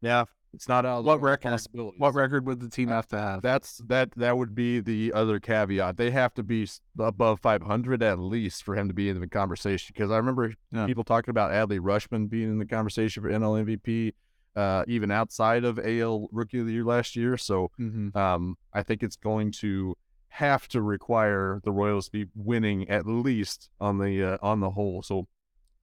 Yeah. 0.00 0.26
It's 0.54 0.68
not 0.68 0.86
out 0.86 0.98
of 1.00 1.04
the 1.04 1.08
What 1.08 1.20
record? 1.20 1.60
What 1.98 2.14
record 2.14 2.46
would 2.46 2.60
the 2.60 2.68
team 2.68 2.88
uh, 2.88 2.92
have 2.92 3.08
to 3.08 3.18
have? 3.18 3.42
That's 3.42 3.78
that. 3.88 4.12
That 4.12 4.38
would 4.38 4.54
be 4.54 4.78
the 4.78 5.12
other 5.12 5.40
caveat. 5.40 5.96
They 5.96 6.12
have 6.12 6.32
to 6.34 6.44
be 6.44 6.68
above 6.96 7.40
500 7.40 8.02
at 8.04 8.20
least 8.20 8.62
for 8.62 8.76
him 8.76 8.86
to 8.86 8.94
be 8.94 9.08
in 9.08 9.18
the 9.18 9.26
conversation. 9.26 9.92
Because 9.94 10.12
I 10.12 10.16
remember 10.16 10.54
Yeah. 10.72 10.86
people 10.86 11.02
talking 11.02 11.30
about 11.30 11.50
Adley 11.50 11.80
Rutschman 11.80 12.30
being 12.30 12.48
in 12.50 12.58
the 12.58 12.66
conversation 12.66 13.24
for 13.24 13.28
NL 13.28 13.56
MVP, 13.66 14.12
uh, 14.56 14.84
even 14.88 15.10
outside 15.10 15.64
of 15.64 15.78
AL 15.78 16.28
Rookie 16.32 16.60
of 16.60 16.66
the 16.66 16.72
Year 16.72 16.84
last 16.84 17.14
year. 17.14 17.36
So 17.36 17.70
mm-hmm. 17.78 18.16
um, 18.16 18.56
I 18.72 18.82
think 18.82 19.02
it's 19.02 19.16
going 19.16 19.52
to 19.52 19.94
have 20.28 20.66
to 20.68 20.82
require 20.82 21.60
the 21.64 21.72
Royals 21.72 22.06
to 22.06 22.12
be 22.12 22.26
winning 22.34 22.88
at 22.88 23.06
least 23.06 23.70
on 23.80 23.98
the 23.98 24.24
uh, 24.24 24.38
on 24.42 24.60
the 24.60 24.70
whole. 24.70 25.02
So 25.02 25.26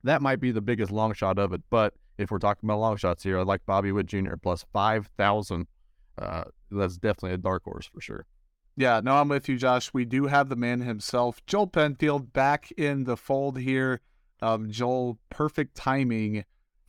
that 0.04 0.22
might 0.22 0.40
be 0.40 0.52
the 0.52 0.62
biggest 0.62 0.92
long 0.92 1.14
shot 1.14 1.38
of 1.38 1.54
it. 1.54 1.62
But 1.70 1.94
if 2.18 2.32
we're 2.32 2.40
talking 2.40 2.68
about 2.68 2.80
long 2.80 2.98
shots 2.98 3.24
here, 3.24 3.40
I 3.40 3.44
like 3.44 3.66
Bobby 3.66 3.92
Witt 3.92 4.08
Jr. 4.08 4.36
plus 4.42 4.66
five 4.74 5.08
thousand. 5.18 5.68
Uh, 6.18 6.46
that's 6.70 6.98
definitely 6.98 7.34
a 7.34 7.38
dark 7.38 7.64
horse 7.64 7.90
for 7.92 8.02
sure. 8.02 8.26
Yeah, 8.76 9.02
no, 9.04 9.18
I'm 9.18 9.30
with 9.30 9.48
you, 9.48 9.58
Josh. 9.58 9.92
We 9.94 10.04
do 10.04 10.26
have 10.26 10.50
the 10.50 10.56
man 10.56 10.82
himself, 10.82 11.46
Joel 11.46 11.68
Penfield, 11.68 12.34
back 12.34 12.72
in 12.72 13.04
the 13.04 13.16
fold 13.16 13.60
here. 13.60 14.02
Um, 14.42 14.72
Joel, 14.72 15.20
perfect 15.30 15.76
timing 15.76 16.44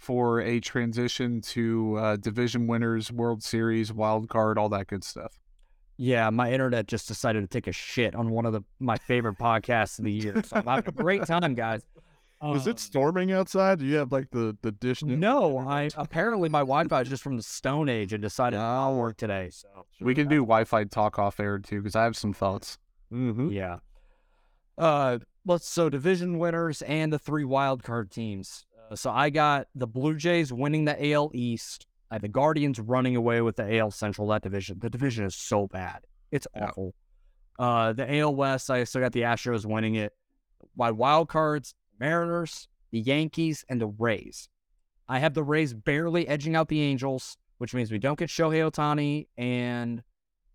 for 0.05 0.41
a 0.41 0.61
transition 0.61 1.41
to 1.41 1.97
uh, 1.97 2.17
division 2.17 2.67
winners, 2.67 3.11
World 3.11 3.43
Series, 3.43 3.93
wild 3.93 4.29
card, 4.29 4.59
all 4.59 4.69
that 4.69 4.87
good 4.87 5.03
stuff. 5.03 5.41
Yeah, 5.97 6.29
my 6.31 6.53
internet 6.53 6.87
just 6.87 7.09
decided 7.09 7.41
to 7.43 7.47
take 7.47 7.67
a 7.67 7.73
shit 7.73 8.15
on 8.15 8.31
one 8.31 8.47
of 8.47 8.53
the 8.53 8.63
my 8.81 8.97
favorite 8.97 9.39
podcasts 9.39 9.99
of 9.99 10.05
the 10.05 10.13
year. 10.13 10.43
So 10.45 10.57
I'm 10.57 10.67
having 10.67 10.89
a 10.89 10.93
great 10.93 11.25
time, 11.25 11.55
guys. 11.55 11.83
Was 12.43 12.67
Um, 12.67 12.73
it 12.73 12.79
storming 12.81 13.33
outside? 13.33 13.79
Do 13.79 13.87
you 13.87 13.97
have 13.97 14.13
like 14.13 14.31
the 14.31 14.57
the 14.61 14.73
dish? 14.73 15.03
No, 15.03 15.59
I 15.59 15.89
apparently 15.97 16.49
my 16.49 16.59
Wi-Fi 16.61 17.01
is 17.03 17.09
just 17.09 17.23
from 17.23 17.37
the 17.37 17.43
Stone 17.43 17.89
Age 17.89 18.13
and 18.13 18.21
decided 18.21 18.57
not 18.57 18.91
to 18.91 18.97
work 18.97 19.17
today. 19.17 19.49
So 19.51 19.69
We 20.01 20.15
can 20.15 20.29
do 20.29 20.41
Wi-Fi 20.43 20.85
talk 20.85 21.19
off 21.19 21.39
air 21.41 21.59
too, 21.59 21.81
because 21.81 21.97
I 21.97 22.03
have 22.05 22.17
some 22.17 22.33
thoughts. 22.35 22.77
Mm-hmm. 23.13 23.51
yeah. 23.53 23.79
Uh, 24.77 25.19
let's 25.47 25.69
so 25.69 25.89
division 25.89 26.39
winners 26.39 26.83
and 26.83 27.13
the 27.13 27.19
three 27.19 27.45
wild 27.45 27.83
card 27.85 28.11
teams. 28.11 28.67
Uh, 28.91 28.97
so 28.97 29.11
I 29.11 29.31
got 29.31 29.69
the 29.75 29.87
Blue 29.87 30.17
Jays 30.17 30.53
winning 30.53 30.85
the 30.85 31.13
AL 31.13 31.31
East. 31.35 31.87
I 32.11 32.17
have 32.17 32.23
the 32.23 32.29
Guardians 32.29 32.79
running 32.79 33.17
away 33.17 33.41
with 33.41 33.57
the 33.57 33.79
AL 33.79 33.91
Central. 33.91 34.29
That 34.29 34.43
division, 34.43 34.79
the 34.79 34.91
division 34.91 35.25
is 35.25 35.35
so 35.35 35.67
bad, 35.67 36.01
it's 36.31 36.47
awful. 36.61 36.95
Uh, 37.59 37.93
the 37.93 38.19
AL 38.19 38.35
West, 38.35 38.71
I 38.71 38.85
still 38.85 39.01
got 39.01 39.13
the 39.13 39.23
Astros 39.23 39.65
winning 39.65 39.95
it. 39.95 40.13
My 40.77 40.91
wild 40.91 41.29
cards, 41.29 41.75
Mariners, 42.01 42.69
the 42.91 43.01
Yankees, 43.01 43.65
and 43.69 43.81
the 43.81 43.87
Rays. 43.87 44.49
I 45.09 45.19
have 45.19 45.35
the 45.35 45.45
Rays 45.45 45.75
barely 45.75 46.27
edging 46.27 46.57
out 46.57 46.69
the 46.69 46.81
Angels, 46.81 47.37
which 47.59 47.75
means 47.75 47.93
we 47.93 47.99
don't 47.99 48.19
get 48.19 48.29
Shohei 48.29 48.69
Ohtani 48.71 49.29
and 49.37 50.03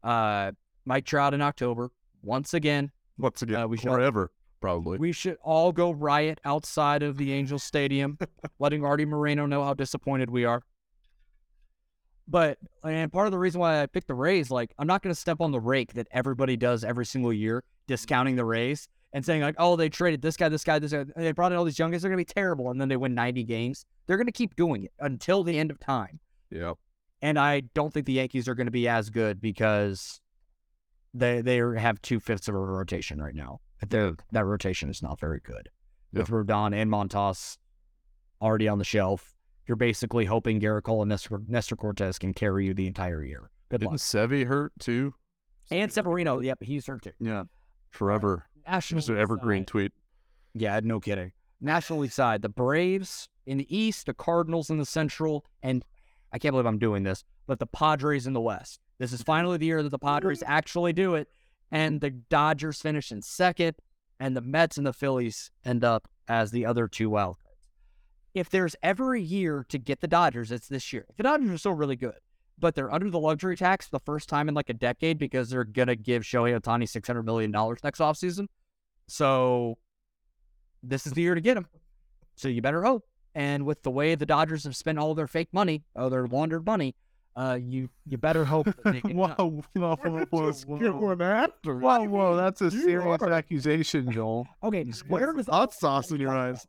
uh, 0.03 0.51
Mike 0.85 1.05
Trout 1.05 1.33
in 1.33 1.41
October. 1.41 1.91
Once 2.21 2.53
again, 2.53 2.91
Once 3.17 3.41
again, 3.41 3.61
Uh, 3.61 3.67
we 3.67 3.77
forever 3.77 4.31
probably. 4.59 4.97
we 4.97 5.11
should 5.11 5.37
all 5.43 5.71
go 5.71 5.91
riot 5.91 6.39
outside 6.45 7.03
of 7.03 7.17
the 7.17 7.33
Angel 7.33 7.59
Stadium, 7.59 8.17
letting 8.59 8.83
Arte 8.83 9.05
Moreno 9.05 9.45
know 9.45 9.63
how 9.63 9.73
disappointed 9.73 10.29
we 10.29 10.45
are. 10.45 10.63
But 12.27 12.59
and 12.83 13.11
part 13.11 13.25
of 13.25 13.31
the 13.31 13.39
reason 13.39 13.59
why 13.59 13.81
I 13.81 13.87
picked 13.87 14.07
the 14.07 14.13
Rays, 14.13 14.51
like 14.51 14.73
I'm 14.77 14.87
not 14.87 15.01
going 15.01 15.13
to 15.13 15.19
step 15.19 15.41
on 15.41 15.51
the 15.51 15.59
rake 15.59 15.93
that 15.93 16.07
everybody 16.11 16.55
does 16.55 16.83
every 16.83 17.05
single 17.05 17.33
year, 17.33 17.63
discounting 17.87 18.35
the 18.35 18.45
Rays 18.45 18.87
and 19.13 19.25
saying 19.25 19.41
like, 19.41 19.55
oh, 19.57 19.75
they 19.75 19.89
traded 19.89 20.21
this 20.21 20.37
guy, 20.37 20.49
this 20.49 20.63
guy, 20.63 20.79
this 20.79 20.91
guy. 20.91 21.05
They 21.15 21.31
brought 21.31 21.51
in 21.51 21.57
all 21.57 21.65
these 21.65 21.79
young 21.79 21.91
guys. 21.91 22.01
They're 22.01 22.11
going 22.11 22.23
to 22.23 22.29
be 22.29 22.33
terrible, 22.33 22.69
and 22.69 22.79
then 22.79 22.87
they 22.87 22.97
win 22.97 23.15
90 23.15 23.43
games. 23.43 23.85
They're 24.05 24.17
going 24.17 24.27
to 24.27 24.31
keep 24.31 24.55
doing 24.55 24.83
it 24.83 24.91
until 24.99 25.43
the 25.43 25.57
end 25.57 25.71
of 25.71 25.79
time. 25.79 26.19
Yep. 26.51 26.77
And 27.21 27.37
I 27.37 27.61
don't 27.73 27.93
think 27.93 28.05
the 28.05 28.13
Yankees 28.13 28.47
are 28.47 28.55
going 28.55 28.67
to 28.67 28.71
be 28.71 28.87
as 28.87 29.09
good 29.09 29.41
because 29.41 30.21
they 31.13 31.41
they 31.41 31.57
have 31.57 32.01
two 32.01 32.19
fifths 32.19 32.47
of 32.47 32.55
a 32.55 32.59
rotation 32.59 33.21
right 33.21 33.35
now. 33.35 33.59
The, 33.87 34.17
that 34.31 34.45
rotation 34.45 34.89
is 34.89 35.01
not 35.01 35.19
very 35.19 35.39
good. 35.39 35.69
With 36.11 36.29
Rodon 36.29 36.73
and 36.75 36.89
Montas 36.91 37.57
already 38.41 38.67
on 38.67 38.77
the 38.79 38.83
shelf, 38.83 39.35
you're 39.67 39.77
basically 39.77 40.25
hoping 40.25 40.59
Gerrit 40.59 40.83
Cole 40.83 41.03
and 41.03 41.09
Nestor, 41.09 41.41
Nestor 41.47 41.75
Cortes 41.75 42.17
can 42.17 42.33
carry 42.33 42.65
you 42.65 42.73
the 42.73 42.87
entire 42.87 43.23
year. 43.23 43.51
Good 43.69 43.81
Didn't 43.81 43.91
luck. 43.91 43.99
Sevi 43.99 44.45
hurt 44.47 44.73
too? 44.79 45.13
And 45.71 45.91
Severino, 45.93 46.39
yep, 46.39 46.57
he's 46.63 46.87
hurt 46.87 47.03
too. 47.03 47.11
Yeah. 47.19 47.43
Forever. 47.91 48.47
Uh, 48.65 48.71
National 48.71 48.99
Just 48.99 49.09
an 49.09 49.17
evergreen 49.17 49.61
side- 49.61 49.67
tweet. 49.67 49.91
Yeah, 50.55 50.79
no 50.83 50.99
kidding. 50.99 51.31
National 51.61 51.99
League 51.99 52.11
side, 52.11 52.41
the 52.41 52.49
Braves 52.49 53.29
in 53.45 53.57
the 53.57 53.75
East, 53.75 54.07
the 54.07 54.13
Cardinals 54.13 54.69
in 54.69 54.77
the 54.77 54.85
Central, 54.85 55.45
and 55.61 55.85
I 56.33 56.39
can't 56.39 56.53
believe 56.53 56.65
I'm 56.65 56.79
doing 56.79 57.03
this, 57.03 57.23
but 57.45 57.59
the 57.59 57.67
Padres 57.67 58.25
in 58.25 58.33
the 58.33 58.41
West. 58.41 58.79
This 58.97 59.13
is 59.13 59.21
finally 59.21 59.57
the 59.57 59.65
year 59.67 59.83
that 59.83 59.89
the 59.89 59.99
Padres 59.99 60.41
actually 60.45 60.93
do 60.93 61.15
it, 61.15 61.27
and 61.71 62.01
the 62.01 62.09
Dodgers 62.09 62.81
finish 62.81 63.11
in 63.11 63.21
second, 63.21 63.75
and 64.19 64.35
the 64.35 64.41
Mets 64.41 64.77
and 64.77 64.85
the 64.85 64.93
Phillies 64.93 65.51
end 65.63 65.83
up 65.83 66.07
as 66.27 66.51
the 66.51 66.65
other 66.65 66.87
two 66.87 67.09
wild 67.09 67.37
cards. 67.37 67.57
If 68.33 68.49
there's 68.49 68.75
ever 68.83 69.15
a 69.15 69.19
year 69.19 69.65
to 69.69 69.77
get 69.77 70.01
the 70.01 70.07
Dodgers, 70.07 70.51
it's 70.51 70.67
this 70.67 70.93
year. 70.93 71.05
The 71.17 71.23
Dodgers 71.23 71.49
are 71.49 71.57
still 71.57 71.73
really 71.73 71.95
good, 71.95 72.19
but 72.57 72.75
they're 72.75 72.93
under 72.93 73.09
the 73.09 73.19
luxury 73.19 73.57
tax 73.57 73.87
for 73.87 73.91
the 73.97 74.05
first 74.05 74.29
time 74.29 74.47
in 74.47 74.55
like 74.55 74.69
a 74.69 74.73
decade 74.73 75.17
because 75.17 75.49
they're 75.49 75.63
gonna 75.63 75.95
give 75.95 76.23
Shohei 76.23 76.59
Ohtani 76.59 76.87
six 76.87 77.07
hundred 77.07 77.23
million 77.23 77.51
dollars 77.51 77.79
next 77.83 77.99
offseason. 77.99 78.47
So 79.07 79.77
this 80.83 81.07
is 81.07 81.13
the 81.13 81.21
year 81.21 81.35
to 81.35 81.41
get 81.41 81.57
him. 81.57 81.67
So 82.35 82.47
you 82.47 82.61
better 82.61 82.83
hope. 82.83 83.05
And 83.35 83.65
with 83.65 83.83
the 83.83 83.91
way 83.91 84.15
the 84.15 84.25
Dodgers 84.25 84.63
have 84.63 84.75
spent 84.75 84.97
all 84.97 85.13
their 85.15 85.27
fake 85.27 85.49
money, 85.51 85.83
oh, 85.95 86.09
their 86.09 86.27
laundered 86.27 86.65
money, 86.65 86.95
uh, 87.39 87.55
you 87.55 87.89
you 88.05 88.17
better 88.17 88.43
hope 88.43 88.65
that 88.65 88.83
they 88.83 88.99
get 89.01 89.15
Whoa, 89.15 89.27
done. 89.27 89.63
whoa, 89.73 89.95
whoa, 89.95 90.25
whoa. 90.29 91.21
after. 91.21 91.75
Whoa, 91.77 92.03
whoa, 92.03 92.35
that's 92.35 92.59
a 92.61 92.69
serious 92.69 93.21
are- 93.21 93.31
accusation, 93.31 94.11
Joel. 94.15 94.45
Okay, 94.61 94.91
where 95.07 95.31
does 95.33 95.47
hot 95.47 95.73
sauce 95.73 96.11
in 96.11 96.19
your 96.19 96.35
eyes? 96.35 96.67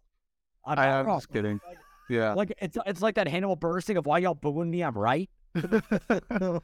I'm 0.64 0.78
I 0.78 0.86
not 0.86 1.00
am 1.00 1.06
wrong. 1.06 1.18
just 1.18 1.32
kidding. 1.32 1.60
Yeah. 2.08 2.34
Like 2.34 2.52
it's 2.60 2.76
it's 2.86 3.02
like 3.02 3.16
that 3.16 3.26
Hannibal 3.28 3.56
bursting 3.56 3.96
of 3.96 4.06
why 4.06 4.18
y'all 4.18 4.34
booing 4.34 4.70
me. 4.70 4.82
I'm 4.82 4.96
right. 4.96 5.28
All 6.30 6.60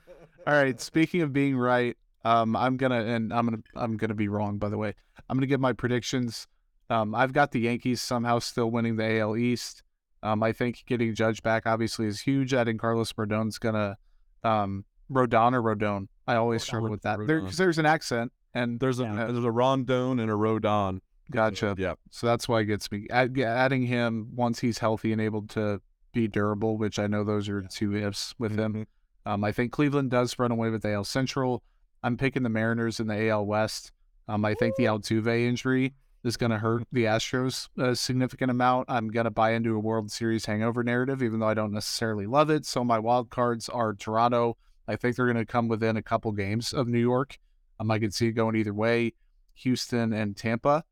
right. 0.47 0.81
Speaking 0.81 1.23
of 1.23 1.33
being 1.33 1.57
right, 1.57 1.97
um, 2.25 2.55
I'm 2.57 2.77
gonna 2.77 3.01
and 3.05 3.33
I'm 3.33 3.47
gonna 3.47 3.63
I'm 3.75 3.97
gonna 3.97 4.15
be 4.15 4.29
wrong. 4.29 4.59
By 4.59 4.69
the 4.69 4.79
way, 4.79 4.95
I'm 5.29 5.37
gonna 5.37 5.47
give 5.47 5.61
my 5.61 5.73
predictions. 5.73 6.47
Um, 6.91 7.15
I've 7.15 7.33
got 7.33 7.51
the 7.51 7.61
Yankees 7.61 8.01
somehow 8.01 8.39
still 8.39 8.71
winning 8.71 8.97
the 8.97 9.19
AL 9.21 9.37
East. 9.37 9.83
Um, 10.23 10.43
I 10.43 10.53
think 10.53 10.85
getting 10.87 11.15
Judge 11.15 11.43
back 11.43 11.65
obviously 11.67 12.07
is 12.07 12.21
huge. 12.21 12.51
Think 12.53 12.81
Carlos 12.81 13.13
Rodon's 13.13 13.59
gonna 13.59 13.97
um, 14.45 14.85
Rodon 15.11 15.53
or 15.55 15.63
Rodon. 15.63 16.09
I 16.27 16.35
always 16.37 16.63
struggle 16.63 16.91
with 16.91 17.03
that 17.03 17.19
Rodon. 17.19 17.43
because 17.43 17.57
there's 17.57 17.79
an 17.79 17.87
accent 17.87 18.33
and 18.55 18.81
There's 18.81 18.99
a 19.01 19.05
Yeah. 19.05 19.27
there's 19.27 19.45
a 19.45 19.51
Rondon 19.51 20.19
and 20.21 20.31
a 20.31 20.35
Rodon. 20.35 21.01
gotcha. 21.31 21.75
Yeah. 21.79 21.95
So 22.11 22.27
that's 22.27 22.49
why 22.49 22.61
it 22.61 22.65
gets 22.67 22.91
me. 22.91 23.07
Add, 23.11 23.39
adding 23.39 23.83
him 23.87 24.29
once 24.35 24.61
he's 24.61 24.79
healthy 24.79 25.13
and 25.13 25.21
able 25.21 25.47
to 25.49 25.81
be 26.13 26.29
durable, 26.29 26.79
which 26.79 26.99
I 26.99 27.07
know 27.07 27.25
those 27.25 27.49
are 27.49 27.63
two 27.63 27.95
ifs 27.95 28.35
with 28.39 28.57
him. 28.59 28.73
Mhm. 28.75 28.87
Um, 29.27 29.45
I 29.45 29.53
think 29.53 29.73
Cleveland 29.73 30.11
does 30.11 30.39
run 30.39 30.51
away 30.53 30.71
with 30.71 30.85
AL 30.85 31.05
Central. 31.05 31.63
I'm 32.03 32.17
picking 32.17 32.43
the 32.45 32.49
Mariners 32.49 33.01
in 33.01 33.09
the 33.09 33.29
AL 33.29 33.45
West. 33.45 33.93
Um, 34.29 34.45
I 34.45 34.55
think 34.55 34.77
the 34.77 34.85
Altuve 34.85 35.47
injury 35.47 35.95
is 36.27 36.37
going 36.37 36.51
to 36.51 36.59
hurt 36.59 36.87
the 36.93 37.05
Astros 37.05 37.69
a 37.79 37.95
significant 37.95 38.51
amount. 38.51 38.91
I'm 38.91 39.09
going 39.09 39.25
to 39.25 39.31
buy 39.31 39.53
into 39.53 39.75
a 39.75 39.79
World 39.79 40.11
Series 40.11 40.47
hangover 40.47 40.83
narrative, 40.83 41.23
even 41.23 41.41
though 41.41 41.49
I 41.49 41.55
don't 41.55 41.73
necessarily 41.73 42.27
love 42.27 42.51
it. 42.51 42.67
So 42.67 42.85
my 42.85 42.99
wild 42.99 43.31
cards 43.31 43.69
are 43.69 43.95
Toronto. 43.95 44.57
I 44.89 44.97
think 44.97 45.17
they're 45.17 45.33
going 45.33 45.37
to 45.37 45.47
come 45.47 45.69
within 45.69 45.97
a 45.97 46.03
couple 46.03 46.33
games 46.33 46.73
of 46.73 46.89
New 46.89 46.99
York. 46.99 47.39
Um, 47.79 47.91
I 47.91 47.99
could 47.99 48.15
see 48.15 48.29
it 48.29 48.33
going 48.33 48.57
either 48.57 48.75
way. 48.75 49.15
Houston 49.55 50.13
and 50.13 50.37
Tampa. 50.37 50.85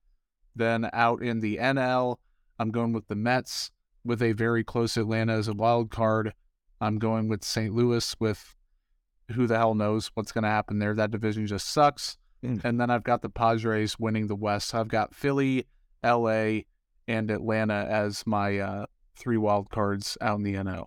Then 0.56 0.88
out 0.92 1.22
in 1.22 1.40
the 1.40 1.56
NL, 1.56 2.16
I'm 2.58 2.70
going 2.70 2.92
with 2.92 3.08
the 3.08 3.16
Mets 3.16 3.70
with 4.04 4.22
a 4.22 4.32
very 4.32 4.62
close 4.62 4.96
Atlanta 4.96 5.32
as 5.34 5.48
a 5.48 5.54
wild 5.54 5.90
card. 5.90 6.32
I'm 6.80 6.98
going 6.98 7.28
with 7.28 7.42
St. 7.44 7.74
Louis 7.74 8.14
with 8.20 8.54
who 9.32 9.46
the 9.46 9.56
hell 9.56 9.74
knows 9.74 10.10
what's 10.14 10.32
going 10.32 10.44
to 10.44 10.50
happen 10.50 10.78
there. 10.78 10.94
That 10.94 11.10
division 11.10 11.46
just 11.46 11.68
sucks. 11.68 12.18
Mm. 12.44 12.64
And 12.64 12.80
then 12.80 12.90
I've 12.90 13.04
got 13.04 13.22
the 13.22 13.30
Padres 13.30 13.98
winning 13.98 14.26
the 14.26 14.36
West. 14.36 14.68
So 14.68 14.80
I've 14.80 14.88
got 14.88 15.14
Philly, 15.14 15.66
LA, 16.04 16.60
and 17.08 17.30
Atlanta 17.30 17.86
as 17.88 18.26
my 18.26 18.58
uh, 18.58 18.86
three 19.16 19.36
wild 19.36 19.70
cards 19.70 20.18
out 20.20 20.36
in 20.36 20.42
the 20.42 20.54
NL. 20.54 20.86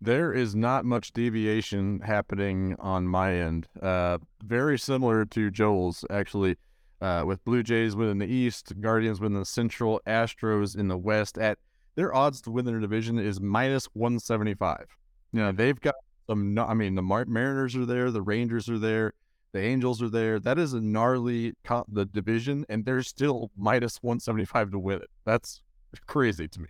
There 0.00 0.32
is 0.32 0.54
not 0.54 0.84
much 0.84 1.12
deviation 1.12 2.00
happening 2.00 2.76
on 2.78 3.08
my 3.08 3.34
end. 3.34 3.66
Uh, 3.80 4.18
very 4.42 4.78
similar 4.78 5.24
to 5.26 5.50
Joel's, 5.50 6.04
actually, 6.10 6.56
uh, 7.00 7.24
with 7.26 7.42
Blue 7.44 7.62
Jays 7.62 7.96
winning 7.96 8.18
the 8.18 8.26
East, 8.26 8.72
Guardians 8.80 9.20
winning 9.20 9.38
the 9.38 9.46
Central, 9.46 10.00
Astros 10.06 10.76
in 10.76 10.88
the 10.88 10.98
West. 10.98 11.38
At 11.38 11.58
their 11.94 12.14
odds 12.14 12.40
to 12.42 12.50
win 12.50 12.64
their 12.66 12.80
division 12.80 13.18
is 13.18 13.40
minus 13.40 13.86
one 13.94 14.18
seventy 14.18 14.54
five. 14.54 14.86
Yeah, 15.32 15.52
they've 15.52 15.80
got 15.80 15.94
some. 16.28 16.58
I 16.58 16.74
mean, 16.74 16.94
the 16.96 17.02
Mariners 17.02 17.74
are 17.76 17.86
there, 17.86 18.10
the 18.10 18.22
Rangers 18.22 18.68
are 18.68 18.78
there, 18.78 19.12
the 19.54 19.60
Angels 19.60 20.02
are 20.02 20.10
there. 20.10 20.38
That 20.38 20.58
is 20.58 20.74
a 20.74 20.80
gnarly 20.82 21.54
co- 21.64 21.86
the 21.88 22.04
division, 22.04 22.66
and 22.68 22.84
they're 22.84 23.02
still 23.02 23.50
minus 23.56 23.96
one 24.02 24.20
seventy 24.20 24.44
five 24.44 24.70
to 24.72 24.78
win 24.78 24.98
it. 25.00 25.08
That's 25.24 25.62
crazy 26.06 26.46
to 26.48 26.60
me. 26.60 26.68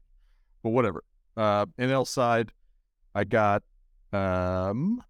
But 0.62 0.70
whatever. 0.70 1.02
Uh, 1.36 1.66
NL 1.78 2.06
side. 2.06 2.52
I 3.14 3.24
got 3.24 3.62
um 4.12 5.02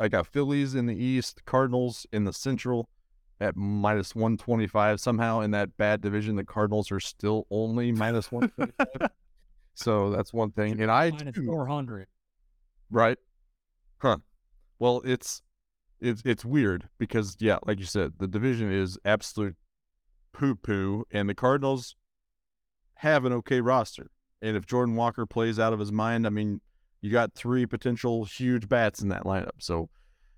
I 0.00 0.08
got 0.08 0.26
Phillies 0.26 0.74
in 0.74 0.86
the 0.86 0.94
East, 0.96 1.44
Cardinals 1.46 2.06
in 2.12 2.24
the 2.24 2.32
Central 2.32 2.88
at 3.40 3.54
minus 3.56 4.14
125. 4.14 4.98
Somehow 5.00 5.40
in 5.40 5.50
that 5.52 5.76
bad 5.76 6.00
division, 6.00 6.36
the 6.36 6.44
Cardinals 6.44 6.90
are 6.90 7.00
still 7.00 7.46
only 7.50 7.92
minus 7.92 8.32
125. 8.32 9.10
so 9.74 10.10
that's 10.10 10.32
one 10.32 10.50
thing. 10.50 10.80
And 10.80 10.90
I 10.90 11.10
Minus 11.10 11.34
too- 11.36 11.46
four 11.46 11.66
hundred. 11.66 12.08
right? 12.90 13.18
Huh. 13.98 14.18
Well, 14.78 15.00
it's 15.04 15.42
it's 16.04 16.22
it's 16.24 16.44
weird 16.44 16.88
because 16.98 17.36
yeah, 17.40 17.58
like 17.66 17.78
you 17.78 17.86
said, 17.86 18.14
the 18.18 18.26
division 18.26 18.72
is 18.72 18.98
absolute 19.04 19.56
poo 20.32 20.54
poo, 20.54 21.04
and 21.10 21.28
the 21.28 21.34
Cardinals 21.34 21.96
have 22.96 23.24
an 23.24 23.32
okay 23.32 23.60
roster. 23.60 24.10
And 24.42 24.56
if 24.56 24.66
Jordan 24.66 24.94
Walker 24.94 25.26
plays 25.26 25.58
out 25.58 25.72
of 25.72 25.78
his 25.78 25.92
mind, 25.92 26.26
I 26.26 26.30
mean, 26.30 26.60
you 27.00 27.10
got 27.10 27.34
three 27.34 27.66
potential 27.66 28.24
huge 28.24 28.68
bats 28.68 29.00
in 29.00 29.08
that 29.08 29.24
lineup. 29.24 29.58
So 29.58 29.88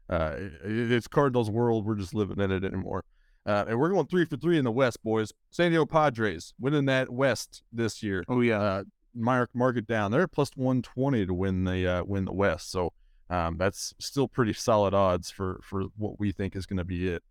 uh, 0.08 0.34
it, 0.38 0.92
it's 0.92 1.08
Cardinals 1.08 1.50
world. 1.50 1.84
We're 1.84 1.96
just 1.96 2.14
living 2.14 2.40
in 2.40 2.52
it 2.52 2.64
anymore. 2.64 3.04
Uh, 3.44 3.64
and 3.68 3.78
we're 3.78 3.90
going 3.90 4.06
three 4.06 4.24
for 4.24 4.36
three 4.36 4.58
in 4.58 4.64
the 4.64 4.72
West, 4.72 5.02
boys. 5.02 5.32
San 5.50 5.70
Diego 5.70 5.86
Padres 5.86 6.54
winning 6.58 6.86
that 6.86 7.10
West 7.10 7.62
this 7.72 8.02
year. 8.02 8.24
Oh, 8.28 8.40
yeah. 8.40 8.60
Uh, 8.60 8.84
mark 9.16 9.50
mark 9.54 9.76
it 9.76 9.86
down. 9.86 10.10
They're 10.10 10.28
plus 10.28 10.50
one 10.54 10.82
twenty 10.82 11.26
to 11.26 11.34
win 11.34 11.64
the 11.64 11.86
uh, 11.86 12.04
win 12.04 12.26
the 12.26 12.32
West. 12.32 12.70
So 12.70 12.92
um, 13.28 13.56
that's 13.58 13.94
still 13.98 14.28
pretty 14.28 14.52
solid 14.52 14.94
odds 14.94 15.30
for 15.30 15.60
for 15.62 15.84
what 15.96 16.18
we 16.18 16.32
think 16.32 16.54
is 16.56 16.66
going 16.66 16.78
to 16.78 16.84
be 16.84 17.08
it. 17.08 17.22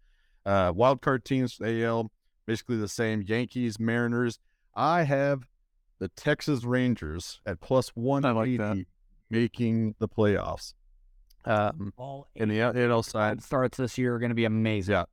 Uh, 0.46 0.72
wild 0.76 1.02
card 1.02 1.26
teams 1.26 1.54
for 1.54 1.66
AL 1.66 2.12
basically 2.46 2.78
the 2.78 2.88
same. 2.88 3.22
Yankees, 3.22 3.80
Mariners. 3.80 4.40
I 4.76 5.04
have 5.04 5.48
the 6.00 6.10
Texas 6.10 6.64
Rangers 6.64 7.40
at 7.46 7.62
plus 7.62 7.90
one 7.90 8.26
eighty 8.26 8.86
making 9.30 9.96
the 10.00 10.08
playoffs. 10.08 10.74
Um, 11.46 11.94
All 11.98 12.28
in 12.36 12.50
the 12.50 12.58
NL 12.58 13.06
side, 13.06 13.44
starts 13.44 13.78
this 13.78 13.98
year 13.98 14.16
are 14.16 14.20
going 14.20 14.30
to 14.30 14.36
be 14.36 14.46
amazing. 14.46 14.94
yeah. 14.94 15.06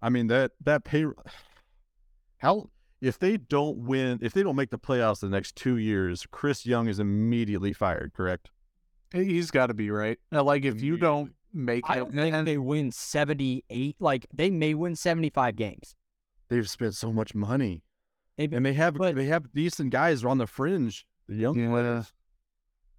I 0.00 0.08
mean 0.08 0.26
that 0.28 0.52
that 0.64 0.84
pay. 0.84 1.06
How 2.38 2.70
if 3.00 3.18
they 3.18 3.36
don't 3.36 3.78
win, 3.78 4.18
if 4.22 4.32
they 4.32 4.42
don't 4.42 4.56
make 4.56 4.70
the 4.70 4.78
playoffs 4.78 5.20
the 5.20 5.28
next 5.28 5.56
two 5.56 5.76
years, 5.76 6.26
Chris 6.30 6.66
Young 6.66 6.88
is 6.88 6.98
immediately 6.98 7.72
fired. 7.72 8.12
Correct? 8.14 8.50
He's 9.12 9.50
got 9.50 9.66
to 9.66 9.74
be 9.74 9.90
right. 9.90 10.18
Now, 10.30 10.42
like 10.42 10.64
if 10.64 10.80
you 10.82 10.96
don't 10.96 11.32
make 11.52 11.84
I 11.88 11.96
don't 11.96 12.12
think 12.14 12.46
they 12.46 12.58
win 12.58 12.90
78. 12.92 13.96
Like, 14.00 14.26
they 14.32 14.50
may 14.50 14.74
win 14.74 14.96
75 14.96 15.54
games. 15.56 15.94
They've 16.48 16.68
spent 16.68 16.94
so 16.94 17.12
much 17.12 17.34
money, 17.34 17.82
Maybe- 18.38 18.56
and 18.56 18.64
they 18.64 18.72
have 18.74 18.94
but- 18.94 19.14
they 19.14 19.26
have 19.26 19.52
decent 19.52 19.90
guys 19.90 20.24
on 20.24 20.38
the 20.38 20.46
fringe. 20.46 21.06
The 21.28 21.36
young 21.36 21.58
Yeah. 21.58 21.68
players. 21.70 22.12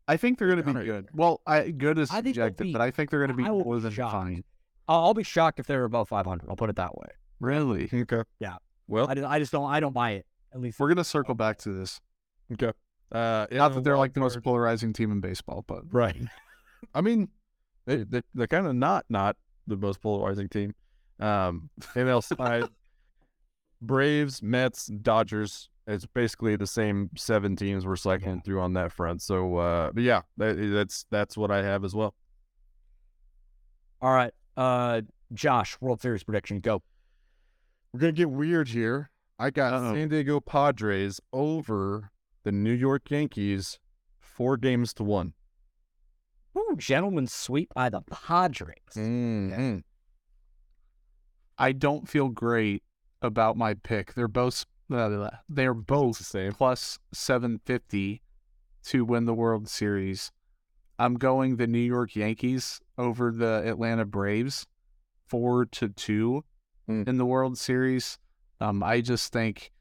I 0.07 0.17
think 0.17 0.37
they're 0.37 0.47
going 0.47 0.57
to 0.57 0.63
be 0.63 0.69
Alright. 0.71 0.85
good. 0.85 1.09
Well, 1.13 1.41
I, 1.47 1.71
good 1.71 1.97
is 1.97 2.09
I 2.11 2.15
think 2.21 2.35
they'll 2.35 2.45
subjective, 2.47 2.65
be- 2.67 2.73
but 2.73 2.81
I 2.81 2.91
think 2.91 3.09
they're 3.09 3.19
going 3.25 3.29
to 3.31 3.35
be 3.37 3.45
I 3.45 3.51
will 3.51 3.63
more 3.63 3.75
be 3.75 3.81
than 3.83 3.91
shocked. 3.93 4.11
fine. 4.13 4.43
I'll, 4.87 4.99
I'll 5.05 5.13
be 5.13 5.23
shocked 5.23 5.59
if 5.59 5.65
they're 5.67 5.83
above 5.85 6.09
500. 6.09 6.49
I'll 6.49 6.55
put 6.55 6.69
it 6.69 6.75
that 6.77 6.95
way. 6.97 7.07
Really? 7.39 7.89
Okay. 7.93 8.23
Yeah. 8.39 8.57
Well, 8.87 9.07
I, 9.09 9.13
just- 9.15 9.27
I 9.27 9.39
just 9.39 9.51
don't. 9.51 9.69
I 9.69 9.79
don't 9.79 9.93
buy 9.93 10.11
it. 10.11 10.25
At 10.53 10.59
least 10.61 10.79
We're 10.79 10.87
going 10.87 10.97
to 10.97 11.03
circle 11.03 11.35
back 11.35 11.57
to 11.59 11.69
this. 11.73 11.99
okay. 12.51 12.71
Uh, 13.11 13.45
Not 13.51 13.75
that 13.75 13.83
they're 13.83 13.97
like 13.97 14.13
the 14.13 14.19
most 14.19 14.41
polarizing 14.43 14.93
team 14.93 15.11
in 15.11 15.19
baseball, 15.19 15.63
but 15.67 15.83
right. 15.91 16.17
I 16.93 17.01
mean, 17.01 17.29
they, 17.85 18.03
they 18.03 18.21
they're 18.33 18.47
kind 18.47 18.67
of 18.67 18.75
not 18.75 19.05
not 19.09 19.35
the 19.67 19.77
most 19.77 20.01
polarizing 20.01 20.49
team. 20.49 20.73
Um, 21.19 21.69
NL 21.95 22.23
side, 22.23 22.65
Braves, 23.81 24.41
Mets, 24.41 24.87
Dodgers. 24.87 25.69
It's 25.85 26.05
basically 26.05 26.55
the 26.55 26.67
same 26.67 27.09
seven 27.17 27.55
teams 27.55 27.85
we're 27.85 27.97
cycling 27.97 28.41
through 28.41 28.61
on 28.61 28.73
that 28.73 28.93
front. 28.93 29.21
So, 29.21 29.57
uh, 29.57 29.91
but 29.91 30.03
yeah, 30.03 30.21
that, 30.37 30.53
that's 30.73 31.05
that's 31.11 31.37
what 31.37 31.51
I 31.51 31.61
have 31.61 31.83
as 31.83 31.93
well. 31.93 32.15
All 34.01 34.13
right. 34.13 34.33
Uh, 34.55 35.01
Josh, 35.33 35.77
World 35.81 36.01
Series 36.01 36.23
prediction. 36.23 36.59
Go. 36.59 36.81
We're 37.93 37.99
gonna 37.99 38.13
get 38.13 38.29
weird 38.29 38.69
here. 38.69 39.09
I 39.39 39.49
got 39.49 39.73
Uh-oh. 39.73 39.93
San 39.93 40.09
Diego 40.09 40.39
Padres 40.39 41.19
over 41.31 42.11
the 42.43 42.51
New 42.51 42.73
York 42.73 43.09
Yankees, 43.09 43.79
four 44.19 44.57
games 44.57 44.93
to 44.95 45.03
one. 45.03 45.33
Ooh, 46.57 46.75
gentleman 46.77 47.27
sweep 47.27 47.73
by 47.73 47.89
the 47.89 48.01
Padres. 48.01 48.77
Mm-hmm. 48.95 49.77
I 51.57 51.71
don't 51.71 52.07
feel 52.07 52.29
great 52.29 52.83
about 53.21 53.57
my 53.57 53.73
pick. 53.73 54.13
They're 54.13 54.27
both 54.27 54.65
uh, 54.93 55.29
they're 55.49 55.73
both 55.73 56.35
plus 56.55 56.99
750 57.13 58.21
to 58.85 59.05
win 59.05 59.25
the 59.25 59.33
World 59.33 59.67
Series. 59.67 60.31
I'm 60.99 61.15
going 61.15 61.55
the 61.55 61.65
New 61.67 61.79
York 61.79 62.15
Yankees 62.15 62.79
over 62.97 63.31
the 63.31 63.63
Atlanta 63.65 64.05
Braves, 64.05 64.67
four 65.25 65.65
to 65.65 65.89
two 65.89 66.43
Mm. 66.89 67.07
in 67.07 67.17
the 67.17 67.25
World 67.25 67.57
Series. 67.57 68.19
Um, 68.59 68.83
I 68.83 68.99
just 68.99 69.31
think 69.31 69.71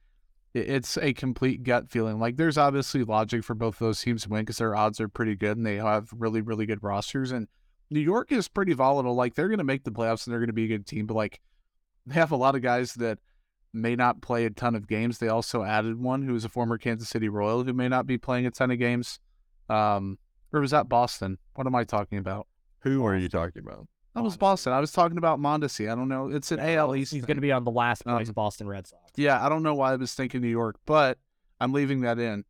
it's 0.55 0.98
a 0.98 1.12
complete 1.12 1.62
gut 1.62 1.90
feeling. 1.90 2.18
Like 2.18 2.36
there's 2.36 2.59
obviously 2.59 3.05
logic 3.05 3.44
for 3.44 3.55
both 3.55 3.78
those 3.78 4.00
teams 4.00 4.24
to 4.24 4.28
win 4.28 4.42
because 4.42 4.59
their 4.59 4.76
odds 4.76 5.00
are 5.00 5.09
pretty 5.09 5.34
good 5.34 5.57
and 5.57 5.66
they 5.66 5.76
have 5.76 6.11
really 6.12 6.40
really 6.40 6.66
good 6.66 6.82
rosters. 6.82 7.32
And 7.32 7.48
New 7.90 8.00
York 8.00 8.32
is 8.32 8.48
pretty 8.48 8.72
volatile. 8.72 9.14
Like 9.14 9.34
they're 9.34 9.48
going 9.48 9.59
to 9.59 9.64
make 9.64 9.84
the 9.84 9.90
playoffs 9.90 10.26
and 10.26 10.32
they're 10.32 10.40
going 10.40 10.48
to 10.48 10.55
be 10.55 10.64
a 10.64 10.68
good 10.68 10.86
team, 10.86 11.07
but 11.07 11.14
like 11.14 11.40
they 12.07 12.14
have 12.14 12.32
a 12.32 12.36
lot 12.36 12.55
of 12.55 12.62
guys 12.62 12.94
that 12.94 13.18
may 13.72 13.96
not 13.96 14.20
play 14.20 14.44
a 14.44 14.50
ton 14.50 14.74
of 14.74 14.86
games. 14.86 15.18
They 15.18 15.28
also 15.28 15.62
added 15.62 16.00
one 16.00 16.22
who 16.22 16.34
is 16.34 16.44
a 16.44 16.48
former 16.48 16.78
Kansas 16.78 17.09
City 17.09 17.28
Royal 17.28 17.64
who 17.64 17.72
may 17.72 17.88
not 17.88 18.07
be 18.07 18.18
playing 18.18 18.46
a 18.46 18.50
ton 18.50 18.70
of 18.70 18.78
games. 18.78 19.18
Um, 19.68 20.18
or 20.53 20.61
was 20.61 20.72
that 20.72 20.88
Boston? 20.88 21.38
What 21.55 21.66
am 21.66 21.74
I 21.74 21.84
talking 21.84 22.18
about? 22.18 22.46
Who 22.80 23.07
are 23.07 23.16
you 23.16 23.28
talking 23.28 23.62
about? 23.62 23.86
That 24.14 24.22
was 24.22 24.36
Boston. 24.36 24.72
I 24.72 24.80
was 24.80 24.92
talking 24.92 25.16
about 25.16 25.40
Mondesi. 25.40 25.90
I 25.90 25.94
don't 25.94 26.08
know. 26.08 26.28
It's 26.28 26.52
an 26.52 26.60
AL 26.60 26.94
East. 26.96 27.12
He's 27.12 27.24
going 27.24 27.38
to 27.38 27.42
be 27.42 27.52
on 27.52 27.64
the 27.64 27.70
last 27.70 28.04
place 28.04 28.28
Um, 28.28 28.34
Boston 28.34 28.68
Red 28.68 28.86
Sox. 28.86 29.02
Yeah, 29.16 29.44
I 29.44 29.48
don't 29.48 29.62
know 29.62 29.74
why 29.74 29.92
I 29.92 29.96
was 29.96 30.12
thinking 30.12 30.42
New 30.42 30.48
York, 30.48 30.76
but 30.84 31.18
I'm 31.60 31.72
leaving 31.72 32.02
that 32.02 32.18
in. 32.18 32.44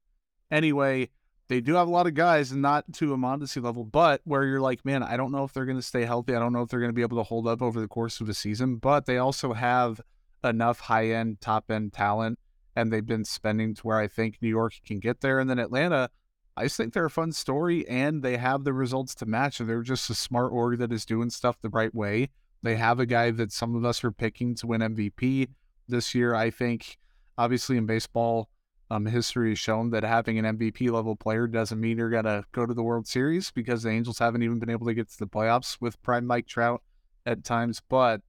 Anyway, 0.51 1.11
they 1.49 1.61
do 1.61 1.75
have 1.75 1.87
a 1.87 1.91
lot 1.91 2.07
of 2.07 2.15
guys, 2.15 2.51
and 2.51 2.63
not 2.63 2.93
to 2.95 3.13
a 3.13 3.17
Mondesi 3.17 3.63
level, 3.63 3.85
but 3.85 4.23
where 4.25 4.45
you're 4.45 4.61
like, 4.61 4.85
man, 4.85 5.03
I 5.03 5.17
don't 5.17 5.31
know 5.31 5.45
if 5.45 5.53
they're 5.53 5.67
going 5.67 5.79
to 5.79 5.83
stay 5.83 6.05
healthy. 6.05 6.35
I 6.35 6.41
don't 6.41 6.53
know 6.53 6.63
if 6.63 6.69
they're 6.69 6.81
going 6.81 6.91
to 6.91 6.95
be 6.95 7.03
able 7.03 7.19
to 7.19 7.23
hold 7.23 7.47
up 7.47 7.63
over 7.63 7.81
the 7.81 7.89
course 7.89 8.21
of 8.21 8.29
a 8.29 8.35
season, 8.35 8.77
but 8.77 9.07
they 9.07 9.19
also 9.19 9.53
have 9.53 10.01
enough 10.43 10.81
high 10.81 11.11
end, 11.11 11.41
top 11.41 11.71
end 11.71 11.93
talent, 11.93 12.39
and 12.75 12.93
they've 12.93 13.07
been 13.07 13.25
spending 13.25 13.75
to 13.75 13.83
where 13.83 13.99
I 13.99 14.09
think 14.09 14.39
New 14.41 14.49
York 14.49 14.75
can 14.85 14.99
get 14.99 15.21
there. 15.21 15.39
And 15.39 15.49
then 15.49 15.59
Atlanta, 15.59 16.11
I 16.57 16.65
just 16.65 16.77
think 16.77 16.93
they're 16.93 17.07
a 17.07 17.11
fun 17.11 17.33
story, 17.33 17.87
and 17.89 18.23
they 18.23 18.37
have 18.37 18.65
the 18.65 18.73
results 18.73 19.15
to 19.17 19.27
match. 19.27 19.61
And 19.61 19.69
they're 19.69 19.83
just 19.83 20.11
a 20.11 20.15
smart 20.15 20.53
org 20.53 20.79
that 20.79 20.93
is 20.93 21.07
doing 21.07 21.31
stuff 21.31 21.57
the 21.61 21.71
right 21.71 21.95
way. 21.95 22.29
They 22.63 22.77
have 22.77 23.01
a 23.01 23.07
guy 23.07 23.31
that 23.31 23.53
some 23.53 23.75
of 23.75 23.85
us 23.85 24.05
are 24.05 24.13
picking 24.13 24.55
to 24.57 24.67
win 24.67 24.81
MVP 24.83 25.49
this 25.89 26.15
year. 26.15 26.35
I 26.35 26.51
think, 26.51 26.99
obviously, 27.39 27.77
in 27.77 27.87
baseball, 27.87 28.49
um, 28.91 29.07
history 29.07 29.51
has 29.51 29.59
shown 29.59 29.91
that 29.91 30.05
having 30.05 30.39
an 30.39 30.59
MVP 30.59 30.91
level 30.91 31.17
player 31.17 31.47
doesn't 31.47 31.81
mean 31.81 31.97
you're 31.97 32.11
going 32.11 32.25
to 32.25 32.45
go 32.53 32.67
to 32.67 32.75
the 32.75 32.83
World 32.83 33.07
Series 33.07 33.51
because 33.51 33.83
the 33.83 33.91
Angels 33.91 34.19
haven't 34.19 34.43
even 34.43 34.59
been 34.59 34.71
able 34.71 34.87
to 34.87 34.95
get 34.95 35.09
to 35.09 35.19
the 35.19 35.27
playoffs 35.27 35.79
with 35.81 36.01
prime 36.03 36.27
Mike 36.27 36.47
Trout 36.47 36.83
at 37.25 37.43
times. 37.43 37.81
But 37.89 38.21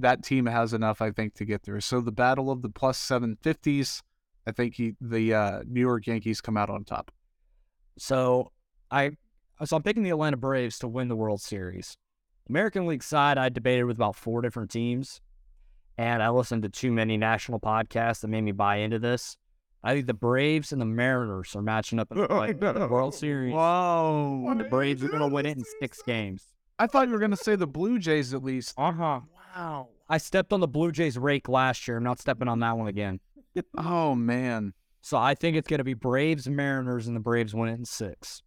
that 0.00 0.24
team 0.24 0.46
has 0.46 0.72
enough, 0.74 1.00
I 1.00 1.12
think, 1.12 1.34
to 1.34 1.44
get 1.44 1.62
there. 1.62 1.80
So 1.80 2.00
the 2.00 2.12
battle 2.12 2.50
of 2.50 2.62
the 2.62 2.68
plus 2.68 2.98
750s, 3.00 4.02
I 4.46 4.50
think 4.50 4.74
he, 4.74 4.96
the 5.00 5.34
uh, 5.34 5.62
New 5.66 5.80
York 5.80 6.06
Yankees 6.08 6.40
come 6.40 6.56
out 6.56 6.70
on 6.70 6.84
top. 6.84 7.12
So 7.98 8.52
I 8.90 9.12
so 9.64 9.76
I'm 9.76 9.82
picking 9.82 10.02
the 10.02 10.10
Atlanta 10.10 10.36
Braves 10.36 10.78
to 10.80 10.88
win 10.88 11.08
the 11.08 11.16
World 11.16 11.40
Series. 11.40 11.96
American 12.48 12.86
League 12.86 13.02
side, 13.02 13.36
I 13.36 13.48
debated 13.50 13.84
with 13.84 13.96
about 13.96 14.16
four 14.16 14.40
different 14.40 14.70
teams, 14.70 15.20
and 15.98 16.22
I 16.22 16.30
listened 16.30 16.62
to 16.62 16.68
too 16.68 16.90
many 16.90 17.16
national 17.16 17.60
podcasts 17.60 18.20
that 18.20 18.28
made 18.28 18.42
me 18.42 18.52
buy 18.52 18.76
into 18.76 18.98
this. 18.98 19.36
I 19.82 19.94
think 19.94 20.06
the 20.06 20.14
Braves 20.14 20.72
and 20.72 20.80
the 20.80 20.86
Mariners 20.86 21.54
are 21.54 21.62
matching 21.62 21.98
up 21.98 22.10
in 22.10 22.18
the, 22.18 22.72
the 22.72 22.88
World 22.88 23.14
Series. 23.14 23.54
Whoa. 23.54 24.46
And 24.48 24.58
the 24.58 24.64
Braves 24.64 25.04
are 25.04 25.08
going 25.08 25.20
to 25.20 25.28
win 25.28 25.46
it 25.46 25.56
in 25.56 25.64
six 25.80 26.02
games. 26.02 26.46
I 26.78 26.86
thought 26.86 27.06
you 27.06 27.12
were 27.12 27.20
going 27.20 27.30
to 27.30 27.36
say 27.36 27.54
the 27.54 27.66
Blue 27.66 27.98
Jays 27.98 28.34
at 28.34 28.42
least. 28.42 28.74
Uh 28.76 28.92
huh. 28.92 29.20
Wow. 29.56 29.88
I 30.08 30.18
stepped 30.18 30.52
on 30.52 30.60
the 30.60 30.68
Blue 30.68 30.90
Jays 30.90 31.18
rake 31.18 31.48
last 31.48 31.86
year. 31.86 31.98
I'm 31.98 32.04
not 32.04 32.20
stepping 32.20 32.48
on 32.48 32.60
that 32.60 32.76
one 32.76 32.88
again. 32.88 33.20
Oh, 33.76 34.14
man. 34.14 34.72
So 35.08 35.16
I 35.16 35.34
think 35.34 35.56
it's 35.56 35.66
going 35.66 35.78
to 35.78 35.84
be 35.84 35.94
Braves 35.94 36.46
and 36.46 36.54
Mariners, 36.54 37.06
and 37.06 37.16
the 37.16 37.20
Braves 37.20 37.54
win 37.54 37.70
it 37.70 37.78
in 37.78 37.86
six. 37.86 38.42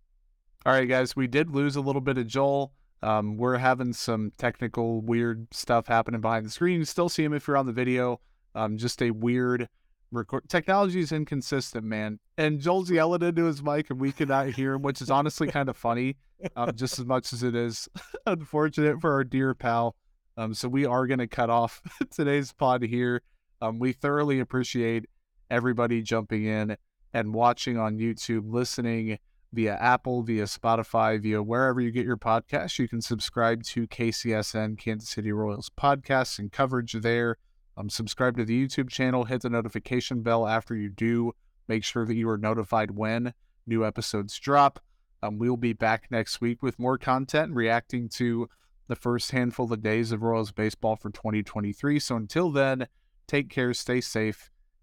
All 0.64 0.72
right, 0.72 0.88
guys, 0.88 1.16
we 1.16 1.26
did 1.26 1.50
lose 1.50 1.76
a 1.76 1.82
little 1.82 2.04
bit 2.04 2.20
of 2.20 2.28
Joel. 2.28 2.72
Um, 3.02 3.36
we're 3.36 3.58
having 3.58 3.94
some 3.94 4.32
technical 4.38 5.02
weird 5.02 5.48
stuff 5.52 5.88
happening 5.88 6.22
behind 6.22 6.46
the 6.46 6.52
screen. 6.52 6.78
You 6.78 6.86
still 6.86 7.10
see 7.10 7.24
him 7.24 7.34
if 7.34 7.48
you're 7.48 7.58
on 7.58 7.66
the 7.66 7.74
video. 7.74 8.22
Um, 8.54 8.78
just 8.78 9.02
a 9.02 9.10
weird 9.10 9.70
record. 10.12 10.50
Technology 10.50 11.00
is 11.00 11.12
inconsistent, 11.12 11.84
man. 11.84 12.20
And 12.38 12.60
Joel's 12.60 12.92
yelling 12.92 13.24
into 13.24 13.46
his 13.46 13.64
mic, 13.64 13.90
and 13.90 14.00
we 14.00 14.12
cannot 14.12 14.50
hear 14.50 14.74
him, 14.74 14.84
which 14.84 15.02
is 15.02 15.10
honestly 15.10 15.48
kind 15.52 15.68
of 15.68 15.76
funny, 15.76 16.18
um, 16.56 16.76
just 16.76 17.00
as 17.00 17.06
much 17.06 17.34
as 17.34 17.42
it 17.42 17.56
is 17.56 17.90
unfortunate 18.28 19.02
for 19.02 19.12
our 19.14 19.24
dear 19.24 19.56
pal. 19.56 19.96
Um, 20.38 20.54
so 20.54 20.70
we 20.70 20.86
are 20.86 21.08
going 21.08 21.18
to 21.18 21.28
cut 21.28 21.50
off 21.50 21.82
today's 22.12 22.54
pod 22.54 22.84
here. 22.84 23.24
Um, 23.64 23.80
we 23.80 23.94
thoroughly 23.94 24.40
appreciate 24.40 25.08
everybody 25.52 26.02
jumping 26.02 26.46
in 26.46 26.78
and 27.14 27.34
watching 27.34 27.78
on 27.78 28.00
YouTube, 28.00 28.52
listening 28.52 29.20
via 29.54 29.76
Apple, 29.76 30.24
via 30.24 30.46
Spotify, 30.46 31.22
via 31.22 31.44
wherever 31.44 31.82
you 31.82 31.92
get 31.92 32.06
your 32.06 32.18
podcasts. 32.18 32.80
You 32.80 32.88
can 32.88 33.02
subscribe 33.02 33.64
to 33.64 33.86
KCSN 33.86 34.80
Kansas 34.80 35.10
City 35.10 35.32
Royals 35.32 35.70
podcasts 35.78 36.40
and 36.40 36.52
coverage 36.52 36.94
there. 36.94 37.38
Um, 37.78 37.90
subscribe 37.90 38.38
to 38.38 38.46
the 38.46 38.68
YouTube 38.68 38.90
channel, 38.90 39.26
hit 39.26 39.42
the 39.42 39.50
notification 39.50 40.22
bell 40.22 40.48
after 40.48 40.76
you 40.76 40.90
do. 40.90 41.34
Make 41.68 41.84
sure 41.84 42.06
that 42.06 42.16
you 42.16 42.30
are 42.30 42.38
notified 42.38 42.92
when 42.92 43.34
new 43.68 43.86
episodes 43.86 44.38
drop. 44.40 44.80
Um, 45.24 45.38
we'll 45.38 45.58
be 45.58 45.74
back 45.74 46.08
next 46.10 46.42
week 46.42 46.64
with 46.64 46.80
more 46.80 46.98
content 46.98 47.54
reacting 47.54 48.10
to 48.10 48.50
the 48.88 48.96
first 48.96 49.32
handful 49.32 49.72
of 49.72 49.82
days 49.82 50.12
of 50.12 50.22
Royals 50.22 50.52
baseball 50.52 50.96
for 50.96 51.12
2023. 51.12 52.00
So 52.00 52.16
until 52.16 52.52
then, 52.52 52.88
take 53.28 53.50
care, 53.50 53.74
stay 53.74 54.02
safe, 54.02 54.51